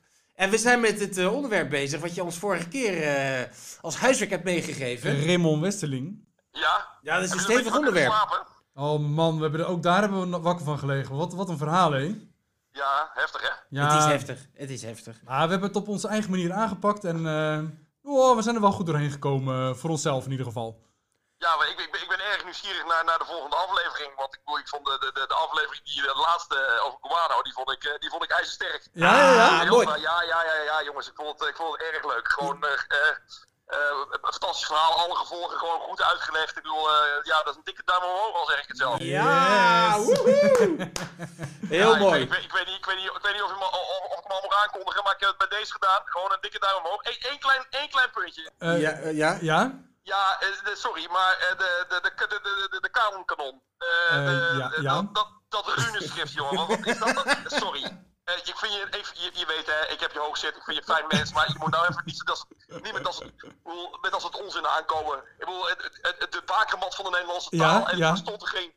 En 0.43 0.49
we 0.49 0.57
zijn 0.57 0.79
met 0.79 0.99
het 0.99 1.17
eh, 1.17 1.33
onderwerp 1.33 1.69
bezig 1.69 2.01
wat 2.01 2.15
je 2.15 2.23
ons 2.23 2.37
vorige 2.37 2.67
keer 2.67 3.03
eh, 3.03 3.53
als 3.81 3.95
huiswerk 3.95 4.29
hebt 4.31 4.43
meegegeven. 4.43 5.25
Raymond 5.25 5.61
Westerling. 5.61 6.25
Ja? 6.51 6.87
Ja, 7.01 7.15
dat 7.15 7.23
is 7.23 7.31
een 7.31 7.39
stevig 7.39 7.77
onderwerp. 7.77 8.47
Oh 8.73 8.99
man, 8.99 9.35
we 9.35 9.41
hebben 9.41 9.59
er, 9.59 9.65
ook 9.65 9.83
daar 9.83 10.01
hebben 10.01 10.31
we 10.31 10.39
wakker 10.39 10.65
van 10.65 10.79
gelegen. 10.79 11.15
Wat, 11.15 11.33
wat 11.33 11.49
een 11.49 11.57
verhaal, 11.57 11.91
hè? 11.91 12.15
Ja, 12.71 13.11
heftig 13.13 13.41
hè? 13.41 13.47
Ja, 13.69 13.93
Het 13.93 14.03
is 14.03 14.05
heftig, 14.05 14.47
het 14.53 14.69
is 14.69 14.81
heftig. 14.83 15.21
Maar 15.23 15.43
we 15.45 15.51
hebben 15.51 15.67
het 15.67 15.77
op 15.77 15.87
onze 15.87 16.07
eigen 16.07 16.29
manier 16.29 16.53
aangepakt 16.53 17.03
en 17.03 17.27
eh, 17.27 17.59
oh, 18.01 18.35
we 18.35 18.41
zijn 18.41 18.55
er 18.55 18.61
wel 18.61 18.71
goed 18.71 18.85
doorheen 18.85 19.11
gekomen. 19.11 19.77
voor 19.77 19.89
onszelf 19.89 20.25
in 20.25 20.31
ieder 20.31 20.45
geval. 20.45 20.81
Ja, 21.45 21.55
maar 21.57 21.67
ik, 21.69 21.79
ik, 21.79 21.91
ben, 21.91 22.01
ik 22.01 22.07
ben 22.07 22.19
erg 22.31 22.43
nieuwsgierig 22.43 22.85
naar, 22.85 23.03
naar 23.05 23.17
de 23.17 23.25
volgende 23.25 23.55
aflevering. 23.55 24.11
Want 24.15 24.33
ik, 24.33 24.41
ik 24.59 24.67
vond 24.67 24.85
de, 24.85 24.97
de, 24.99 25.25
de, 25.27 25.33
aflevering, 25.33 25.83
die, 25.83 26.01
de 26.01 26.15
laatste 26.27 26.55
eh, 26.57 26.85
over 26.85 26.97
Guano, 27.01 27.41
die 27.41 27.53
vond 27.53 27.71
ik, 27.71 27.83
eh, 27.83 27.99
die 27.99 28.09
vond 28.09 28.23
ik 28.23 28.31
ijzersterk. 28.31 28.87
Ja, 28.93 29.15
ja, 29.17 29.33
ja. 29.33 29.47
Ah, 29.47 29.59
Heel, 29.59 29.71
mooi. 29.83 29.87
ja, 30.01 30.21
ja, 30.21 30.43
ja, 30.43 30.53
ja, 30.71 30.83
jongens, 30.83 31.07
ik 31.07 31.15
vond 31.15 31.39
het, 31.39 31.49
ik 31.49 31.55
vond 31.55 31.71
het 31.77 31.81
erg 31.93 32.05
leuk. 32.05 32.27
Gewoon 32.31 32.63
eh, 32.63 32.69
een 34.11 34.19
fantastisch 34.29 34.65
verhaal, 34.65 34.93
alle 34.93 35.15
gevolgen 35.15 35.57
gewoon 35.57 35.79
goed 35.79 36.03
uitgelegd. 36.03 36.57
Ik 36.57 36.63
bedoel, 36.63 36.89
eh, 36.89 37.23
ja, 37.23 37.37
dat 37.43 37.47
is 37.49 37.55
een 37.55 37.63
dikke 37.63 37.81
duim 37.85 38.03
omhoog, 38.03 38.35
al 38.35 38.45
zeg 38.45 38.61
ik 38.61 38.67
het 38.67 38.77
zelf. 38.77 38.97
Ja, 38.99 39.95
Yes. 39.97 40.05
Heel 41.75 41.89
Ja, 41.89 41.93
ik 41.93 41.99
mooi. 41.99 42.11
weet- 42.11 42.21
Ik, 42.23 42.29
weet, 42.31 42.43
ik, 42.43 42.51
weet 42.53 42.65
niet, 42.65 42.75
ik, 42.77 42.85
weet 42.85 42.95
niet, 42.97 43.05
ik 43.15 43.21
weet 43.21 43.33
niet 43.33 43.41
of, 43.43 43.49
je 43.49 43.55
me, 43.59 43.65
of, 43.65 43.87
of 44.11 44.17
ik 44.17 44.23
hem 44.23 44.31
al 44.31 44.41
moet 44.41 44.53
aankondigen, 44.63 45.03
maar 45.03 45.13
ik 45.13 45.19
heb 45.19 45.29
het 45.29 45.49
bij 45.49 45.57
deze 45.59 45.71
gedaan. 45.71 46.01
Gewoon 46.05 46.31
een 46.31 46.41
dikke 46.41 46.59
duim 46.59 46.77
omhoog. 46.77 46.99
Eén 47.05 47.17
één 47.29 47.39
klein, 47.39 47.65
één 47.69 47.89
klein 47.89 48.11
puntje. 48.11 48.51
Eh, 48.59 48.81
ja, 48.81 48.97
ja. 49.09 49.37
ja? 49.41 49.71
Ja, 50.03 50.39
eh, 50.39 50.75
sorry, 50.75 51.07
maar 51.11 51.33
eh, 51.37 51.57
de, 51.57 51.85
de, 51.89 51.99
de, 52.01 52.27
de, 52.27 52.39
de, 52.43 52.67
de, 52.71 52.79
de 52.81 52.89
kanonkanon. 52.89 53.61
Eh, 53.77 54.57
ja. 54.81 55.01
Dat, 55.01 55.13
dat, 55.15 55.27
dat 55.49 55.67
runeschrift, 55.67 56.33
jongen. 56.33 56.67
Wat, 56.67 56.85
is 56.85 56.97
dat? 56.99 57.15
dat? 57.15 57.37
Sorry. 57.61 58.01
Ik 58.43 58.57
vind 58.57 58.73
je, 58.73 58.87
even, 58.91 59.21
je, 59.21 59.29
je 59.33 59.45
weet 59.45 59.65
hè, 59.65 59.85
ik 59.87 59.99
heb 59.99 60.11
je 60.11 60.19
hoog 60.19 60.37
zitten, 60.37 60.59
ik 60.59 60.63
vind 60.65 60.77
je 60.77 60.83
een 60.91 60.95
fijn 60.97 61.07
mens, 61.19 61.33
maar 61.33 61.47
je 61.47 61.55
moet 61.57 61.71
nou 61.71 61.87
even 61.87 62.01
niet, 62.05 62.25
dat, 62.25 62.47
niet 62.67 62.93
met 62.93 63.07
als, 63.07 63.19
het, 63.19 63.27
ik 63.27 63.63
bedoel, 63.63 63.97
met 64.01 64.13
als 64.13 64.23
het 64.23 64.41
onzin 64.41 64.67
aankomen. 64.67 65.17
Ik 65.17 65.23
bedoel, 65.37 65.67
het, 65.67 65.99
het, 66.01 66.31
de 66.31 66.41
bakermat 66.45 66.95
van 66.95 67.05
de 67.05 67.11
Nederlandse 67.11 67.55
Ja, 67.55 67.69
taal, 67.69 67.89
en 67.89 67.97
ja. 67.97 68.11
er 68.11 68.17
stond 68.17 68.41
er 68.41 68.47
geen 68.47 68.73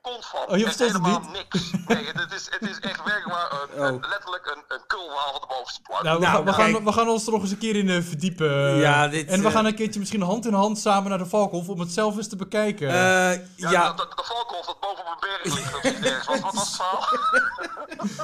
kont 0.00 0.26
van. 0.26 0.46
Oh, 0.48 0.56
je 0.58 0.66
het 0.66 0.78
helemaal 0.78 1.20
niet? 1.20 1.30
niks. 1.30 1.70
Nee, 1.86 2.06
het, 2.06 2.18
het 2.20 2.32
is, 2.32 2.50
het 2.50 2.62
is 2.62 2.78
echt 2.80 3.02
werkelijk 3.02 3.52
een, 3.52 3.82
een- 3.82 3.94
Oh. 4.04 4.08
letterlijk 4.08 4.46
een, 4.46 4.64
van 4.98 5.40
de 5.40 5.46
bovenste 5.48 5.80
plank. 5.82 6.02
Nou, 6.02 6.18
we, 6.18 6.24
Nou, 6.24 6.36
gaan, 6.36 6.44
we, 6.44 6.52
gaan, 6.52 6.84
we 6.84 6.92
gaan 6.92 7.08
ons 7.08 7.26
er 7.26 7.32
nog 7.32 7.42
eens 7.42 7.50
een 7.50 7.58
keer 7.58 7.76
in 7.76 7.88
eh, 7.90 8.02
verdiepen. 8.02 8.76
Ja, 8.76 9.08
dit, 9.08 9.28
en 9.28 9.40
we 9.40 9.46
eh, 9.46 9.52
gaan 9.54 9.64
een 9.66 9.74
keertje 9.74 9.98
misschien 9.98 10.22
hand 10.22 10.46
in 10.46 10.52
hand 10.52 10.78
samen 10.78 11.08
naar 11.10 11.18
de 11.18 11.26
Valkhof 11.26 11.68
om 11.68 11.80
het 11.80 11.92
zelf 11.92 12.16
eens 12.16 12.28
te 12.28 12.36
bekijken. 12.36 12.88
Eh, 12.88 13.38
ja, 13.56 13.92
dat, 13.92 14.12
de 14.16 14.22
valkhof 14.24 14.66
dat 14.66 14.80
boven 14.80 15.04
op 15.04 15.10
een 15.10 15.28
berg 15.42 15.54
ligt, 15.54 15.72
dat 15.72 15.84
is 15.84 15.98
nergens. 15.98 16.26
Wat, 16.26 16.40
wat 16.40 16.54
was 16.54 16.66
het 16.66 16.76
verhaal? 16.76 17.06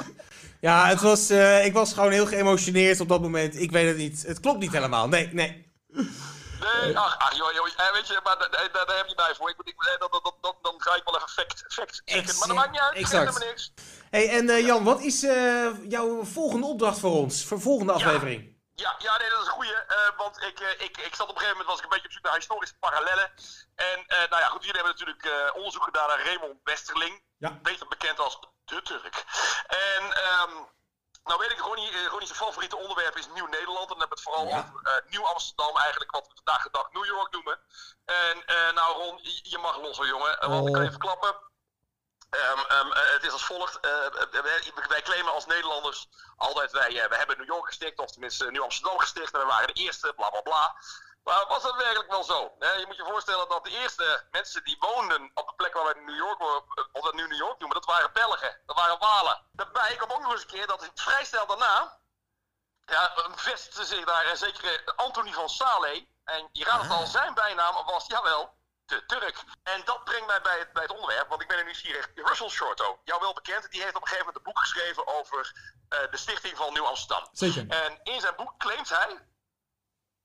ja 0.67 0.87
het 0.87 1.01
was, 1.01 1.29
eh, 1.29 1.65
ik 1.65 1.73
was 1.73 1.93
gewoon 1.93 2.11
heel 2.11 2.25
geëmotioneerd 2.27 2.99
op 2.99 3.09
dat 3.09 3.21
moment. 3.21 3.59
Ik 3.59 3.71
weet 3.71 3.87
het 3.87 3.97
niet. 3.97 4.23
Het 4.27 4.39
klopt 4.39 4.59
niet 4.59 4.71
helemaal. 4.71 5.07
Nee, 5.07 5.29
nee. 5.33 5.65
Nee, 5.87 6.97
ach, 6.97 7.17
ach 7.17 7.35
joh, 7.35 7.53
joh, 7.53 7.67
eh, 7.67 7.93
weet 7.93 8.07
je, 8.07 8.19
maar 8.23 8.37
daar, 8.39 8.49
daar, 8.51 8.85
daar 8.85 8.97
heb 8.97 9.07
je 9.07 9.13
mij 9.15 9.33
voor. 9.37 9.49
Ik, 9.49 9.55
ik, 9.63 9.75
dat, 9.99 10.11
dat, 10.11 10.23
dat, 10.23 10.35
dat, 10.41 10.55
dan 10.61 10.73
ga 10.77 10.95
ik 10.95 11.01
wel 11.05 11.15
even 11.15 11.29
fact, 11.29 11.63
fact 11.67 12.01
checken. 12.05 12.37
Maar 12.37 12.47
dat 12.47 12.57
maakt 12.57 12.71
niet 12.71 12.79
uit, 12.79 12.95
Exact. 12.95 13.25
geeft 13.25 13.37
helemaal 13.37 13.49
niks. 13.49 13.71
Hey, 14.09 14.29
en 14.29 14.49
eh, 14.49 14.65
Jan, 14.65 14.83
wat 14.83 14.99
is 14.99 15.23
eh, 15.23 15.89
jouw 15.89 16.23
volgende 16.23 16.67
opdracht 16.67 16.99
voor 16.99 17.11
ons? 17.11 17.45
Voor 17.45 17.59
volgende 17.61 17.93
aflevering? 17.93 18.55
Ja, 18.73 18.95
ja, 18.97 19.17
nee, 19.17 19.29
dat 19.29 19.41
is 19.41 19.45
een 19.47 19.53
goeie. 19.53 19.73
eh, 19.73 20.17
want 20.17 20.41
ik, 20.41 20.59
ik, 20.77 20.97
ik 20.97 21.15
zat 21.15 21.29
op 21.29 21.35
een 21.35 21.41
gegeven 21.41 21.57
moment 21.57 21.67
was 21.67 21.77
ik 21.77 21.83
een 21.83 21.89
beetje 21.89 22.05
op 22.07 22.11
zoek 22.13 22.23
naar 22.23 22.35
historische 22.35 22.77
parallellen. 22.79 23.31
En 23.75 24.03
nou 24.29 24.41
ja, 24.41 24.47
goed, 24.47 24.63
jullie 24.65 24.81
hebben 24.81 24.95
natuurlijk 24.97 25.53
onderzoek 25.55 25.83
gedaan 25.83 26.07
naar 26.07 26.23
Raymond 26.25 26.59
Westerling. 26.63 27.23
Ja. 27.37 27.59
Beter 27.61 27.87
bekend 27.87 28.19
als 28.19 28.39
de 28.65 28.81
Turk. 28.81 29.23
En 29.67 30.03
ehm, 30.13 30.51
Nou 31.23 31.39
weet 31.39 31.51
ik, 31.51 31.59
Ronnie, 31.59 32.07
Ronnie 32.07 32.27
zijn 32.27 32.39
favoriete 32.39 32.77
onderwerp 32.77 33.17
is 33.17 33.27
Nieuw-Nederland. 33.33 33.89
En 33.91 33.97
dan 33.97 33.99
hebben 33.99 34.17
we 34.17 34.23
het 34.23 34.27
vooral 34.29 34.47
Ja. 34.47 34.57
over 34.57 35.03
Nieuw-Amsterdam 35.09 35.77
eigenlijk, 35.77 36.11
wat 36.11 36.27
we 36.27 36.33
vandaag 36.35 36.63
de 36.63 36.69
dag 36.71 36.91
New 36.91 37.05
York 37.05 37.31
noemen. 37.31 37.59
En 38.05 38.35
nou 38.75 38.89
Ron, 39.01 39.19
je, 39.43 39.57
mag 39.57 39.81
los 39.81 39.97
hoor 39.97 40.07
jongen, 40.07 40.49
want 40.49 40.67
ik 40.67 40.73
kan 40.73 40.81
Oh. 40.83 40.87
even 40.87 40.99
Ehm, 42.29 42.59
ehm, 42.59 42.91
eh, 42.91 43.11
het 43.11 43.23
is 43.23 43.31
als 43.31 43.45
volgt. 43.45 43.79
eh, 43.79 44.05
eh, 44.05 44.11
wij, 44.31 44.71
wij 44.87 45.01
claimen 45.01 45.33
als 45.33 45.45
Nederlanders 45.45 46.07
altijd, 46.37 46.71
wij, 46.71 47.01
eh, 47.01 47.09
wij 47.09 47.17
hebben 47.17 47.37
New 47.37 47.47
York 47.47 47.65
gesticht, 47.65 47.99
of 47.99 48.11
tenminste 48.11 48.51
Nieuw 48.51 48.63
Amsterdam 48.63 48.99
gesticht. 48.99 49.33
En 49.33 49.39
we 49.39 49.45
waren 49.45 49.67
de 49.67 49.81
eerste, 49.81 50.13
bla 50.13 50.29
bla 50.29 50.41
bla. 50.41 50.75
Maar 51.23 51.47
was 51.47 51.63
dat 51.63 51.75
werkelijk 51.75 52.09
wel 52.09 52.23
zo? 52.23 52.55
Je 52.59 52.83
moet 52.87 52.95
je 52.95 53.03
voorstellen 53.03 53.49
dat 53.49 53.63
de 53.63 53.69
eerste 53.69 54.27
mensen 54.31 54.63
die 54.63 54.77
woonden 54.79 55.31
op 55.33 55.47
de 55.47 55.53
plek 55.55 55.73
waar 55.73 55.83
wij 55.83 56.03
New 56.03 56.15
York, 56.15 56.41
of 56.91 57.03
dat 57.03 57.13
nu 57.13 57.27
New 57.27 57.37
York 57.37 57.59
noemen, 57.59 57.79
dat 57.81 57.85
waren 57.85 58.13
Belgen. 58.13 58.61
Dat 58.65 58.75
waren 58.75 58.99
Walen. 58.99 59.41
Daarbij 59.51 59.95
kwam 59.95 60.11
ook 60.11 60.21
nog 60.21 60.31
eens 60.31 60.41
een 60.41 60.47
keer 60.47 60.67
dat 60.67 60.89
vrij 60.93 61.25
snel 61.25 61.45
daarna 61.45 61.99
ja, 62.85 63.13
vestigde 63.35 63.85
zich 63.85 64.05
daar 64.05 64.25
een 64.25 64.37
zekere 64.37 64.95
Anthony 64.95 65.33
van 65.33 65.49
Saleh. 65.49 66.05
En 66.23 66.49
je 66.51 66.63
raadt 66.63 66.83
het 66.83 66.91
al, 66.91 67.05
zijn 67.05 67.33
bijnaam 67.33 67.85
was, 67.85 68.05
jawel, 68.07 68.56
de 68.87 69.05
Turk. 69.05 69.43
En 69.63 69.81
dat 69.85 70.03
brengt 70.03 70.27
mij 70.27 70.41
bij 70.41 70.59
het, 70.59 70.73
bij 70.73 70.83
het 70.83 70.91
onderwerp, 70.91 71.29
want 71.29 71.41
ik 71.41 71.47
ben 71.47 71.57
er 71.57 71.65
nieuwsgierig. 71.65 72.09
Russell 72.15 72.49
Shorto, 72.49 72.99
jou 73.03 73.21
wel 73.21 73.33
bekend, 73.33 73.71
die 73.71 73.81
heeft 73.81 73.95
op 73.95 74.01
een 74.01 74.07
gegeven 74.07 74.25
moment 74.25 74.45
een 74.45 74.53
boek 74.53 74.59
geschreven 74.59 75.07
over 75.07 75.51
eh, 75.89 75.99
de 76.11 76.17
stichting 76.17 76.57
van 76.57 76.73
Nieuw 76.73 76.85
Amsterdam. 76.85 77.27
Zeker. 77.31 77.67
En 77.67 77.99
in 78.03 78.21
zijn 78.21 78.35
boek 78.35 78.57
claimt 78.57 78.89
hij 78.89 79.19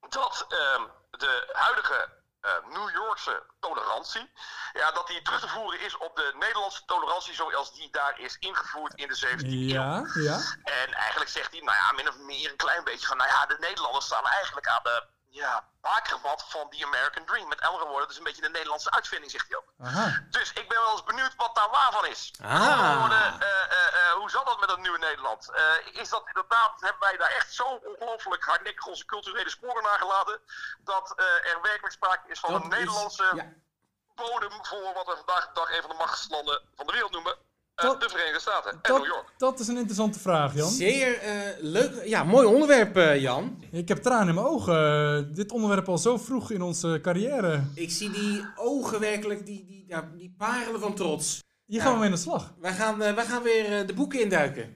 dat 0.08 0.46
ehm, 0.48 0.82
de 1.10 1.50
huidige 1.52 2.20
eh, 2.40 2.50
New 2.68 2.90
Yorkse 2.90 3.42
tolerantie, 3.60 4.32
ja, 4.72 4.92
dat 4.92 5.06
die 5.06 5.22
terug 5.22 5.40
te 5.40 5.48
voeren 5.48 5.80
is 5.80 5.96
op 5.96 6.16
de 6.16 6.32
Nederlandse 6.38 6.84
tolerantie 6.84 7.34
zoals 7.34 7.74
die 7.74 7.90
daar 7.90 8.20
is 8.20 8.36
ingevoerd 8.38 8.94
in 8.94 9.08
de 9.08 9.18
17e 9.26 9.46
eeuw. 9.46 9.58
Ja, 9.58 10.06
ja. 10.14 10.40
En 10.62 10.92
eigenlijk 10.92 11.30
zegt 11.30 11.50
hij, 11.50 11.60
nou 11.60 11.76
ja, 11.76 11.92
min 11.92 12.08
of 12.08 12.18
meer 12.18 12.50
een 12.50 12.56
klein 12.56 12.84
beetje 12.84 13.06
van, 13.06 13.16
nou 13.16 13.30
ja, 13.30 13.46
de 13.46 13.56
Nederlanders 13.60 14.04
staan 14.06 14.26
eigenlijk 14.26 14.66
aan 14.66 14.82
de 14.82 15.06
ja, 15.32 15.64
bakermat 15.80 16.44
van 16.48 16.66
die 16.70 16.84
American 16.86 17.24
Dream. 17.24 17.48
Met 17.48 17.60
andere 17.60 17.84
woorden, 17.84 18.02
het 18.02 18.10
is 18.10 18.16
een 18.18 18.24
beetje 18.24 18.44
een 18.44 18.52
Nederlandse 18.52 18.90
uitvinding, 18.90 19.30
zegt 19.30 19.48
hij 19.48 19.56
ook. 19.56 19.72
Aha. 19.82 20.24
Dus 20.30 20.52
ik 20.52 20.68
ben 20.68 20.78
wel 20.80 20.90
eens 20.92 21.04
benieuwd 21.04 21.34
wat 21.36 21.54
daar 21.54 21.70
waar 21.70 21.92
van 21.92 22.06
is. 22.06 22.30
Met 22.38 22.50
Ah. 22.50 22.68
andere 22.70 22.98
woorden, 22.98 23.40
eh, 23.40 23.62
eh, 23.62 24.06
eh, 24.08 24.12
hoe 24.12 24.30
zat 24.30 24.46
dat 24.46 24.60
met 24.60 24.68
dat 24.68 24.78
nieuwe 24.78 24.98
Nederland? 24.98 25.50
Eh, 25.50 25.86
is 25.92 26.08
dat 26.08 26.26
inderdaad, 26.26 26.80
hebben 26.80 27.00
wij 27.00 27.16
daar 27.16 27.30
echt 27.30 27.52
zo 27.54 27.64
ongelooflijk 27.64 28.44
hardnekkig 28.44 28.86
onze 28.86 29.04
culturele 29.04 29.50
sporen 29.50 29.82
nagelaten, 29.82 30.40
dat 30.80 31.12
eh, 31.16 31.24
er 31.52 31.62
werkelijk 31.62 31.94
sprake 31.94 32.28
is 32.28 32.40
van 32.40 32.52
Dat 32.52 32.62
een 32.64 32.70
is- 32.70 32.76
Nederlandse 32.78 33.30
ja. 33.34 33.52
bodem 34.14 34.64
voor 34.64 34.92
wat 34.94 35.06
we 35.06 35.16
vandaag 35.16 35.46
de 35.46 35.52
dag 35.54 35.70
een 35.70 35.80
van 35.80 35.90
de 35.90 35.96
machtigste 35.96 36.62
van 36.76 36.86
de 36.86 36.92
wereld 36.92 37.12
noemen, 37.12 37.36
Dat- 37.74 38.00
de 38.00 38.08
Verenigde 38.08 38.40
Staten 38.40 38.70
en 38.72 38.78
Dat, 38.82 38.98
New 38.98 39.06
York. 39.06 39.32
dat 39.36 39.60
is 39.60 39.68
een 39.68 39.76
interessante 39.76 40.18
vraag, 40.18 40.54
Jan. 40.54 40.70
Zeer 40.70 41.18
eh, 41.18 41.56
leuk. 41.58 42.04
Ja, 42.04 42.24
mooi 42.24 42.46
onderwerp, 42.46 42.96
eh, 42.96 43.20
Jan. 43.20 43.64
Ik 43.70 43.88
heb 43.88 43.98
tranen 44.02 44.28
in 44.28 44.34
mijn 44.34 44.46
ogen. 44.46 44.76
Eh, 45.28 45.34
dit 45.34 45.52
onderwerp 45.52 45.88
al 45.88 45.98
zo 45.98 46.16
vroeg 46.18 46.50
in 46.50 46.62
onze 46.62 46.98
carrière. 47.02 47.64
Ik 47.74 47.90
zie 47.90 48.10
die 48.10 48.46
ogen 48.56 49.00
werkelijk, 49.00 49.46
die, 49.46 49.64
die, 49.66 49.84
ja, 49.88 50.10
die 50.14 50.34
parelen 50.38 50.80
van 50.80 50.94
trots. 50.94 51.40
Hier 51.66 51.78
Ja. 51.78 51.82
gaan 51.84 51.92
we 51.92 51.98
mee 51.98 52.08
aan 52.08 52.14
de 52.14 52.20
slag. 52.20 52.52
Wij 52.58 52.72
gaan, 52.72 53.02
eh, 53.02 53.14
wij 53.14 53.24
gaan 53.26 53.42
weer 53.42 53.78
eh, 53.80 53.86
de 53.86 53.94
boeken 53.94 54.20
induiken. 54.20 54.66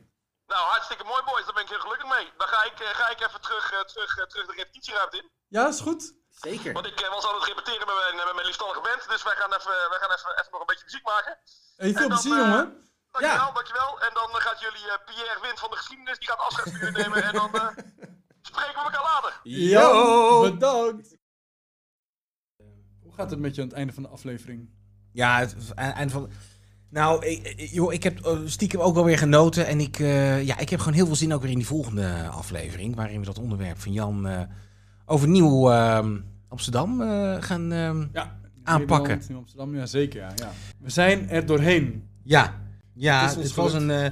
Nou, 0.47 0.63
hartstikke 0.73 1.05
mooi 1.05 1.23
boys, 1.25 1.45
daar 1.45 1.55
ben 1.55 1.63
ik 1.63 1.69
heel 1.69 1.79
gelukkig 1.87 2.09
mee. 2.17 2.27
Dan 2.37 2.49
ga 2.49 2.65
ik, 2.65 2.81
eh, 2.81 2.87
ga 3.01 3.11
ik 3.11 3.21
even 3.27 3.41
terug, 3.41 3.73
eh, 3.73 3.81
terug, 3.81 4.19
eh, 4.19 4.25
terug 4.25 4.47
de 4.47 4.53
repetitieruimte 4.57 5.17
in. 5.17 5.31
Ja, 5.49 5.69
is 5.69 5.81
goed. 5.81 6.03
Zeker. 6.31 6.73
Want 6.73 6.87
ik 6.87 7.01
eh, 7.01 7.11
was 7.11 7.27
aan 7.29 7.35
het 7.35 7.45
repeteren 7.45 7.87
met 7.91 7.97
mijn, 8.03 8.17
met 8.27 8.35
mijn 8.35 8.47
liefstallige 8.47 8.81
band, 8.81 9.03
dus 9.09 9.23
wij 9.23 9.37
gaan, 9.41 9.53
even, 9.59 9.71
wij 9.93 9.99
gaan 10.03 10.13
even, 10.17 10.31
even 10.41 10.51
nog 10.55 10.61
een 10.61 10.67
beetje 10.73 10.85
muziek 10.85 11.05
maken. 11.15 11.35
Hey, 11.77 11.93
veel 11.93 12.03
En 12.03 12.09
dan, 12.09 12.09
plezier, 12.09 12.33
eh, 12.33 12.39
jongen. 12.49 12.73
Dankjewel, 13.11 13.47
Ja. 13.47 13.53
dankjewel. 13.53 14.01
En 14.01 14.11
dan 14.15 14.29
eh, 14.31 14.35
gaat 14.47 14.61
jullie 14.61 14.87
eh, 14.91 14.99
Pierre 15.07 15.39
Wind 15.43 15.59
van 15.61 15.71
de 15.71 15.77
geschiedenis, 15.77 16.19
die 16.19 16.29
gaat 16.29 16.39
afscheid 16.39 16.93
nemen. 16.97 17.23
En 17.25 17.33
dan 17.33 17.55
eh, 17.55 17.69
spreken 18.49 18.75
we 18.75 18.83
elkaar 18.91 19.03
later. 19.13 19.41
Jan, 19.43 20.51
bedankt. 20.53 21.17
Hoe 23.03 23.15
gaat 23.15 23.31
het 23.31 23.39
met 23.41 23.55
je 23.55 23.61
aan 23.63 23.69
het 23.69 23.77
einde 23.77 23.93
van 23.93 24.03
de 24.03 24.09
aflevering? 24.09 24.69
Ja, 25.13 25.39
het 25.39 25.53
het 25.55 25.75
eind 25.75 26.13
van. 26.13 26.31
Nou, 26.91 27.27
ik, 27.27 27.43
ik- 27.47 27.71
joh, 27.71 27.93
ik 27.93 28.03
heb 28.03 28.39
stiekem 28.47 28.81
ook 28.81 28.95
wel 28.95 29.05
weer 29.05 29.19
genoten. 29.19 29.67
En 29.67 29.81
ik, 29.81 29.99
eh, 29.99 30.43
ja, 30.47 30.59
ik 30.59 30.69
heb 30.69 30.79
gewoon 30.79 30.95
heel 30.95 31.07
veel 31.07 31.17
zin 31.17 31.35
ook 31.35 31.41
weer 31.43 31.51
in 31.51 31.57
die 31.59 31.67
volgende 31.67 32.29
aflevering. 32.31 32.97
Waarin 32.97 33.21
we 33.21 33.27
dat 33.27 33.39
onderwerp 33.39 33.79
van 33.81 33.93
Jan 33.93 34.27
eh, 34.27 34.41
over 35.07 35.29
Nieuw 35.29 35.71
ehm, 35.71 36.21
Amsterdam 36.49 37.01
eh, 37.03 37.37
gaan. 37.43 37.73
ehm, 37.73 38.07
Ja, 38.13 38.39
Aanpakken. 38.67 38.97
Nederland, 39.09 39.29
in 39.31 39.37
Amsterdam, 39.37 39.75
ja 39.77 39.87
zeker. 39.87 40.21
Ja, 40.21 40.33
ja. 40.35 40.53
We 40.79 40.91
zijn 40.91 41.29
er 41.31 41.47
doorheen. 41.47 42.09
ja, 42.23 42.55
ja 42.93 43.29
Het 43.29 43.55
was 43.55 43.73
een 43.73 43.91
eh, 43.91 44.11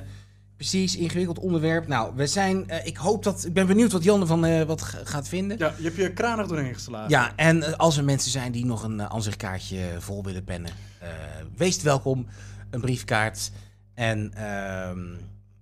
precies 0.57 0.97
ingewikkeld 0.97 1.39
onderwerp. 1.39 1.87
Nou, 1.87 2.15
we 2.17 2.27
zijn. 2.27 2.69
eh, 2.69 2.87
ik 2.87 2.97
hoop 2.97 3.23
dat. 3.23 3.45
Ik 3.45 3.53
ben 3.53 3.67
benieuwd 3.67 3.93
wat 3.93 4.05
Jan 4.05 4.21
ervan 4.21 4.45
eh, 4.45 4.63
wat 4.63 4.83
gaat 4.83 5.29
vinden. 5.29 5.59
Ja, 5.59 5.75
je 5.77 5.83
hebt 5.85 5.97
je 5.97 6.13
kranig 6.13 6.47
doorheen 6.47 6.75
geslagen. 6.75 7.11
Ja, 7.11 7.37
en 7.37 7.77
als 7.79 7.97
er 7.97 8.05
mensen 8.05 8.31
zijn 8.31 8.53
die 8.53 8.65
nog 8.67 8.83
een 8.83 9.01
ansichtkaartje 9.01 9.97
vol 9.99 10.23
willen 10.25 10.45
pennen, 10.45 10.71
wees 11.57 11.83
welkom. 11.83 12.27
Een 12.71 12.81
briefkaart. 12.81 13.51
En 13.95 14.33
ehm, 14.35 15.13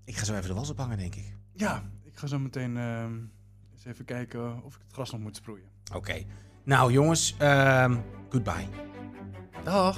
ik 0.04 0.16
ga 0.16 0.24
zo 0.24 0.34
even 0.34 0.48
de 0.48 0.54
was 0.54 0.70
ophangen, 0.70 0.98
denk 0.98 1.14
ik. 1.14 1.24
Ja, 1.52 1.82
ik 2.04 2.16
ga 2.18 2.26
zo 2.26 2.38
meteen 2.38 2.76
ehm, 2.76 3.12
eens 3.72 3.84
even 3.86 4.04
kijken 4.04 4.62
of 4.64 4.74
ik 4.74 4.80
het 4.84 4.92
gras 4.92 5.10
nog 5.10 5.20
moet 5.20 5.36
sproeien. 5.36 5.64
Oké. 5.94 6.22
Nou, 6.64 6.92
jongens, 6.92 7.34
ehm, 7.38 7.96
goodbye. 8.32 8.66
Dag. 9.64 9.94